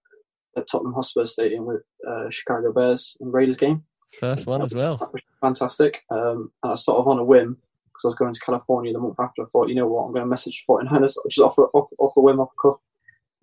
at 0.58 0.68
Tottenham 0.70 0.94
Hotspur 0.94 1.26
Stadium 1.26 1.66
with 1.66 1.82
uh, 2.08 2.30
Chicago 2.30 2.72
Bears 2.72 3.16
and 3.20 3.34
Raiders 3.34 3.58
game. 3.58 3.84
First 4.20 4.46
one 4.46 4.62
as 4.62 4.74
well. 4.74 5.12
Fantastic. 5.40 6.02
Um, 6.10 6.52
and 6.64 6.70
I 6.70 6.72
was 6.72 6.86
sort 6.86 7.00
of 7.00 7.08
on 7.08 7.20
a 7.20 7.24
whim 7.24 7.58
because 7.86 8.06
I 8.06 8.08
was 8.08 8.16
going 8.16 8.34
to 8.34 8.40
California 8.40 8.94
the 8.94 9.00
month 9.00 9.20
after. 9.20 9.44
I 9.44 9.46
thought, 9.52 9.70
you 9.70 9.76
know 9.76 9.88
what, 9.88 10.04
I'm 10.04 10.12
going 10.12 10.24
to 10.24 10.30
message 10.30 10.66
49ers 10.70 11.16
just 11.30 11.40
off 11.40 11.58
a, 11.58 11.64
off, 11.74 11.90
off 11.98 12.18
a 12.18 12.22
whim, 12.22 12.40
off 12.40 12.52
a 12.52 12.70
cuff, 12.70 12.80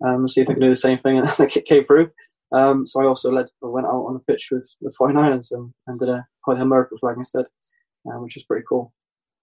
um, 0.05 0.27
see 0.27 0.41
if 0.41 0.49
I 0.49 0.53
can 0.53 0.61
do 0.61 0.69
the 0.69 0.75
same 0.75 0.99
thing. 0.99 1.17
And 1.23 1.27
it 1.39 1.65
came 1.65 1.85
through. 1.85 2.11
Um, 2.51 2.87
so 2.87 3.01
I 3.01 3.05
also 3.05 3.31
led, 3.31 3.47
I 3.63 3.67
went 3.67 3.85
out 3.85 4.05
on 4.05 4.13
the 4.13 4.19
pitch 4.33 4.49
with 4.51 4.71
the 4.81 4.93
49ers 4.99 5.51
and, 5.51 5.73
and 5.87 5.99
did 5.99 6.09
a 6.09 6.25
a 6.47 6.65
miracle 6.65 6.97
flag 6.97 7.15
instead, 7.17 7.45
um, 8.11 8.23
which 8.23 8.33
was 8.35 8.43
pretty 8.43 8.65
cool. 8.67 8.91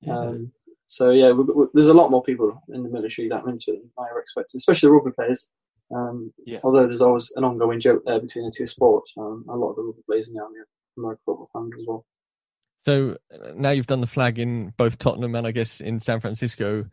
Um, 0.09 0.53
so 0.87 1.11
yeah, 1.11 1.31
we, 1.31 1.45
we, 1.45 1.67
there's 1.73 1.87
a 1.87 1.95
lot 1.95 2.11
more 2.11 2.23
people 2.23 2.61
in 2.73 2.83
the 2.83 2.89
military 2.89 3.29
that 3.29 3.45
are 3.45 3.49
into 3.49 3.73
it 3.73 3.81
than 3.81 3.91
I 3.99 4.11
ever 4.11 4.21
expected, 4.21 4.59
especially 4.59 4.89
the 4.89 4.93
rugby 4.93 5.13
players. 5.13 5.49
Um, 5.95 6.33
Yeah. 6.45 6.59
Although 6.65 6.87
there's 6.87 7.01
always 7.01 7.33
an 7.37 7.45
ongoing 7.45 7.81
joke 7.81 8.03
there 8.05 8.21
between 8.21 8.45
the 8.45 8.53
two 8.57 8.67
sports, 8.67 9.13
um, 9.17 9.45
a 9.49 9.57
lot 9.57 9.71
of 9.71 9.77
the 9.77 9.83
rugby 9.83 10.03
players 10.07 10.29
in 10.29 10.35
the 10.35 10.43
army 10.43 10.59
are 10.59 10.67
American 10.99 11.23
football 11.25 11.51
fans 11.53 11.73
as 11.79 11.85
well. 11.87 12.05
So 12.83 13.17
uh, 13.33 13.53
now 13.55 13.71
you've 13.71 13.87
done 13.87 14.01
the 14.01 14.07
flag 14.07 14.39
in 14.39 14.73
both 14.77 14.99
Tottenham 14.99 15.35
and 15.35 15.47
I 15.47 15.51
guess 15.53 15.81
in 15.81 16.01
San 16.01 16.21
Francisco. 16.21 16.87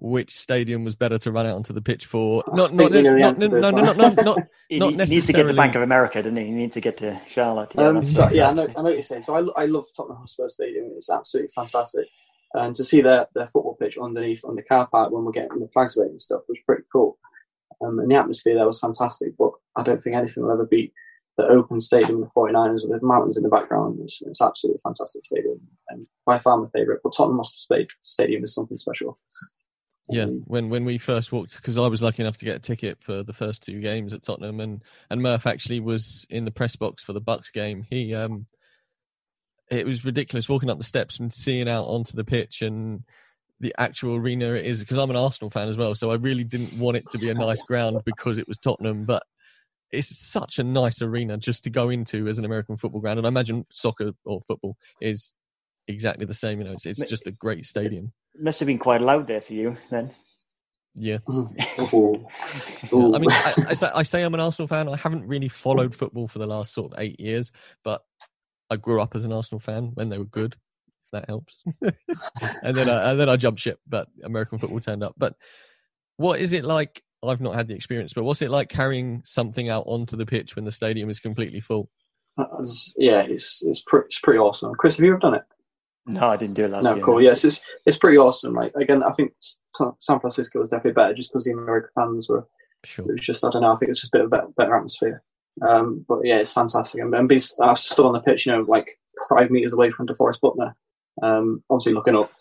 Which 0.00 0.32
stadium 0.32 0.84
was 0.84 0.94
better 0.94 1.18
to 1.18 1.32
run 1.32 1.44
out 1.44 1.56
onto 1.56 1.72
the 1.72 1.82
pitch 1.82 2.06
for? 2.06 2.44
Not 2.52 2.70
think 2.70 2.92
not 2.92 2.92
we 2.92 3.02
not 3.02 3.38
no, 3.40 3.48
no, 3.48 3.70
no, 3.70 3.92
no, 3.94 4.08
not 4.22 4.38
he, 4.68 4.78
not 4.78 4.90
he 4.90 4.96
needs 4.96 5.26
to 5.26 5.32
get 5.32 5.42
to. 5.42 5.52
Bank 5.52 5.74
of 5.74 5.82
America, 5.82 6.22
doesn't 6.22 6.36
he? 6.36 6.44
He 6.44 6.52
needs 6.52 6.74
to 6.74 6.80
get 6.80 6.98
to 6.98 7.20
Charlotte. 7.26 7.72
Yeah, 7.74 7.88
um, 7.88 8.04
so, 8.04 8.28
yeah, 8.28 8.48
I 8.48 8.54
know, 8.54 8.68
I 8.68 8.72
know 8.74 8.82
what 8.84 8.92
you're 8.92 9.02
saying. 9.02 9.22
So 9.22 9.34
I, 9.34 9.62
I 9.62 9.66
love 9.66 9.86
Tottenham 9.96 10.18
Hotspur 10.18 10.46
Stadium. 10.48 10.92
It's 10.94 11.10
absolutely 11.10 11.50
fantastic. 11.52 12.06
And 12.54 12.76
to 12.76 12.84
see 12.84 13.00
their, 13.00 13.26
their 13.34 13.48
football 13.48 13.74
pitch 13.74 13.98
underneath 13.98 14.44
on 14.44 14.54
the 14.54 14.62
car 14.62 14.86
park 14.86 15.10
when 15.10 15.24
we're 15.24 15.32
getting 15.32 15.58
the 15.58 15.66
flags 15.66 15.96
waving 15.96 16.12
and 16.12 16.22
stuff 16.22 16.42
was 16.48 16.58
pretty 16.64 16.84
cool. 16.92 17.18
Um, 17.84 17.98
and 17.98 18.10
the 18.10 18.16
atmosphere 18.16 18.54
there 18.54 18.66
was 18.66 18.80
fantastic. 18.80 19.36
But 19.38 19.52
I 19.76 19.82
don't 19.82 20.02
think 20.02 20.16
anything 20.16 20.42
will 20.42 20.52
ever 20.52 20.66
beat 20.66 20.92
the 21.36 21.46
open 21.46 21.78
stadium 21.78 22.20
the 22.20 22.26
49ers 22.36 22.80
with 22.82 23.00
the 23.00 23.06
mountains 23.06 23.36
in 23.36 23.44
the 23.44 23.48
background. 23.48 24.00
It's, 24.02 24.20
it's 24.22 24.42
absolutely 24.42 24.80
fantastic 24.82 25.24
stadium. 25.24 25.60
And 25.88 26.06
by 26.26 26.38
far 26.38 26.58
my 26.58 26.68
favourite. 26.74 27.00
But 27.02 27.14
Tottenham 27.16 27.38
Hotspur 27.38 27.84
Stadium 28.00 28.42
is 28.42 28.54
something 28.54 28.76
special. 28.76 29.18
Yeah, 30.10 30.24
when 30.24 30.70
when 30.70 30.86
we 30.86 30.96
first 30.96 31.32
walked, 31.32 31.56
because 31.56 31.76
I 31.76 31.86
was 31.86 32.00
lucky 32.00 32.22
enough 32.22 32.38
to 32.38 32.46
get 32.46 32.56
a 32.56 32.60
ticket 32.60 33.02
for 33.02 33.22
the 33.22 33.34
first 33.34 33.62
two 33.62 33.78
games 33.80 34.14
at 34.14 34.22
Tottenham, 34.22 34.58
and 34.58 34.82
and 35.10 35.20
Murph 35.20 35.46
actually 35.46 35.80
was 35.80 36.26
in 36.30 36.46
the 36.46 36.50
press 36.50 36.76
box 36.76 37.02
for 37.02 37.12
the 37.12 37.20
Bucks 37.20 37.50
game. 37.50 37.84
He 37.90 38.14
um, 38.14 38.46
it 39.70 39.84
was 39.84 40.06
ridiculous 40.06 40.48
walking 40.48 40.70
up 40.70 40.78
the 40.78 40.84
steps 40.84 41.18
and 41.18 41.30
seeing 41.30 41.68
out 41.68 41.84
onto 41.84 42.16
the 42.16 42.24
pitch 42.24 42.62
and 42.62 43.04
the 43.60 43.74
actual 43.78 44.16
arena 44.16 44.52
it 44.52 44.66
is. 44.66 44.80
Because 44.80 44.98
I'm 44.98 45.10
an 45.10 45.16
Arsenal 45.16 45.50
fan 45.50 45.68
as 45.68 45.76
well, 45.76 45.94
so 45.94 46.10
I 46.10 46.16
really 46.16 46.44
didn't 46.44 46.78
want 46.78 46.96
it 46.96 47.08
to 47.10 47.18
be 47.18 47.30
a 47.30 47.34
nice 47.34 47.62
ground 47.62 48.00
because 48.04 48.38
it 48.38 48.48
was 48.48 48.58
Tottenham, 48.58 49.04
but. 49.04 49.22
It's 49.90 50.18
such 50.18 50.58
a 50.58 50.62
nice 50.62 51.00
arena 51.00 51.38
just 51.38 51.64
to 51.64 51.70
go 51.70 51.88
into 51.88 52.28
as 52.28 52.38
an 52.38 52.44
American 52.44 52.76
football 52.76 53.00
ground, 53.00 53.16
and 53.16 53.26
I 53.26 53.28
imagine 53.28 53.64
soccer 53.70 54.12
or 54.26 54.42
football 54.46 54.76
is 55.00 55.32
exactly 55.86 56.26
the 56.26 56.34
same. 56.34 56.58
You 56.58 56.66
know, 56.66 56.72
it's 56.72 56.84
it's 56.84 57.00
just 57.08 57.26
a 57.26 57.30
great 57.30 57.64
stadium. 57.64 58.12
It 58.34 58.42
must 58.42 58.60
have 58.60 58.66
been 58.66 58.78
quite 58.78 59.00
loud 59.00 59.26
there 59.26 59.40
for 59.40 59.54
you 59.54 59.78
then. 59.90 60.10
Yeah. 60.94 61.18
Ooh. 61.30 61.48
Yeah, 62.90 63.10
I 63.14 63.18
mean, 63.18 63.30
I, 63.30 63.52
I, 63.68 63.74
say, 63.74 63.90
I 63.94 64.02
say 64.02 64.22
I'm 64.22 64.34
an 64.34 64.40
Arsenal 64.40 64.68
fan. 64.68 64.88
I 64.88 64.96
haven't 64.96 65.26
really 65.26 65.48
followed 65.48 65.94
football 65.94 66.26
for 66.26 66.38
the 66.38 66.46
last 66.46 66.72
sort 66.72 66.92
of 66.92 67.00
eight 67.00 67.20
years, 67.20 67.52
but 67.84 68.02
I 68.70 68.76
grew 68.76 69.00
up 69.00 69.14
as 69.14 69.24
an 69.24 69.32
Arsenal 69.32 69.60
fan 69.60 69.90
when 69.94 70.08
they 70.08 70.18
were 70.18 70.24
good. 70.24 70.56
If 71.12 71.20
that 71.20 71.28
helps. 71.28 71.62
and 72.62 72.76
then 72.76 72.88
I, 72.88 73.10
and 73.10 73.20
then 73.20 73.28
I 73.28 73.36
jumped 73.36 73.60
ship, 73.60 73.80
but 73.86 74.08
American 74.22 74.58
football 74.58 74.80
turned 74.80 75.02
up. 75.02 75.14
But 75.16 75.34
what 76.16 76.40
is 76.40 76.52
it 76.52 76.64
like? 76.64 77.02
I've 77.22 77.40
not 77.40 77.56
had 77.56 77.66
the 77.66 77.74
experience, 77.74 78.12
but 78.12 78.24
what's 78.24 78.42
it 78.42 78.50
like 78.50 78.68
carrying 78.68 79.22
something 79.24 79.68
out 79.68 79.84
onto 79.86 80.16
the 80.16 80.26
pitch 80.26 80.54
when 80.54 80.64
the 80.64 80.72
stadium 80.72 81.10
is 81.10 81.18
completely 81.18 81.60
full? 81.60 81.90
It's- 82.38 82.94
yeah, 82.96 83.20
it's 83.20 83.62
it's 83.64 83.82
pretty, 83.82 84.06
it's 84.06 84.20
pretty 84.20 84.38
awesome. 84.38 84.72
Chris, 84.74 84.96
have 84.96 85.04
you 85.04 85.10
ever 85.12 85.18
done 85.18 85.34
it? 85.34 85.42
No, 86.06 86.26
I 86.26 86.36
didn't 86.36 86.54
do 86.54 86.64
it 86.64 86.70
last 86.70 86.84
no, 86.84 86.94
year. 86.94 87.04
cool. 87.04 87.20
Yes, 87.20 87.44
it's 87.44 87.60
it's 87.84 87.98
pretty 87.98 88.16
awesome. 88.16 88.54
Like 88.54 88.72
again, 88.76 89.02
I 89.02 89.12
think 89.12 89.32
San 89.98 90.20
Francisco 90.20 90.58
was 90.58 90.68
definitely 90.68 90.92
better 90.92 91.14
just 91.14 91.32
because 91.32 91.44
the 91.44 91.52
American 91.52 91.90
fans 91.94 92.28
were. 92.28 92.46
Sure. 92.84 93.04
It 93.06 93.14
was 93.16 93.26
just 93.26 93.44
I 93.44 93.50
don't 93.50 93.62
know. 93.62 93.72
I 93.72 93.76
think 93.76 93.90
it's 93.90 94.00
just 94.00 94.14
a 94.14 94.18
bit 94.18 94.24
of 94.24 94.32
a 94.32 94.36
better, 94.36 94.48
better 94.56 94.76
atmosphere. 94.76 95.22
Um, 95.68 96.04
but 96.08 96.20
yeah, 96.22 96.36
it's 96.36 96.52
fantastic. 96.52 97.00
And, 97.00 97.12
and 97.14 97.28
be, 97.28 97.40
I 97.60 97.70
was 97.70 97.84
stood 97.84 98.06
on 98.06 98.12
the 98.12 98.20
pitch, 98.20 98.46
you 98.46 98.52
know, 98.52 98.64
like 98.68 98.98
five 99.28 99.50
meters 99.50 99.72
away 99.72 99.90
from 99.90 100.06
DeForest 100.06 100.40
Buckner, 100.40 100.76
um, 101.22 101.62
obviously 101.70 101.94
looking 101.94 102.16
up. 102.16 102.30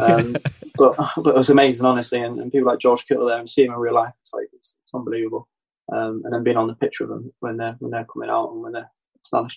Um, 0.00 0.36
but 0.78 0.94
but 1.16 1.34
it 1.34 1.38
was 1.38 1.50
amazing, 1.50 1.86
honestly. 1.86 2.20
And, 2.20 2.38
and 2.38 2.52
people 2.52 2.68
like 2.68 2.78
George 2.78 3.04
Kittle 3.04 3.26
there 3.26 3.38
and 3.38 3.48
seeing 3.48 3.66
him 3.66 3.74
in 3.74 3.80
real 3.80 3.94
life, 3.94 4.12
it's 4.22 4.32
like 4.32 4.46
it's, 4.52 4.76
it's 4.84 4.94
unbelievable. 4.94 5.48
Um, 5.92 6.22
and 6.24 6.32
then 6.32 6.44
being 6.44 6.56
on 6.56 6.68
the 6.68 6.74
pitch 6.76 7.00
with 7.00 7.08
them 7.08 7.32
when 7.40 7.56
they're 7.56 7.74
when 7.80 7.90
they're 7.90 8.06
coming 8.12 8.30
out 8.30 8.52
and 8.52 8.62
when 8.62 8.72
their 8.72 8.88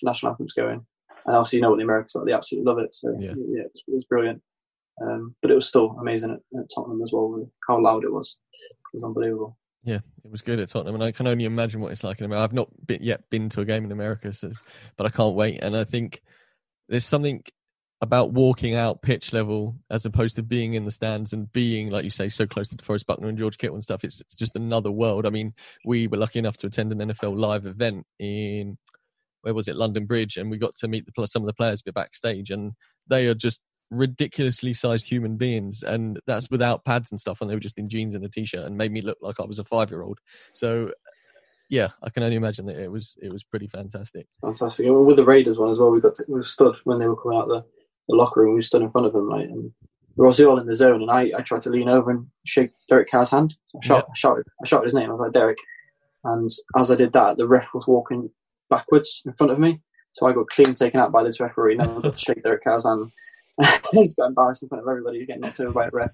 national 0.02 0.32
anthem's 0.32 0.52
going. 0.52 0.84
And 1.26 1.36
obviously, 1.36 1.58
you 1.58 1.62
know 1.62 1.70
what 1.70 1.76
the 1.76 1.84
Americans 1.84 2.16
like; 2.16 2.26
they 2.26 2.32
absolutely 2.32 2.68
love 2.68 2.78
it. 2.78 2.92
So 2.92 3.14
Yeah. 3.20 3.34
yeah, 3.36 3.62
it, 3.62 3.70
was, 3.72 3.84
it 3.86 3.94
was 3.94 4.04
brilliant. 4.06 4.42
Um, 5.00 5.34
but 5.40 5.50
it 5.50 5.54
was 5.54 5.68
still 5.68 5.96
amazing 6.00 6.30
at, 6.30 6.58
at 6.58 6.66
Tottenham 6.74 7.02
as 7.02 7.12
well. 7.12 7.30
with 7.30 7.48
How 7.68 7.80
loud 7.80 8.04
it 8.04 8.12
was, 8.12 8.36
it 8.92 8.96
was 8.96 9.04
unbelievable. 9.04 9.56
Yeah, 9.82 10.00
it 10.24 10.30
was 10.30 10.42
good 10.42 10.58
at 10.58 10.68
Tottenham, 10.68 10.94
and 10.94 11.04
I 11.04 11.12
can 11.12 11.26
only 11.26 11.46
imagine 11.46 11.80
what 11.80 11.92
it's 11.92 12.04
like 12.04 12.18
in 12.18 12.26
America. 12.26 12.44
I've 12.44 12.52
not 12.52 12.68
been, 12.86 13.02
yet 13.02 13.28
been 13.30 13.48
to 13.50 13.62
a 13.62 13.64
game 13.64 13.84
in 13.84 13.92
America, 13.92 14.32
so 14.34 14.50
but 14.96 15.06
I 15.06 15.10
can't 15.10 15.34
wait. 15.34 15.60
And 15.62 15.74
I 15.74 15.84
think 15.84 16.20
there's 16.88 17.06
something 17.06 17.42
about 18.02 18.32
walking 18.32 18.74
out 18.74 19.02
pitch 19.02 19.32
level 19.32 19.76
as 19.90 20.06
opposed 20.06 20.34
to 20.36 20.42
being 20.42 20.74
in 20.74 20.86
the 20.86 20.90
stands 20.90 21.34
and 21.34 21.52
being, 21.52 21.90
like 21.90 22.04
you 22.04 22.10
say, 22.10 22.28
so 22.30 22.46
close 22.46 22.68
to 22.70 22.76
DeForest 22.76 23.06
Buckner 23.06 23.28
and 23.28 23.36
George 23.36 23.58
Kittle 23.58 23.76
and 23.76 23.84
stuff. 23.84 24.04
It's, 24.04 24.22
it's 24.22 24.34
just 24.34 24.56
another 24.56 24.90
world. 24.90 25.26
I 25.26 25.30
mean, 25.30 25.52
we 25.84 26.06
were 26.06 26.16
lucky 26.16 26.38
enough 26.38 26.56
to 26.58 26.66
attend 26.66 26.92
an 26.92 27.10
NFL 27.10 27.38
live 27.38 27.66
event 27.66 28.06
in 28.18 28.78
where 29.42 29.54
was 29.54 29.68
it, 29.68 29.76
London 29.76 30.06
Bridge, 30.06 30.36
and 30.36 30.50
we 30.50 30.58
got 30.58 30.76
to 30.76 30.88
meet 30.88 31.06
the 31.06 31.26
some 31.26 31.42
of 31.42 31.46
the 31.46 31.54
players 31.54 31.82
backstage, 31.82 32.50
and 32.50 32.72
they 33.08 33.26
are 33.26 33.34
just 33.34 33.60
ridiculously 33.90 34.74
sized 34.74 35.08
human 35.08 35.36
beings, 35.36 35.82
and 35.82 36.20
that's 36.26 36.50
without 36.50 36.84
pads 36.84 37.10
and 37.10 37.20
stuff, 37.20 37.40
and 37.40 37.50
they 37.50 37.54
were 37.54 37.60
just 37.60 37.78
in 37.78 37.88
jeans 37.88 38.14
and 38.14 38.24
a 38.24 38.28
t-shirt, 38.28 38.66
and 38.66 38.76
made 38.76 38.92
me 38.92 39.02
look 39.02 39.18
like 39.20 39.40
I 39.40 39.44
was 39.44 39.58
a 39.58 39.64
five 39.64 39.90
year 39.90 40.02
old. 40.02 40.18
So, 40.52 40.92
yeah, 41.68 41.88
I 42.02 42.10
can 42.10 42.22
only 42.22 42.36
imagine 42.36 42.66
that 42.66 42.78
it 42.78 42.90
was 42.90 43.16
it 43.22 43.32
was 43.32 43.44
pretty 43.44 43.66
fantastic. 43.66 44.26
Fantastic. 44.40 44.86
And 44.86 45.06
with 45.06 45.16
the 45.16 45.24
Raiders 45.24 45.58
one 45.58 45.70
as 45.70 45.78
well, 45.78 45.90
we 45.90 46.00
got 46.00 46.14
to, 46.16 46.24
we 46.28 46.42
stood 46.42 46.76
when 46.84 46.98
they 46.98 47.08
were 47.08 47.16
coming 47.16 47.38
out 47.38 47.48
the, 47.48 47.64
the 48.10 48.16
locker 48.16 48.40
room. 48.40 48.54
We 48.54 48.62
stood 48.62 48.82
in 48.82 48.90
front 48.90 49.06
of 49.06 49.14
him, 49.14 49.28
right, 49.28 49.48
and 49.48 49.64
we 49.64 49.70
were 50.16 50.26
obviously 50.26 50.46
all 50.46 50.58
in 50.58 50.66
the 50.66 50.74
zone. 50.74 51.02
And 51.02 51.10
I, 51.10 51.30
I 51.36 51.42
tried 51.42 51.62
to 51.62 51.70
lean 51.70 51.88
over 51.88 52.10
and 52.10 52.26
shake 52.44 52.70
Derek 52.88 53.10
Carr's 53.10 53.30
hand. 53.30 53.54
I 53.76 53.86
shot, 53.86 54.04
I 54.04 54.14
shouted, 54.14 54.46
I 54.62 54.66
shouted 54.66 54.86
his 54.86 54.94
name. 54.94 55.08
I 55.10 55.12
was 55.12 55.20
like 55.20 55.32
Derek, 55.32 55.58
and 56.24 56.48
as 56.78 56.90
I 56.90 56.96
did 56.96 57.12
that, 57.12 57.36
the 57.36 57.48
ref 57.48 57.72
was 57.74 57.86
walking 57.86 58.30
backwards 58.68 59.22
in 59.26 59.32
front 59.34 59.52
of 59.52 59.58
me. 59.58 59.80
So 60.12 60.26
I 60.26 60.32
got 60.32 60.48
clean 60.48 60.74
taken 60.74 61.00
out 61.00 61.12
by 61.12 61.22
this 61.22 61.40
referee. 61.40 61.76
Never 61.76 62.00
got 62.00 62.14
to 62.14 62.18
shake 62.18 62.42
Derek 62.42 62.64
Carr's 62.64 62.84
hand. 62.84 63.10
He's 63.92 64.14
got 64.14 64.26
embarrassed 64.26 64.62
in 64.62 64.68
front 64.68 64.82
of 64.82 64.88
everybody. 64.88 65.18
He's 65.18 65.26
getting 65.26 65.42
knocked 65.42 65.60
over 65.60 65.72
by 65.72 65.86
a 65.86 65.90
ref. 65.92 66.10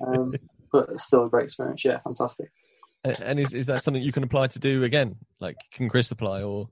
Um, 0.06 0.34
but 0.70 0.88
it's 0.90 1.06
still 1.06 1.24
a 1.24 1.28
great 1.30 1.44
experience. 1.44 1.82
Yeah, 1.84 1.98
fantastic. 2.00 2.50
And 3.04 3.40
is 3.40 3.54
is 3.54 3.66
that 3.66 3.82
something 3.82 4.02
you 4.02 4.12
can 4.12 4.22
apply 4.22 4.48
to 4.48 4.58
do 4.58 4.82
again? 4.84 5.16
Like, 5.40 5.56
can 5.72 5.88
Chris 5.88 6.10
apply 6.10 6.42
or? 6.42 6.68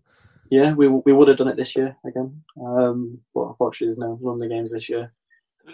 Yeah, 0.50 0.74
we 0.74 0.88
we 0.88 1.12
would 1.12 1.28
have 1.28 1.38
done 1.38 1.48
it 1.48 1.56
this 1.56 1.76
year 1.76 1.96
again. 2.06 2.42
Um, 2.60 3.18
but 3.34 3.48
unfortunately, 3.48 3.88
there's 3.88 3.98
no 3.98 4.18
London 4.20 4.48
games 4.48 4.70
this 4.70 4.88
year. 4.88 5.12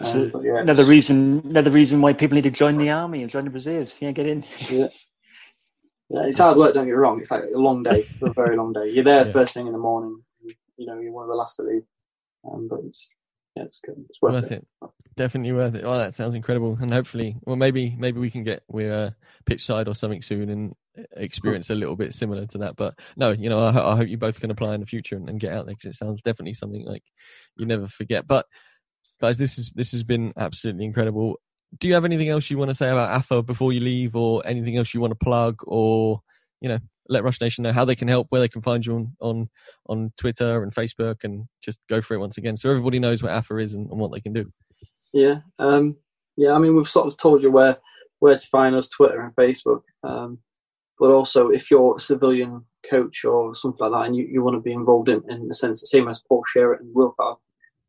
Um, 0.04 0.30
but 0.30 0.42
yeah, 0.44 0.58
another 0.58 0.84
reason, 0.84 1.42
another 1.44 1.70
reason 1.70 2.00
why 2.00 2.12
people 2.14 2.36
need 2.36 2.44
to 2.44 2.50
join 2.50 2.78
the 2.78 2.90
army 2.90 3.22
and 3.22 3.30
join 3.30 3.44
the 3.44 3.50
reserves. 3.50 4.00
Yeah, 4.00 4.12
get 4.12 4.26
in. 4.26 4.44
Yeah. 4.70 4.88
Yeah, 6.08 6.26
it's 6.26 6.38
hard 6.38 6.58
work. 6.58 6.74
Don't 6.74 6.84
get 6.84 6.90
me 6.90 6.96
wrong. 6.96 7.20
It's 7.20 7.30
like 7.30 7.44
a 7.54 7.58
long 7.58 7.82
day, 7.82 8.04
a 8.22 8.32
very 8.34 8.56
long 8.56 8.72
day. 8.74 8.90
You're 8.90 9.04
there 9.04 9.24
Yeah. 9.24 9.32
first 9.32 9.54
thing 9.54 9.66
in 9.66 9.72
the 9.72 9.78
morning. 9.78 10.22
You 10.76 10.86
know, 10.86 10.98
you're 10.98 11.12
one 11.12 11.24
of 11.24 11.28
the 11.30 11.34
last 11.36 11.56
to 11.56 11.62
leave. 11.62 11.84
Um, 12.44 12.68
but 12.68 12.80
it's 12.86 13.10
yeah, 13.56 13.64
it's 13.64 13.80
good. 13.80 13.96
It's 14.08 14.20
worth, 14.20 14.42
worth 14.42 14.52
it. 14.52 14.66
Definitely 15.16 15.52
worth 15.52 15.74
it. 15.74 15.84
Oh, 15.84 15.96
that 15.96 16.14
sounds 16.14 16.34
incredible. 16.34 16.76
And 16.80 16.92
hopefully, 16.92 17.36
well, 17.44 17.56
maybe 17.56 17.94
maybe 17.98 18.20
we 18.20 18.30
can 18.30 18.44
get 18.44 18.62
we're 18.68 18.92
uh, 18.92 19.10
pitch 19.46 19.64
side 19.64 19.88
or 19.88 19.94
something 19.94 20.22
soon 20.22 20.48
and 20.50 20.74
experience 21.16 21.70
a 21.70 21.74
little 21.74 21.96
bit 21.96 22.14
similar 22.14 22.46
to 22.46 22.58
that. 22.58 22.76
But 22.76 22.98
no, 23.16 23.30
you 23.30 23.48
know, 23.48 23.66
I, 23.66 23.92
I 23.92 23.96
hope 23.96 24.08
you 24.08 24.18
both 24.18 24.40
can 24.40 24.50
apply 24.50 24.74
in 24.74 24.80
the 24.80 24.86
future 24.86 25.16
and, 25.16 25.28
and 25.28 25.40
get 25.40 25.52
out 25.52 25.66
there 25.66 25.74
because 25.74 25.90
it 25.90 25.96
sounds 25.96 26.22
definitely 26.22 26.54
something 26.54 26.84
like 26.84 27.04
you 27.56 27.66
never 27.66 27.86
forget. 27.86 28.26
But 28.26 28.46
guys, 29.20 29.38
this 29.38 29.58
is 29.58 29.72
this 29.74 29.92
has 29.92 30.04
been 30.04 30.32
absolutely 30.36 30.84
incredible. 30.84 31.40
Do 31.78 31.88
you 31.88 31.94
have 31.94 32.04
anything 32.04 32.28
else 32.28 32.50
you 32.50 32.58
want 32.58 32.70
to 32.70 32.74
say 32.74 32.90
about 32.90 33.10
AFA 33.10 33.42
before 33.42 33.72
you 33.72 33.80
leave, 33.80 34.14
or 34.14 34.42
anything 34.46 34.76
else 34.76 34.92
you 34.92 35.00
want 35.00 35.12
to 35.12 35.24
plug, 35.24 35.60
or 35.66 36.20
you 36.60 36.68
know, 36.68 36.78
let 37.08 37.24
Rush 37.24 37.40
Nation 37.40 37.62
know 37.62 37.72
how 37.72 37.84
they 37.84 37.94
can 37.94 38.08
help, 38.08 38.26
where 38.30 38.40
they 38.40 38.48
can 38.48 38.62
find 38.62 38.84
you 38.84 38.94
on 38.94 39.16
on, 39.20 39.50
on 39.86 40.12
Twitter 40.18 40.62
and 40.62 40.74
Facebook, 40.74 41.24
and 41.24 41.46
just 41.62 41.80
go 41.88 42.02
for 42.02 42.14
it 42.14 42.18
once 42.20 42.36
again, 42.36 42.56
so 42.56 42.68
everybody 42.68 42.98
knows 42.98 43.22
what 43.22 43.32
AFA 43.32 43.56
is 43.56 43.74
and, 43.74 43.90
and 43.90 43.98
what 43.98 44.12
they 44.12 44.20
can 44.20 44.32
do. 44.32 44.50
Yeah, 45.14 45.40
um, 45.58 45.96
yeah. 46.36 46.52
I 46.52 46.58
mean, 46.58 46.76
we've 46.76 46.88
sort 46.88 47.06
of 47.06 47.16
told 47.16 47.42
you 47.42 47.50
where 47.50 47.78
where 48.18 48.38
to 48.38 48.46
find 48.46 48.76
us, 48.76 48.88
Twitter 48.88 49.20
and 49.20 49.34
Facebook. 49.34 49.82
Um, 50.04 50.38
but 50.98 51.10
also, 51.10 51.48
if 51.48 51.70
you're 51.70 51.96
a 51.96 52.00
civilian 52.00 52.64
coach 52.88 53.24
or 53.24 53.54
something 53.54 53.78
like 53.80 53.92
that, 53.92 54.06
and 54.06 54.16
you, 54.16 54.28
you 54.30 54.42
want 54.42 54.56
to 54.56 54.60
be 54.60 54.72
involved 54.72 55.08
in, 55.08 55.22
in 55.28 55.48
the 55.48 55.54
sense, 55.54 55.80
the 55.80 55.86
same 55.86 56.08
as 56.08 56.22
Paul 56.28 56.42
Sherritt 56.54 56.80
and 56.80 56.94
Will 56.94 57.14
Fab, 57.16 57.36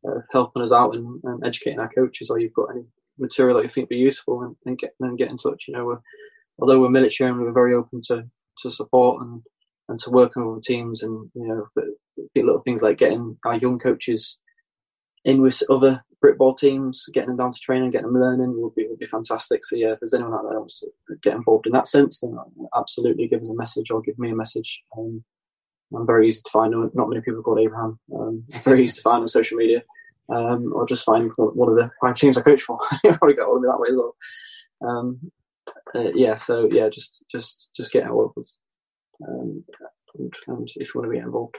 uh, 0.08 0.20
helping 0.32 0.62
us 0.62 0.72
out 0.72 0.94
and, 0.94 1.20
and 1.24 1.44
educating 1.44 1.80
our 1.80 1.88
coaches, 1.88 2.30
or 2.30 2.38
you've 2.38 2.54
got 2.54 2.70
any 2.70 2.84
material 3.18 3.56
that 3.56 3.62
you 3.62 3.68
think 3.68 3.84
would 3.84 3.96
be 3.96 3.96
useful, 3.96 4.42
and, 4.42 4.56
and 4.66 4.78
get 4.78 4.94
and 5.00 5.18
get 5.18 5.30
in 5.30 5.36
touch. 5.36 5.64
You 5.68 5.74
know, 5.74 5.84
we're, 5.84 6.00
although 6.58 6.80
we're 6.80 6.90
military 6.90 7.30
and 7.30 7.40
we're 7.40 7.52
very 7.52 7.74
open 7.74 8.00
to, 8.08 8.24
to 8.60 8.70
support 8.70 9.22
and, 9.22 9.42
and 9.88 9.98
to 10.00 10.10
working 10.10 10.46
with 10.52 10.64
teams, 10.64 11.02
and 11.02 11.30
you 11.34 11.46
know, 11.46 11.84
little 12.36 12.60
things 12.60 12.82
like 12.82 12.98
getting 12.98 13.36
our 13.44 13.56
young 13.56 13.78
coaches 13.78 14.38
in 15.24 15.40
with 15.40 15.62
other 15.70 16.04
Britball 16.24 16.56
teams, 16.56 17.04
getting 17.12 17.28
them 17.28 17.36
down 17.36 17.52
to 17.52 17.58
training, 17.60 17.90
getting 17.90 18.06
them 18.06 18.20
learning 18.20 18.54
would 18.56 18.74
be 18.74 18.86
would 18.88 18.98
be 18.98 19.06
fantastic. 19.06 19.64
So 19.64 19.76
yeah, 19.76 19.92
if 19.92 20.00
there's 20.00 20.14
anyone 20.14 20.32
out 20.32 20.42
there 20.44 20.52
that 20.52 20.60
wants 20.60 20.80
to 20.80 20.88
get 21.22 21.34
involved 21.34 21.66
in 21.66 21.72
that 21.72 21.88
sense, 21.88 22.20
then 22.20 22.36
absolutely 22.74 23.28
give 23.28 23.42
us 23.42 23.50
a 23.50 23.54
message 23.54 23.90
or 23.90 24.00
give 24.00 24.18
me 24.18 24.30
a 24.30 24.36
message. 24.36 24.82
Um, 24.96 25.22
I'm 25.94 26.06
very 26.06 26.26
easy 26.26 26.40
to 26.44 26.50
find. 26.50 26.72
Not 26.94 27.08
many 27.08 27.20
people 27.20 27.42
called 27.42 27.60
Abraham. 27.60 27.98
Um, 28.14 28.44
very 28.62 28.84
easy 28.84 28.96
to 28.96 29.02
find 29.02 29.20
on 29.20 29.28
social 29.28 29.58
media, 29.58 29.82
um, 30.30 30.72
or 30.72 30.86
just 30.86 31.04
find 31.04 31.30
one 31.36 31.68
of 31.68 31.76
the 31.76 31.90
five 32.00 32.16
teams 32.16 32.38
I 32.38 32.42
coach 32.42 32.62
for. 32.62 32.78
you 33.04 33.12
probably 33.12 33.34
get 33.34 33.44
hold 33.44 33.58
of 33.58 33.62
me 33.62 33.68
that 33.68 33.80
way 33.80 33.88
as 33.90 33.96
well. 33.96 34.16
Um, 34.88 35.32
uh, 35.94 36.10
yeah, 36.14 36.34
so 36.34 36.68
yeah, 36.70 36.88
just 36.88 37.24
just 37.30 37.70
just 37.76 37.92
get 37.92 38.04
involved 38.04 38.34
with 38.36 38.46
us, 38.46 38.58
and, 39.20 39.62
and 40.18 40.68
if 40.76 40.94
you 40.94 41.00
want 41.00 41.10
to 41.10 41.16
be 41.16 41.18
involved. 41.18 41.56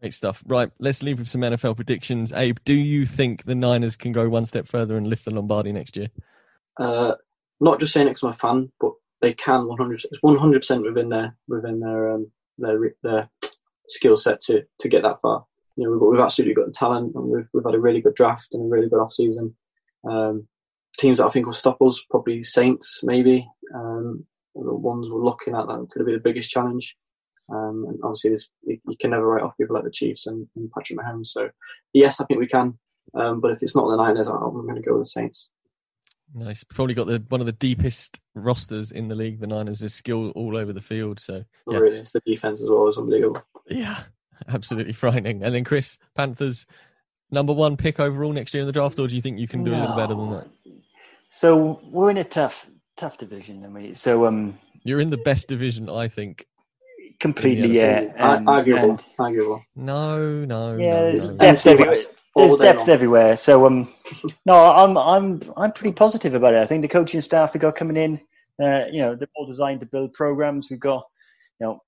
Great 0.00 0.14
stuff. 0.14 0.42
Right, 0.46 0.70
let's 0.78 1.02
leave 1.02 1.18
with 1.18 1.28
some 1.28 1.40
NFL 1.40 1.76
predictions. 1.76 2.32
Abe, 2.32 2.58
do 2.64 2.74
you 2.74 3.06
think 3.06 3.44
the 3.44 3.54
Niners 3.54 3.96
can 3.96 4.12
go 4.12 4.28
one 4.28 4.44
step 4.44 4.68
further 4.68 4.96
and 4.96 5.06
lift 5.06 5.24
the 5.24 5.30
Lombardi 5.30 5.72
next 5.72 5.96
year? 5.96 6.08
Uh, 6.78 7.14
not 7.60 7.80
just 7.80 7.92
saying 7.92 8.08
it 8.08 8.14
'cause 8.14 8.24
I'm 8.24 8.32
a 8.32 8.36
fan, 8.36 8.72
but 8.80 8.92
they 9.20 9.32
can 9.32 9.66
100 9.66 10.02
100 10.20 10.58
percent 10.58 10.82
within 10.82 11.08
their 11.08 11.36
within 11.48 11.80
their 11.80 12.12
um, 12.12 12.30
their 12.58 12.94
their 13.02 13.30
skill 13.88 14.16
set 14.16 14.40
to 14.42 14.64
to 14.80 14.88
get 14.88 15.02
that 15.02 15.20
far. 15.22 15.46
You 15.76 15.84
know, 15.84 15.90
we've, 15.90 16.00
got, 16.00 16.10
we've 16.10 16.20
absolutely 16.20 16.54
got 16.54 16.66
the 16.66 16.72
talent, 16.72 17.14
and 17.14 17.24
we've 17.24 17.48
we've 17.52 17.64
had 17.64 17.74
a 17.74 17.80
really 17.80 18.00
good 18.00 18.14
draft 18.14 18.48
and 18.52 18.64
a 18.64 18.68
really 18.68 18.88
good 18.88 19.00
off 19.00 19.12
season. 19.12 19.54
Um, 20.08 20.46
teams 20.98 21.18
that 21.18 21.26
I 21.26 21.30
think 21.30 21.46
will 21.46 21.52
stop 21.52 21.80
us 21.82 22.04
probably 22.10 22.42
Saints 22.42 23.02
maybe. 23.02 23.48
Um, 23.74 24.26
the 24.54 24.72
ones 24.72 25.08
we're 25.10 25.24
looking 25.24 25.54
at 25.54 25.66
that 25.66 25.88
could 25.90 26.06
be 26.06 26.12
the 26.12 26.20
biggest 26.20 26.50
challenge. 26.50 26.96
Um, 27.50 27.84
and 27.88 27.98
obviously, 28.02 28.30
there's, 28.30 28.50
you, 28.62 28.78
you 28.88 28.96
can 28.98 29.10
never 29.10 29.26
write 29.26 29.42
off 29.42 29.56
people 29.56 29.74
like 29.74 29.84
the 29.84 29.90
Chiefs 29.90 30.26
and, 30.26 30.46
and 30.56 30.70
Patrick 30.72 30.98
Mahomes. 30.98 31.28
So 31.28 31.50
yes, 31.92 32.20
I 32.20 32.24
think 32.24 32.40
we 32.40 32.46
can. 32.46 32.78
Um, 33.14 33.40
but 33.40 33.50
if 33.50 33.62
it's 33.62 33.76
not 33.76 33.88
the 33.88 33.96
Niners, 33.96 34.28
I'm 34.28 34.38
going 34.38 34.74
to 34.74 34.80
go 34.80 34.94
with 34.94 35.02
the 35.02 35.10
Saints. 35.10 35.50
Nice. 36.34 36.64
Probably 36.64 36.94
got 36.94 37.06
the 37.06 37.22
one 37.28 37.40
of 37.40 37.46
the 37.46 37.52
deepest 37.52 38.18
rosters 38.34 38.90
in 38.90 39.08
the 39.08 39.14
league. 39.14 39.40
The 39.40 39.46
Niners 39.46 39.82
is 39.82 39.94
skill 39.94 40.30
all 40.30 40.56
over 40.56 40.72
the 40.72 40.80
field. 40.80 41.20
So 41.20 41.44
yeah, 41.70 41.78
Really, 41.78 41.98
it's 41.98 42.12
the 42.12 42.22
defense 42.26 42.60
as 42.62 42.68
well 42.68 42.88
is 42.88 42.96
unbelievable. 42.96 43.42
yeah, 43.68 44.00
absolutely 44.48 44.94
frightening. 44.94 45.44
And 45.44 45.54
then 45.54 45.64
Chris 45.64 45.96
Panthers 46.16 46.66
number 47.30 47.52
one 47.52 47.76
pick 47.76 48.00
overall 48.00 48.32
next 48.32 48.54
year 48.54 48.62
in 48.62 48.66
the 48.66 48.72
draft, 48.72 48.98
or 48.98 49.06
do 49.06 49.14
you 49.14 49.20
think 49.20 49.38
you 49.38 49.46
can 49.46 49.62
do 49.64 49.70
a 49.72 49.76
little 49.76 49.96
better 49.96 50.14
than 50.14 50.30
that? 50.30 50.46
So 51.30 51.80
we're 51.84 52.10
in 52.10 52.16
a 52.16 52.24
tough, 52.24 52.68
tough 52.96 53.18
division, 53.18 53.64
I 53.64 53.68
mean. 53.68 53.94
So 53.94 54.26
um, 54.26 54.58
You're 54.82 55.00
in 55.00 55.10
the 55.10 55.18
best 55.18 55.48
division, 55.48 55.88
I 55.88 56.08
think. 56.08 56.46
Completely, 57.20 57.68
yeah. 57.68 58.12
And, 58.16 58.48
arguable, 58.48 58.90
and, 58.90 59.04
arguable. 59.18 59.64
No, 59.76 60.44
no. 60.44 60.76
Yeah, 60.76 61.02
there's 61.02 61.30
no. 61.30 61.36
depth 61.36 61.66
everywhere. 61.66 61.94
There's 62.36 62.54
depth 62.56 62.88
everywhere. 62.88 63.36
So, 63.36 63.66
um, 63.66 63.92
no, 64.46 64.56
I'm, 64.56 64.96
I'm, 64.96 65.42
I'm 65.56 65.72
pretty 65.72 65.94
positive 65.94 66.34
about 66.34 66.54
it. 66.54 66.62
I 66.62 66.66
think 66.66 66.82
the 66.82 66.88
coaching 66.88 67.20
staff 67.20 67.54
we 67.54 67.60
got 67.60 67.76
coming 67.76 67.96
in, 67.96 68.20
uh, 68.62 68.86
you 68.90 69.00
know, 69.00 69.14
they're 69.14 69.28
all 69.36 69.46
designed 69.46 69.80
to 69.80 69.86
build 69.86 70.14
programs. 70.14 70.68
We've 70.70 70.80
got, 70.80 71.04
you 71.60 71.66
know, 71.66 71.80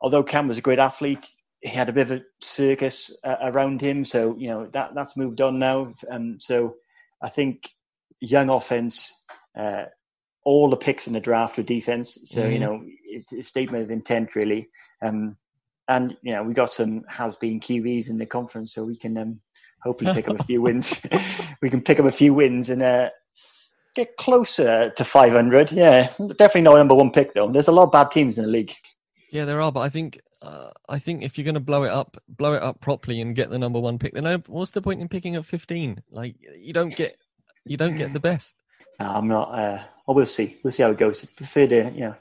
although 0.00 0.22
Cam 0.22 0.48
was 0.48 0.58
a 0.58 0.62
great 0.62 0.78
athlete, 0.78 1.26
he 1.60 1.68
had 1.68 1.88
a 1.88 1.92
bit 1.92 2.10
of 2.10 2.18
a 2.18 2.24
circus 2.40 3.16
uh, 3.24 3.36
around 3.42 3.80
him. 3.80 4.04
So, 4.04 4.36
you 4.38 4.48
know, 4.48 4.66
that 4.72 4.94
that's 4.94 5.16
moved 5.16 5.40
on 5.40 5.58
now. 5.58 5.92
Um, 6.10 6.38
so, 6.38 6.76
I 7.22 7.28
think 7.28 7.70
young 8.20 8.50
offense. 8.50 9.24
Uh, 9.58 9.86
all 10.46 10.70
the 10.70 10.76
picks 10.76 11.08
in 11.08 11.12
the 11.12 11.20
draft 11.20 11.56
were 11.56 11.64
defense. 11.64 12.18
So, 12.24 12.40
mm-hmm. 12.40 12.52
you 12.52 12.58
know, 12.60 12.80
it's 13.04 13.32
a 13.32 13.42
statement 13.42 13.82
of 13.82 13.90
intent, 13.90 14.36
really. 14.36 14.68
Um, 15.02 15.36
and, 15.88 16.16
you 16.22 16.32
know, 16.32 16.44
we 16.44 16.54
got 16.54 16.70
some 16.70 17.02
has 17.08 17.34
been 17.34 17.58
QBs 17.58 18.08
in 18.08 18.16
the 18.16 18.26
conference, 18.26 18.72
so 18.72 18.84
we 18.84 18.96
can 18.96 19.18
um, 19.18 19.40
hopefully 19.82 20.14
pick 20.14 20.28
up 20.28 20.38
a 20.38 20.44
few 20.44 20.62
wins. 20.66 21.04
we 21.62 21.68
can 21.68 21.82
pick 21.82 21.98
up 21.98 22.06
a 22.06 22.12
few 22.12 22.32
wins 22.32 22.70
and 22.70 22.80
uh, 22.80 23.10
get 23.96 24.16
closer 24.18 24.90
to 24.90 25.04
500. 25.04 25.72
Yeah, 25.72 26.12
definitely 26.38 26.60
not 26.60 26.76
a 26.76 26.78
number 26.78 26.94
one 26.94 27.10
pick, 27.10 27.34
though. 27.34 27.50
There's 27.50 27.68
a 27.68 27.72
lot 27.72 27.82
of 27.82 27.92
bad 27.92 28.12
teams 28.12 28.38
in 28.38 28.44
the 28.44 28.50
league. 28.50 28.72
Yeah, 29.32 29.46
there 29.46 29.60
are, 29.60 29.72
but 29.72 29.80
I 29.80 29.88
think 29.88 30.20
uh, 30.42 30.70
I 30.88 31.00
think 31.00 31.24
if 31.24 31.36
you're 31.36 31.44
going 31.44 31.54
to 31.54 31.60
blow 31.60 31.82
it 31.82 31.90
up, 31.90 32.16
blow 32.28 32.52
it 32.52 32.62
up 32.62 32.80
properly 32.80 33.20
and 33.20 33.34
get 33.34 33.50
the 33.50 33.58
number 33.58 33.80
one 33.80 33.98
pick, 33.98 34.14
then 34.14 34.44
what's 34.46 34.70
the 34.70 34.80
point 34.80 35.00
in 35.00 35.08
picking 35.08 35.34
up 35.34 35.44
15? 35.44 36.04
Like 36.12 36.36
you 36.56 36.72
don't 36.72 36.94
get 36.94 37.16
you 37.64 37.76
don't 37.76 37.98
get 37.98 38.12
the 38.12 38.20
best. 38.20 38.54
No, 39.00 39.06
I'm 39.06 39.28
not. 39.28 39.48
Uh, 39.48 39.82
well, 40.06 40.14
we'll 40.14 40.26
see. 40.26 40.58
We'll 40.62 40.72
see 40.72 40.82
how 40.82 40.90
it 40.90 40.98
goes. 40.98 41.24
I 41.24 41.28
prefer 41.36 41.66
to, 41.66 41.90
you 41.90 42.00
know, 42.00 42.14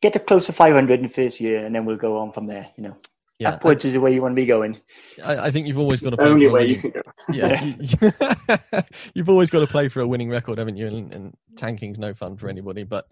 get 0.00 0.12
to 0.12 0.18
close 0.18 0.46
to 0.46 0.52
500 0.52 1.00
in 1.00 1.06
the 1.06 1.12
first 1.12 1.40
year, 1.40 1.64
and 1.64 1.74
then 1.74 1.84
we'll 1.84 1.96
go 1.96 2.18
on 2.18 2.32
from 2.32 2.46
there. 2.46 2.68
You 2.76 2.84
know, 2.84 2.96
yeah, 3.38 3.50
upwards 3.50 3.84
I, 3.84 3.88
is 3.88 3.94
the 3.94 4.00
way 4.00 4.12
you 4.12 4.22
want 4.22 4.32
to 4.32 4.40
be 4.40 4.46
going. 4.46 4.80
I, 5.24 5.46
I 5.46 5.50
think 5.50 5.66
you've 5.66 5.78
always 5.78 6.00
got 6.00 6.12
it's 6.12 6.18
to. 6.18 6.24
The 6.24 6.30
only 6.30 6.48
way 6.48 6.66
you 6.66 6.80
can 6.80 6.90
go. 6.90 7.02
Yeah, 7.30 7.62
you, 7.62 8.82
you've 9.14 9.28
always 9.28 9.50
got 9.50 9.60
to 9.60 9.66
play 9.66 9.88
for 9.88 10.00
a 10.00 10.06
winning 10.06 10.30
record, 10.30 10.58
haven't 10.58 10.76
you? 10.76 10.86
And, 10.86 11.12
and 11.12 11.36
tanking's 11.56 11.98
no 11.98 12.14
fun 12.14 12.38
for 12.38 12.48
anybody. 12.48 12.84
But 12.84 13.06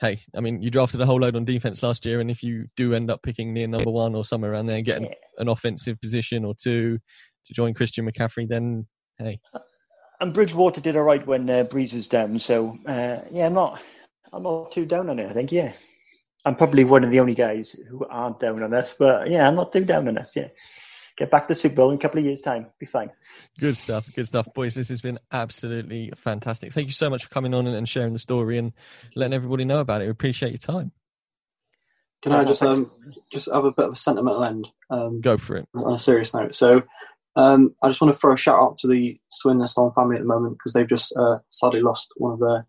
hey, 0.00 0.18
I 0.34 0.40
mean, 0.40 0.62
you 0.62 0.70
drafted 0.70 1.00
a 1.00 1.06
whole 1.06 1.20
load 1.20 1.36
on 1.36 1.44
defense 1.44 1.82
last 1.82 2.06
year, 2.06 2.20
and 2.20 2.30
if 2.30 2.42
you 2.42 2.68
do 2.76 2.94
end 2.94 3.10
up 3.10 3.22
picking 3.22 3.52
near 3.52 3.66
number 3.66 3.90
one 3.90 4.14
or 4.14 4.24
somewhere 4.24 4.52
around 4.52 4.66
there, 4.66 4.76
and 4.76 4.84
getting 4.86 5.06
yeah. 5.06 5.14
an 5.38 5.48
offensive 5.48 6.00
position 6.00 6.44
or 6.44 6.54
two 6.54 6.98
to 7.46 7.54
join 7.54 7.74
Christian 7.74 8.10
McCaffrey, 8.10 8.48
then 8.48 8.86
hey 9.18 9.40
and 10.24 10.34
Bridgewater 10.34 10.80
did 10.80 10.96
all 10.96 11.02
right 11.02 11.24
when 11.24 11.48
uh, 11.48 11.64
Brees 11.64 11.94
was 11.94 12.08
down. 12.08 12.38
So 12.38 12.78
uh, 12.86 13.20
yeah, 13.30 13.46
I'm 13.46 13.52
not 13.52 13.80
I'm 14.32 14.42
not 14.42 14.72
too 14.72 14.86
down 14.86 15.10
on 15.10 15.18
it. 15.18 15.30
I 15.30 15.32
think 15.32 15.52
yeah, 15.52 15.72
I'm 16.44 16.56
probably 16.56 16.84
one 16.84 17.04
of 17.04 17.10
the 17.10 17.20
only 17.20 17.34
guys 17.34 17.76
who 17.88 18.04
aren't 18.06 18.40
down 18.40 18.62
on 18.62 18.74
us. 18.74 18.94
But 18.98 19.30
yeah, 19.30 19.46
I'm 19.46 19.54
not 19.54 19.72
too 19.72 19.84
down 19.84 20.08
on 20.08 20.18
us. 20.18 20.34
Yeah, 20.34 20.48
get 21.16 21.30
back 21.30 21.46
to 21.48 21.54
Super 21.54 21.76
Bowl 21.76 21.90
in 21.90 21.96
a 21.96 22.00
couple 22.00 22.18
of 22.18 22.24
years' 22.24 22.40
time. 22.40 22.66
Be 22.80 22.86
fine. 22.86 23.10
Good 23.60 23.76
stuff. 23.76 24.08
Good 24.14 24.26
stuff, 24.26 24.48
boys. 24.54 24.74
This 24.74 24.88
has 24.88 25.02
been 25.02 25.18
absolutely 25.30 26.10
fantastic. 26.16 26.72
Thank 26.72 26.86
you 26.86 26.92
so 26.92 27.10
much 27.10 27.24
for 27.24 27.30
coming 27.30 27.54
on 27.54 27.66
and 27.66 27.88
sharing 27.88 28.14
the 28.14 28.18
story 28.18 28.58
and 28.58 28.72
letting 29.14 29.34
everybody 29.34 29.64
know 29.64 29.80
about 29.80 30.00
it. 30.00 30.04
We 30.04 30.10
appreciate 30.10 30.50
your 30.50 30.58
time. 30.58 30.90
Can 32.22 32.32
I 32.32 32.44
just 32.44 32.62
um 32.62 32.90
just 33.30 33.52
have 33.52 33.66
a 33.66 33.72
bit 33.72 33.84
of 33.84 33.92
a 33.92 33.96
sentimental 33.96 34.42
end? 34.42 34.68
Um, 34.88 35.20
Go 35.20 35.36
for 35.36 35.56
it. 35.56 35.68
On 35.74 35.92
a 35.92 35.98
serious 35.98 36.32
note, 36.32 36.54
so 36.54 36.82
um, 37.36 37.74
I 37.82 37.88
just 37.88 38.00
want 38.00 38.14
to 38.14 38.20
throw 38.20 38.34
a 38.34 38.36
shout 38.36 38.60
out 38.60 38.78
to 38.78 38.88
the 38.88 39.18
Swindon 39.30 39.66
family 39.94 40.16
at 40.16 40.22
the 40.22 40.28
moment 40.28 40.56
because 40.58 40.72
they've 40.72 40.88
just 40.88 41.16
uh, 41.16 41.38
sadly 41.48 41.80
lost 41.80 42.12
one 42.16 42.32
of 42.32 42.38
their 42.38 42.66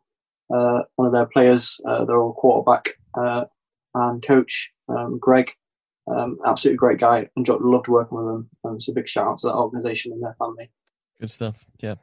uh, 0.54 0.84
one 0.96 1.08
of 1.08 1.14
their 1.14 1.26
players. 1.26 1.80
Uh, 1.88 2.06
their 2.06 2.18
old 2.18 2.36
quarterback 2.36 2.90
uh, 3.18 3.46
and 3.94 4.26
coach, 4.26 4.72
um, 4.90 5.20
Greg. 5.20 5.52
Um, 6.08 6.38
absolutely 6.46 6.78
great 6.78 7.00
guy. 7.00 7.30
and 7.36 7.48
loved 7.48 7.88
working 7.88 8.18
with 8.18 8.28
him. 8.28 8.50
Um, 8.64 8.82
so 8.82 8.94
big 8.94 9.08
shout 9.08 9.28
out 9.28 9.40
to 9.40 9.48
that 9.48 9.56
organisation 9.56 10.12
and 10.12 10.22
their 10.22 10.36
family. 10.38 10.70
Good 11.20 11.32
stuff. 11.32 11.66
Yeah. 11.80 11.96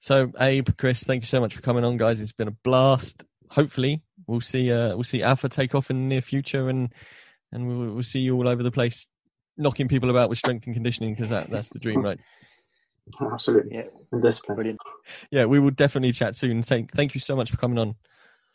So 0.00 0.32
Abe, 0.40 0.68
Chris, 0.78 1.04
thank 1.04 1.22
you 1.22 1.26
so 1.26 1.40
much 1.40 1.54
for 1.54 1.62
coming 1.62 1.84
on, 1.84 1.96
guys. 1.96 2.20
It's 2.20 2.32
been 2.32 2.48
a 2.48 2.56
blast. 2.64 3.24
Hopefully, 3.50 4.00
we'll 4.26 4.40
see. 4.40 4.72
Uh, 4.72 4.94
we'll 4.94 5.04
see 5.04 5.22
AFA 5.22 5.48
take 5.48 5.74
off 5.74 5.90
in 5.90 5.96
the 5.96 6.02
near 6.02 6.22
future, 6.22 6.68
and 6.68 6.92
and 7.52 7.68
we'll, 7.68 7.94
we'll 7.94 8.02
see 8.02 8.20
you 8.20 8.34
all 8.34 8.48
over 8.48 8.62
the 8.62 8.70
place 8.70 9.08
knocking 9.56 9.88
people 9.88 10.10
about 10.10 10.28
with 10.28 10.38
strength 10.38 10.66
and 10.66 10.74
conditioning 10.74 11.14
because 11.14 11.30
that, 11.30 11.50
that's 11.50 11.68
the 11.68 11.78
dream, 11.78 12.02
right? 12.02 12.18
Absolutely, 13.32 13.76
yeah. 13.76 13.82
And 14.12 14.22
discipline. 14.22 14.56
Brilliant. 14.56 14.80
Yeah, 15.30 15.46
we 15.46 15.58
will 15.58 15.70
definitely 15.70 16.12
chat 16.12 16.36
soon. 16.36 16.62
Thank, 16.62 16.92
thank 16.92 17.14
you 17.14 17.20
so 17.20 17.36
much 17.36 17.50
for 17.50 17.56
coming 17.56 17.78
on. 17.78 17.96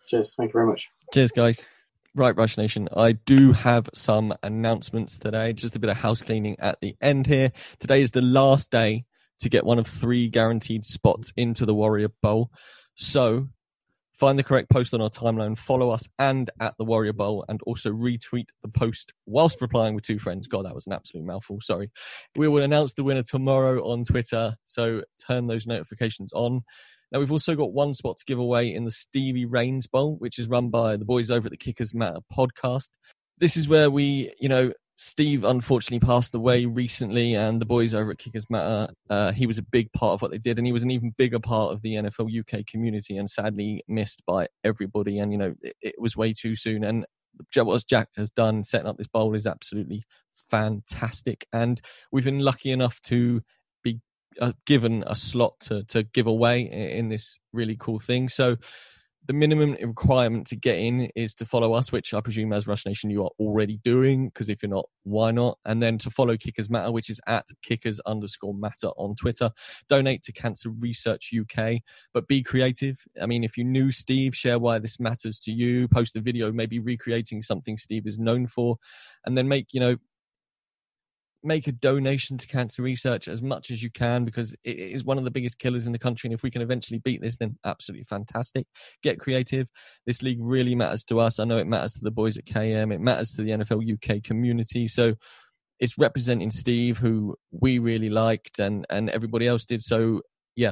Cheers. 0.07 0.35
Thank 0.35 0.49
you 0.49 0.53
very 0.53 0.67
much. 0.67 0.87
Cheers, 1.13 1.31
guys. 1.31 1.69
Right, 2.15 2.35
Rush 2.35 2.57
Nation, 2.57 2.89
I 2.97 3.11
do 3.11 3.51
have 3.51 3.89
some 3.93 4.33
announcements 4.41 5.19
today. 5.19 5.53
Just 5.53 5.75
a 5.75 5.79
bit 5.79 5.91
of 5.91 5.97
house 5.97 6.21
cleaning 6.21 6.55
at 6.59 6.81
the 6.81 6.95
end 6.99 7.27
here. 7.27 7.51
Today 7.79 8.01
is 8.01 8.09
the 8.09 8.23
last 8.23 8.71
day 8.71 9.05
to 9.39 9.49
get 9.49 9.65
one 9.65 9.77
of 9.77 9.85
three 9.85 10.27
guaranteed 10.27 10.83
spots 10.83 11.31
into 11.37 11.65
the 11.65 11.75
Warrior 11.75 12.09
Bowl. 12.23 12.49
So 12.95 13.49
Find 14.17 14.39
the 14.39 14.43
correct 14.43 14.71
post 14.71 14.95
on 14.95 15.01
our 15.01 15.11
timeline, 15.11 15.55
follow 15.55 15.91
us 15.91 16.09
and 16.17 16.49
at 16.59 16.73
the 16.79 16.85
Warrior 16.85 17.13
Bowl, 17.13 17.45
and 17.49 17.61
also 17.67 17.91
retweet 17.91 18.47
the 18.63 18.69
post 18.69 19.13
whilst 19.27 19.61
replying 19.61 19.93
with 19.93 20.05
two 20.05 20.17
friends. 20.17 20.47
God, 20.47 20.65
that 20.65 20.73
was 20.73 20.87
an 20.87 20.93
absolute 20.93 21.23
mouthful. 21.23 21.59
Sorry. 21.61 21.91
We 22.35 22.47
will 22.47 22.63
announce 22.63 22.93
the 22.93 23.03
winner 23.03 23.21
tomorrow 23.21 23.79
on 23.87 24.05
Twitter, 24.05 24.55
so 24.65 25.03
turn 25.27 25.45
those 25.45 25.67
notifications 25.67 26.33
on. 26.33 26.61
Now, 27.11 27.19
we've 27.19 27.31
also 27.31 27.55
got 27.55 27.73
one 27.73 27.93
spot 27.93 28.17
to 28.17 28.25
give 28.25 28.39
away 28.39 28.73
in 28.73 28.85
the 28.85 28.91
Stevie 28.91 29.45
Rains 29.45 29.85
Bowl, 29.85 30.15
which 30.17 30.39
is 30.39 30.49
run 30.49 30.69
by 30.69 30.97
the 30.97 31.05
boys 31.05 31.29
over 31.29 31.45
at 31.45 31.51
the 31.51 31.57
Kickers 31.57 31.93
Matter 31.93 32.19
podcast. 32.35 32.89
This 33.37 33.55
is 33.55 33.67
where 33.67 33.91
we, 33.91 34.33
you 34.39 34.49
know, 34.49 34.71
Steve 34.99 35.43
unfortunately 35.43 36.05
passed 36.05 36.33
away 36.33 36.65
recently, 36.65 37.35
and 37.35 37.61
the 37.61 37.67
boys 37.67 37.93
over 37.93 38.09
at 38.11 38.17
Kickers 38.17 38.49
Matter, 38.49 38.91
uh, 39.11 39.31
he 39.31 39.45
was 39.45 39.59
a 39.59 39.63
big 39.63 39.93
part 39.93 40.15
of 40.15 40.23
what 40.23 40.31
they 40.31 40.39
did, 40.39 40.57
and 40.57 40.65
he 40.65 40.73
was 40.73 40.81
an 40.81 40.89
even 40.89 41.13
bigger 41.15 41.39
part 41.39 41.71
of 41.71 41.83
the 41.83 41.93
NFL 41.93 42.39
UK 42.39 42.65
community, 42.65 43.15
and 43.15 43.29
sadly 43.29 43.83
missed 43.87 44.23
by 44.25 44.47
everybody. 44.63 45.19
And 45.19 45.31
you 45.31 45.37
know, 45.37 45.53
it, 45.61 45.75
it 45.81 45.95
was 45.99 46.17
way 46.17 46.33
too 46.33 46.55
soon. 46.55 46.83
And 46.83 47.05
what 47.53 47.85
Jack 47.85 48.09
has 48.17 48.31
done 48.31 48.63
setting 48.63 48.87
up 48.87 48.97
this 48.97 49.07
bowl 49.07 49.35
is 49.35 49.45
absolutely 49.45 50.03
fantastic, 50.49 51.45
and 51.53 51.79
we've 52.11 52.25
been 52.25 52.39
lucky 52.39 52.71
enough 52.71 52.99
to 53.03 53.43
be 53.83 54.01
uh, 54.41 54.53
given 54.65 55.03
a 55.05 55.15
slot 55.15 55.59
to 55.59 55.83
to 55.85 56.01
give 56.01 56.25
away 56.25 56.61
in, 56.61 56.71
in 56.71 57.09
this 57.09 57.37
really 57.53 57.77
cool 57.79 57.99
thing. 57.99 58.29
So 58.29 58.57
the 59.27 59.33
minimum 59.33 59.75
requirement 59.81 60.47
to 60.47 60.55
get 60.55 60.77
in 60.77 61.09
is 61.15 61.33
to 61.35 61.45
follow 61.45 61.73
us, 61.73 61.91
which 61.91 62.13
I 62.13 62.21
presume 62.21 62.53
as 62.53 62.65
Rush 62.65 62.85
Nation 62.85 63.09
you 63.09 63.23
are 63.23 63.31
already 63.39 63.79
doing, 63.83 64.29
because 64.29 64.47
if 64.47 64.63
you're 64.63 64.69
not, 64.69 64.87
why 65.03 65.31
not? 65.31 65.57
And 65.65 65.83
then 65.83 65.97
to 65.99 66.09
follow 66.09 66.37
Kickers 66.37 66.69
Matter, 66.69 66.91
which 66.91 67.09
is 67.09 67.19
at 67.27 67.45
kickers 67.61 67.99
underscore 68.05 68.53
matter 68.53 68.87
on 68.97 69.15
Twitter. 69.15 69.51
Donate 69.89 70.23
to 70.23 70.31
Cancer 70.31 70.69
Research 70.69 71.31
UK, 71.37 71.81
but 72.13 72.27
be 72.27 72.41
creative. 72.41 73.03
I 73.21 73.25
mean, 73.25 73.43
if 73.43 73.57
you 73.57 73.65
knew 73.65 73.91
Steve, 73.91 74.35
share 74.35 74.59
why 74.59 74.79
this 74.79 74.99
matters 74.99 75.39
to 75.41 75.51
you, 75.51 75.87
post 75.89 76.15
a 76.15 76.21
video, 76.21 76.51
maybe 76.51 76.79
recreating 76.79 77.41
something 77.41 77.77
Steve 77.77 78.07
is 78.07 78.17
known 78.17 78.47
for, 78.47 78.77
and 79.25 79.37
then 79.37 79.47
make, 79.47 79.73
you 79.73 79.81
know, 79.81 79.97
make 81.43 81.67
a 81.67 81.71
donation 81.71 82.37
to 82.37 82.47
cancer 82.47 82.81
research 82.81 83.27
as 83.27 83.41
much 83.41 83.71
as 83.71 83.81
you 83.81 83.91
can 83.91 84.25
because 84.25 84.55
it 84.63 84.77
is 84.77 85.03
one 85.03 85.17
of 85.17 85.23
the 85.23 85.31
biggest 85.31 85.59
killers 85.59 85.85
in 85.85 85.93
the 85.93 85.99
country. 85.99 86.27
And 86.27 86.33
if 86.33 86.43
we 86.43 86.51
can 86.51 86.61
eventually 86.61 86.99
beat 86.99 87.21
this, 87.21 87.37
then 87.37 87.57
absolutely 87.63 88.05
fantastic. 88.05 88.67
Get 89.03 89.19
creative. 89.19 89.69
This 90.05 90.21
league 90.21 90.39
really 90.41 90.75
matters 90.75 91.03
to 91.05 91.19
us. 91.19 91.39
I 91.39 91.45
know 91.45 91.57
it 91.57 91.67
matters 91.67 91.93
to 91.93 92.03
the 92.03 92.11
boys 92.11 92.37
at 92.37 92.45
KM. 92.45 92.93
It 92.93 93.01
matters 93.01 93.31
to 93.33 93.43
the 93.43 93.51
NFL 93.51 93.93
UK 93.93 94.23
community. 94.23 94.87
So 94.87 95.15
it's 95.79 95.97
representing 95.97 96.51
Steve, 96.51 96.97
who 96.97 97.35
we 97.51 97.79
really 97.79 98.09
liked, 98.09 98.59
and 98.59 98.85
and 98.89 99.09
everybody 99.09 99.47
else 99.47 99.65
did. 99.65 99.83
So 99.83 100.21
yeah, 100.55 100.71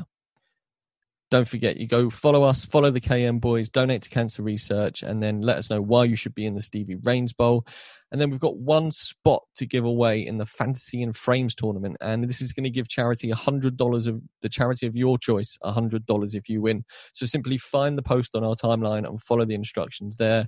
don't 1.32 1.48
forget 1.48 1.78
you 1.78 1.88
go 1.88 2.10
follow 2.10 2.44
us 2.44 2.66
follow 2.66 2.92
the 2.92 3.02
km 3.02 3.42
boys 3.42 3.68
donate 3.68 4.02
to 4.04 4.10
cancer 4.10 4.44
research 4.44 5.02
and 5.02 5.22
then 5.24 5.42
let 5.42 5.58
us 5.58 5.70
know 5.70 5.82
why 5.82 6.04
you 6.04 6.16
should 6.16 6.36
be 6.36 6.46
in 6.46 6.56
the 6.56 6.62
stevie 6.62 6.98
rains 7.04 7.34
bowl. 7.34 7.66
And 8.12 8.22
then 8.22 8.30
we've 8.30 8.40
got 8.40 8.58
one 8.58 8.92
spot 8.92 9.42
to 9.56 9.66
give 9.66 9.84
away 9.84 10.26
in 10.26 10.38
the 10.38 10.46
fantasy 10.46 11.02
and 11.02 11.18
frames 11.18 11.56
tournament 11.56 11.98
and 12.00 12.24
this 12.30 12.42
is 12.42 12.54
going 12.54 12.64
to 12.64 12.70
give 12.70 12.88
charity 12.88 13.30
$100 13.30 14.08
of 14.08 14.22
the 14.42 14.50
charity 14.50 14.86
of 14.86 14.96
your 14.96 15.18
choice 15.18 15.58
$100 15.64 16.36
if 16.36 16.48
you 16.48 16.62
win. 16.62 16.86
So 17.14 17.26
simply 17.26 17.58
find 17.58 17.98
the 17.98 18.04
post 18.04 18.36
on 18.36 18.44
our 18.44 18.56
timeline 18.56 19.06
and 19.08 19.22
follow 19.22 19.46
the 19.46 19.56
instructions 19.56 20.16
there 20.18 20.48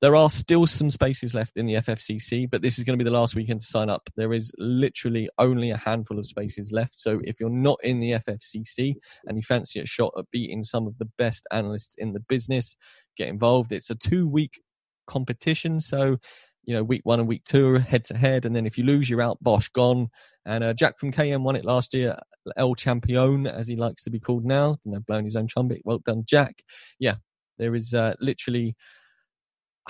there 0.00 0.16
are 0.16 0.30
still 0.30 0.66
some 0.66 0.88
spaces 0.88 1.34
left 1.34 1.56
in 1.56 1.66
the 1.66 1.74
FFCC, 1.74 2.50
but 2.50 2.62
this 2.62 2.78
is 2.78 2.84
going 2.84 2.98
to 2.98 3.04
be 3.04 3.08
the 3.08 3.16
last 3.16 3.34
weekend 3.34 3.60
to 3.60 3.66
sign 3.66 3.90
up. 3.90 4.08
There 4.16 4.32
is 4.32 4.50
literally 4.56 5.28
only 5.38 5.70
a 5.70 5.76
handful 5.76 6.18
of 6.18 6.26
spaces 6.26 6.72
left. 6.72 6.98
So 6.98 7.20
if 7.22 7.38
you're 7.38 7.50
not 7.50 7.78
in 7.82 8.00
the 8.00 8.12
FFCC 8.12 8.94
and 9.26 9.36
you 9.36 9.42
fancy 9.42 9.78
a 9.78 9.86
shot 9.86 10.14
at 10.16 10.30
beating 10.30 10.64
some 10.64 10.86
of 10.86 10.96
the 10.98 11.08
best 11.18 11.46
analysts 11.52 11.94
in 11.98 12.14
the 12.14 12.20
business, 12.20 12.76
get 13.16 13.28
involved. 13.28 13.72
It's 13.72 13.90
a 13.90 13.94
two 13.94 14.26
week 14.26 14.60
competition. 15.06 15.80
So, 15.80 16.16
you 16.64 16.74
know, 16.74 16.82
week 16.82 17.02
one 17.04 17.20
and 17.20 17.28
week 17.28 17.44
two 17.44 17.74
are 17.74 17.78
head 17.78 18.06
to 18.06 18.16
head. 18.16 18.46
And 18.46 18.56
then 18.56 18.64
if 18.64 18.78
you 18.78 18.84
lose, 18.84 19.10
you're 19.10 19.20
out, 19.20 19.42
Bosch 19.42 19.68
gone. 19.68 20.08
And 20.46 20.64
uh, 20.64 20.72
Jack 20.72 20.98
from 20.98 21.12
KM 21.12 21.42
won 21.42 21.56
it 21.56 21.64
last 21.66 21.92
year, 21.92 22.16
El 22.56 22.74
Champion, 22.74 23.46
as 23.46 23.68
he 23.68 23.76
likes 23.76 24.02
to 24.04 24.10
be 24.10 24.18
called 24.20 24.46
now. 24.46 24.76
You 24.84 24.92
know, 24.92 25.00
blowing 25.00 25.26
his 25.26 25.36
own 25.36 25.46
trumpet. 25.46 25.82
Well 25.84 25.98
done, 25.98 26.22
Jack. 26.26 26.62
Yeah, 26.98 27.16
there 27.58 27.74
is 27.74 27.92
uh, 27.92 28.14
literally 28.18 28.76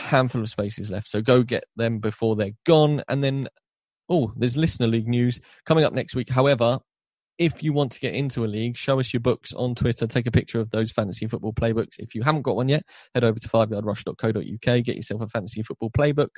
handful 0.01 0.42
of 0.42 0.48
spaces 0.48 0.90
left. 0.90 1.09
So 1.09 1.20
go 1.20 1.42
get 1.42 1.64
them 1.76 1.98
before 1.98 2.36
they're 2.36 2.57
gone. 2.66 3.03
And 3.09 3.22
then, 3.22 3.48
oh, 4.09 4.32
there's 4.36 4.57
Listener 4.57 4.88
League 4.88 5.09
news 5.09 5.40
coming 5.64 5.84
up 5.84 5.92
next 5.92 6.14
week. 6.14 6.28
However, 6.28 6.78
if 7.38 7.62
you 7.62 7.72
want 7.72 7.90
to 7.92 8.01
get 8.01 8.14
into 8.14 8.44
a 8.44 8.46
league, 8.46 8.76
show 8.76 9.01
us 9.01 9.14
your 9.14 9.20
books 9.20 9.55
on 9.55 9.74
Twitter. 9.74 10.07
Take 10.07 10.26
a 10.26 10.30
picture 10.30 10.61
of 10.61 10.70
those 10.70 10.92
fantasy 10.92 11.26
football 11.26 11.55
playbooks. 11.55 11.98
If 11.98 12.14
you 12.14 12.22
haven't 12.22 12.42
got 12.42 12.57
one 12.57 12.68
yet, 12.68 12.82
head 13.14 13.24
over 13.24 13.38
to 13.38 13.48
fiveyardrush.co.uk, 13.48 14.84
get 14.84 14.96
yourself 14.96 15.22
a 15.22 15.26
fantasy 15.26 15.62
football 15.62 15.90
playbook. 15.90 16.28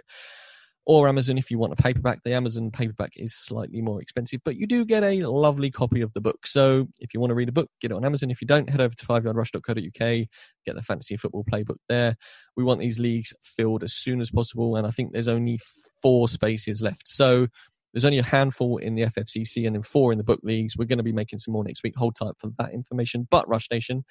Or 0.85 1.09
Amazon 1.09 1.39
if 1.39 1.51
you 1.51 1.59
want 1.59 1.73
a 1.73 1.77
paperback. 1.77 2.23
The 2.25 2.35
Amazon 2.35 2.71
paperback 2.73 3.13
is 3.17 3.35
slightly 3.35 3.81
more 3.81 4.03
expensive, 4.03 4.41
but 4.45 4.57
you 4.57 4.67
do 4.67 4.85
get 4.85 5.05
a 5.05 5.25
lovely 5.27 5.71
copy 5.71 6.01
of 6.01 6.13
the 6.13 6.21
book. 6.21 6.45
So 6.45 6.89
if 6.99 7.15
you 7.15 7.21
want 7.21 7.31
to 7.31 7.37
read 7.37 7.49
a 7.49 7.53
book, 7.53 7.71
get 7.81 7.93
it 7.93 7.95
on 7.95 8.05
Amazon. 8.05 8.31
If 8.33 8.41
you 8.41 8.49
don't, 8.49 8.69
head 8.69 8.81
over 8.81 8.95
to 8.95 9.07
fiveyardrush.co.uk, 9.07 10.27
get 10.67 10.75
the 10.75 10.83
fantasy 10.83 11.17
football 11.17 11.45
playbook 11.45 11.77
there. 11.89 12.17
We 12.57 12.65
want 12.65 12.81
these 12.81 12.99
leagues 12.99 13.33
filled 13.43 13.85
as 13.85 13.93
soon 13.93 14.21
as 14.21 14.31
possible, 14.31 14.75
and 14.75 14.87
I 14.87 14.91
think 14.91 15.13
there's 15.13 15.29
only 15.29 15.61
four 16.03 16.29
spaces 16.29 16.83
left. 16.83 17.07
So 17.07 17.47
there's 17.93 18.05
only 18.05 18.19
a 18.19 18.25
handful 18.25 18.79
in 18.79 18.95
the 18.95 19.03
FFCC 19.03 19.67
and 19.67 19.77
then 19.77 19.83
four 19.83 20.13
in 20.13 20.19
the 20.19 20.25
book 20.25 20.41
leagues. 20.43 20.77
We're 20.77 20.87
going 20.87 20.99
to 20.99 21.05
be 21.05 21.13
making 21.13 21.39
some 21.39 21.53
more 21.53 21.65
next 21.65 21.83
week. 21.83 21.95
Hold 21.97 22.17
tight 22.17 22.35
for 22.39 22.51
that 22.59 22.73
information. 22.73 23.29
But 23.31 23.49
Rush 23.49 23.69
Nation, 23.71 24.05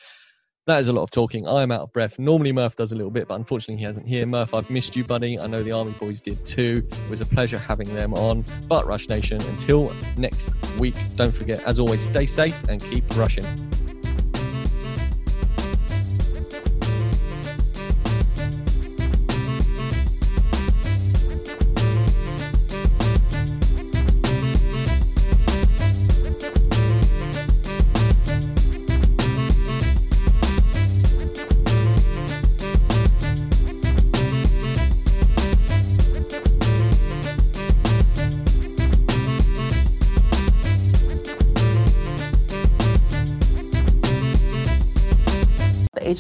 that 0.72 0.80
is 0.80 0.88
a 0.88 0.93
lot 0.93 1.03
of 1.03 1.11
talking. 1.11 1.47
I 1.47 1.63
am 1.63 1.72
out 1.72 1.82
of 1.82 1.91
breath. 1.91 2.17
Normally 2.17 2.53
Murph 2.53 2.78
does 2.78 2.93
a 2.93 2.95
little 2.95 3.11
bit, 3.11 3.28
but 3.28 3.36
unfortunately 3.36 3.78
he 3.78 3.84
hasn't 3.84 4.07
here. 4.07 4.26
Murph, 4.26 4.53
I've 4.53 4.69
missed 4.69 4.95
you, 4.95 5.03
buddy. 5.03 5.38
I 5.38 5.45
know 5.47 5.63
the 5.63 5.74
Army 5.74 5.91
boys 5.99 6.22
did 6.22 6.45
too. 6.45 6.88
It 6.89 7.09
was 7.09 7.19
a 7.19 7.26
pleasure 7.26 7.57
having 7.57 7.93
them 7.93 8.13
on. 8.13 8.45
But 8.69 8.86
Rush 8.86 9.09
Nation, 9.09 9.41
until 9.41 9.93
next 10.17 10.49
week, 10.78 10.95
don't 11.17 11.34
forget, 11.34 11.61
as 11.63 11.78
always, 11.78 12.01
stay 12.03 12.26
safe 12.26 12.57
and 12.69 12.82
keep 12.82 13.03
rushing. 13.17 13.45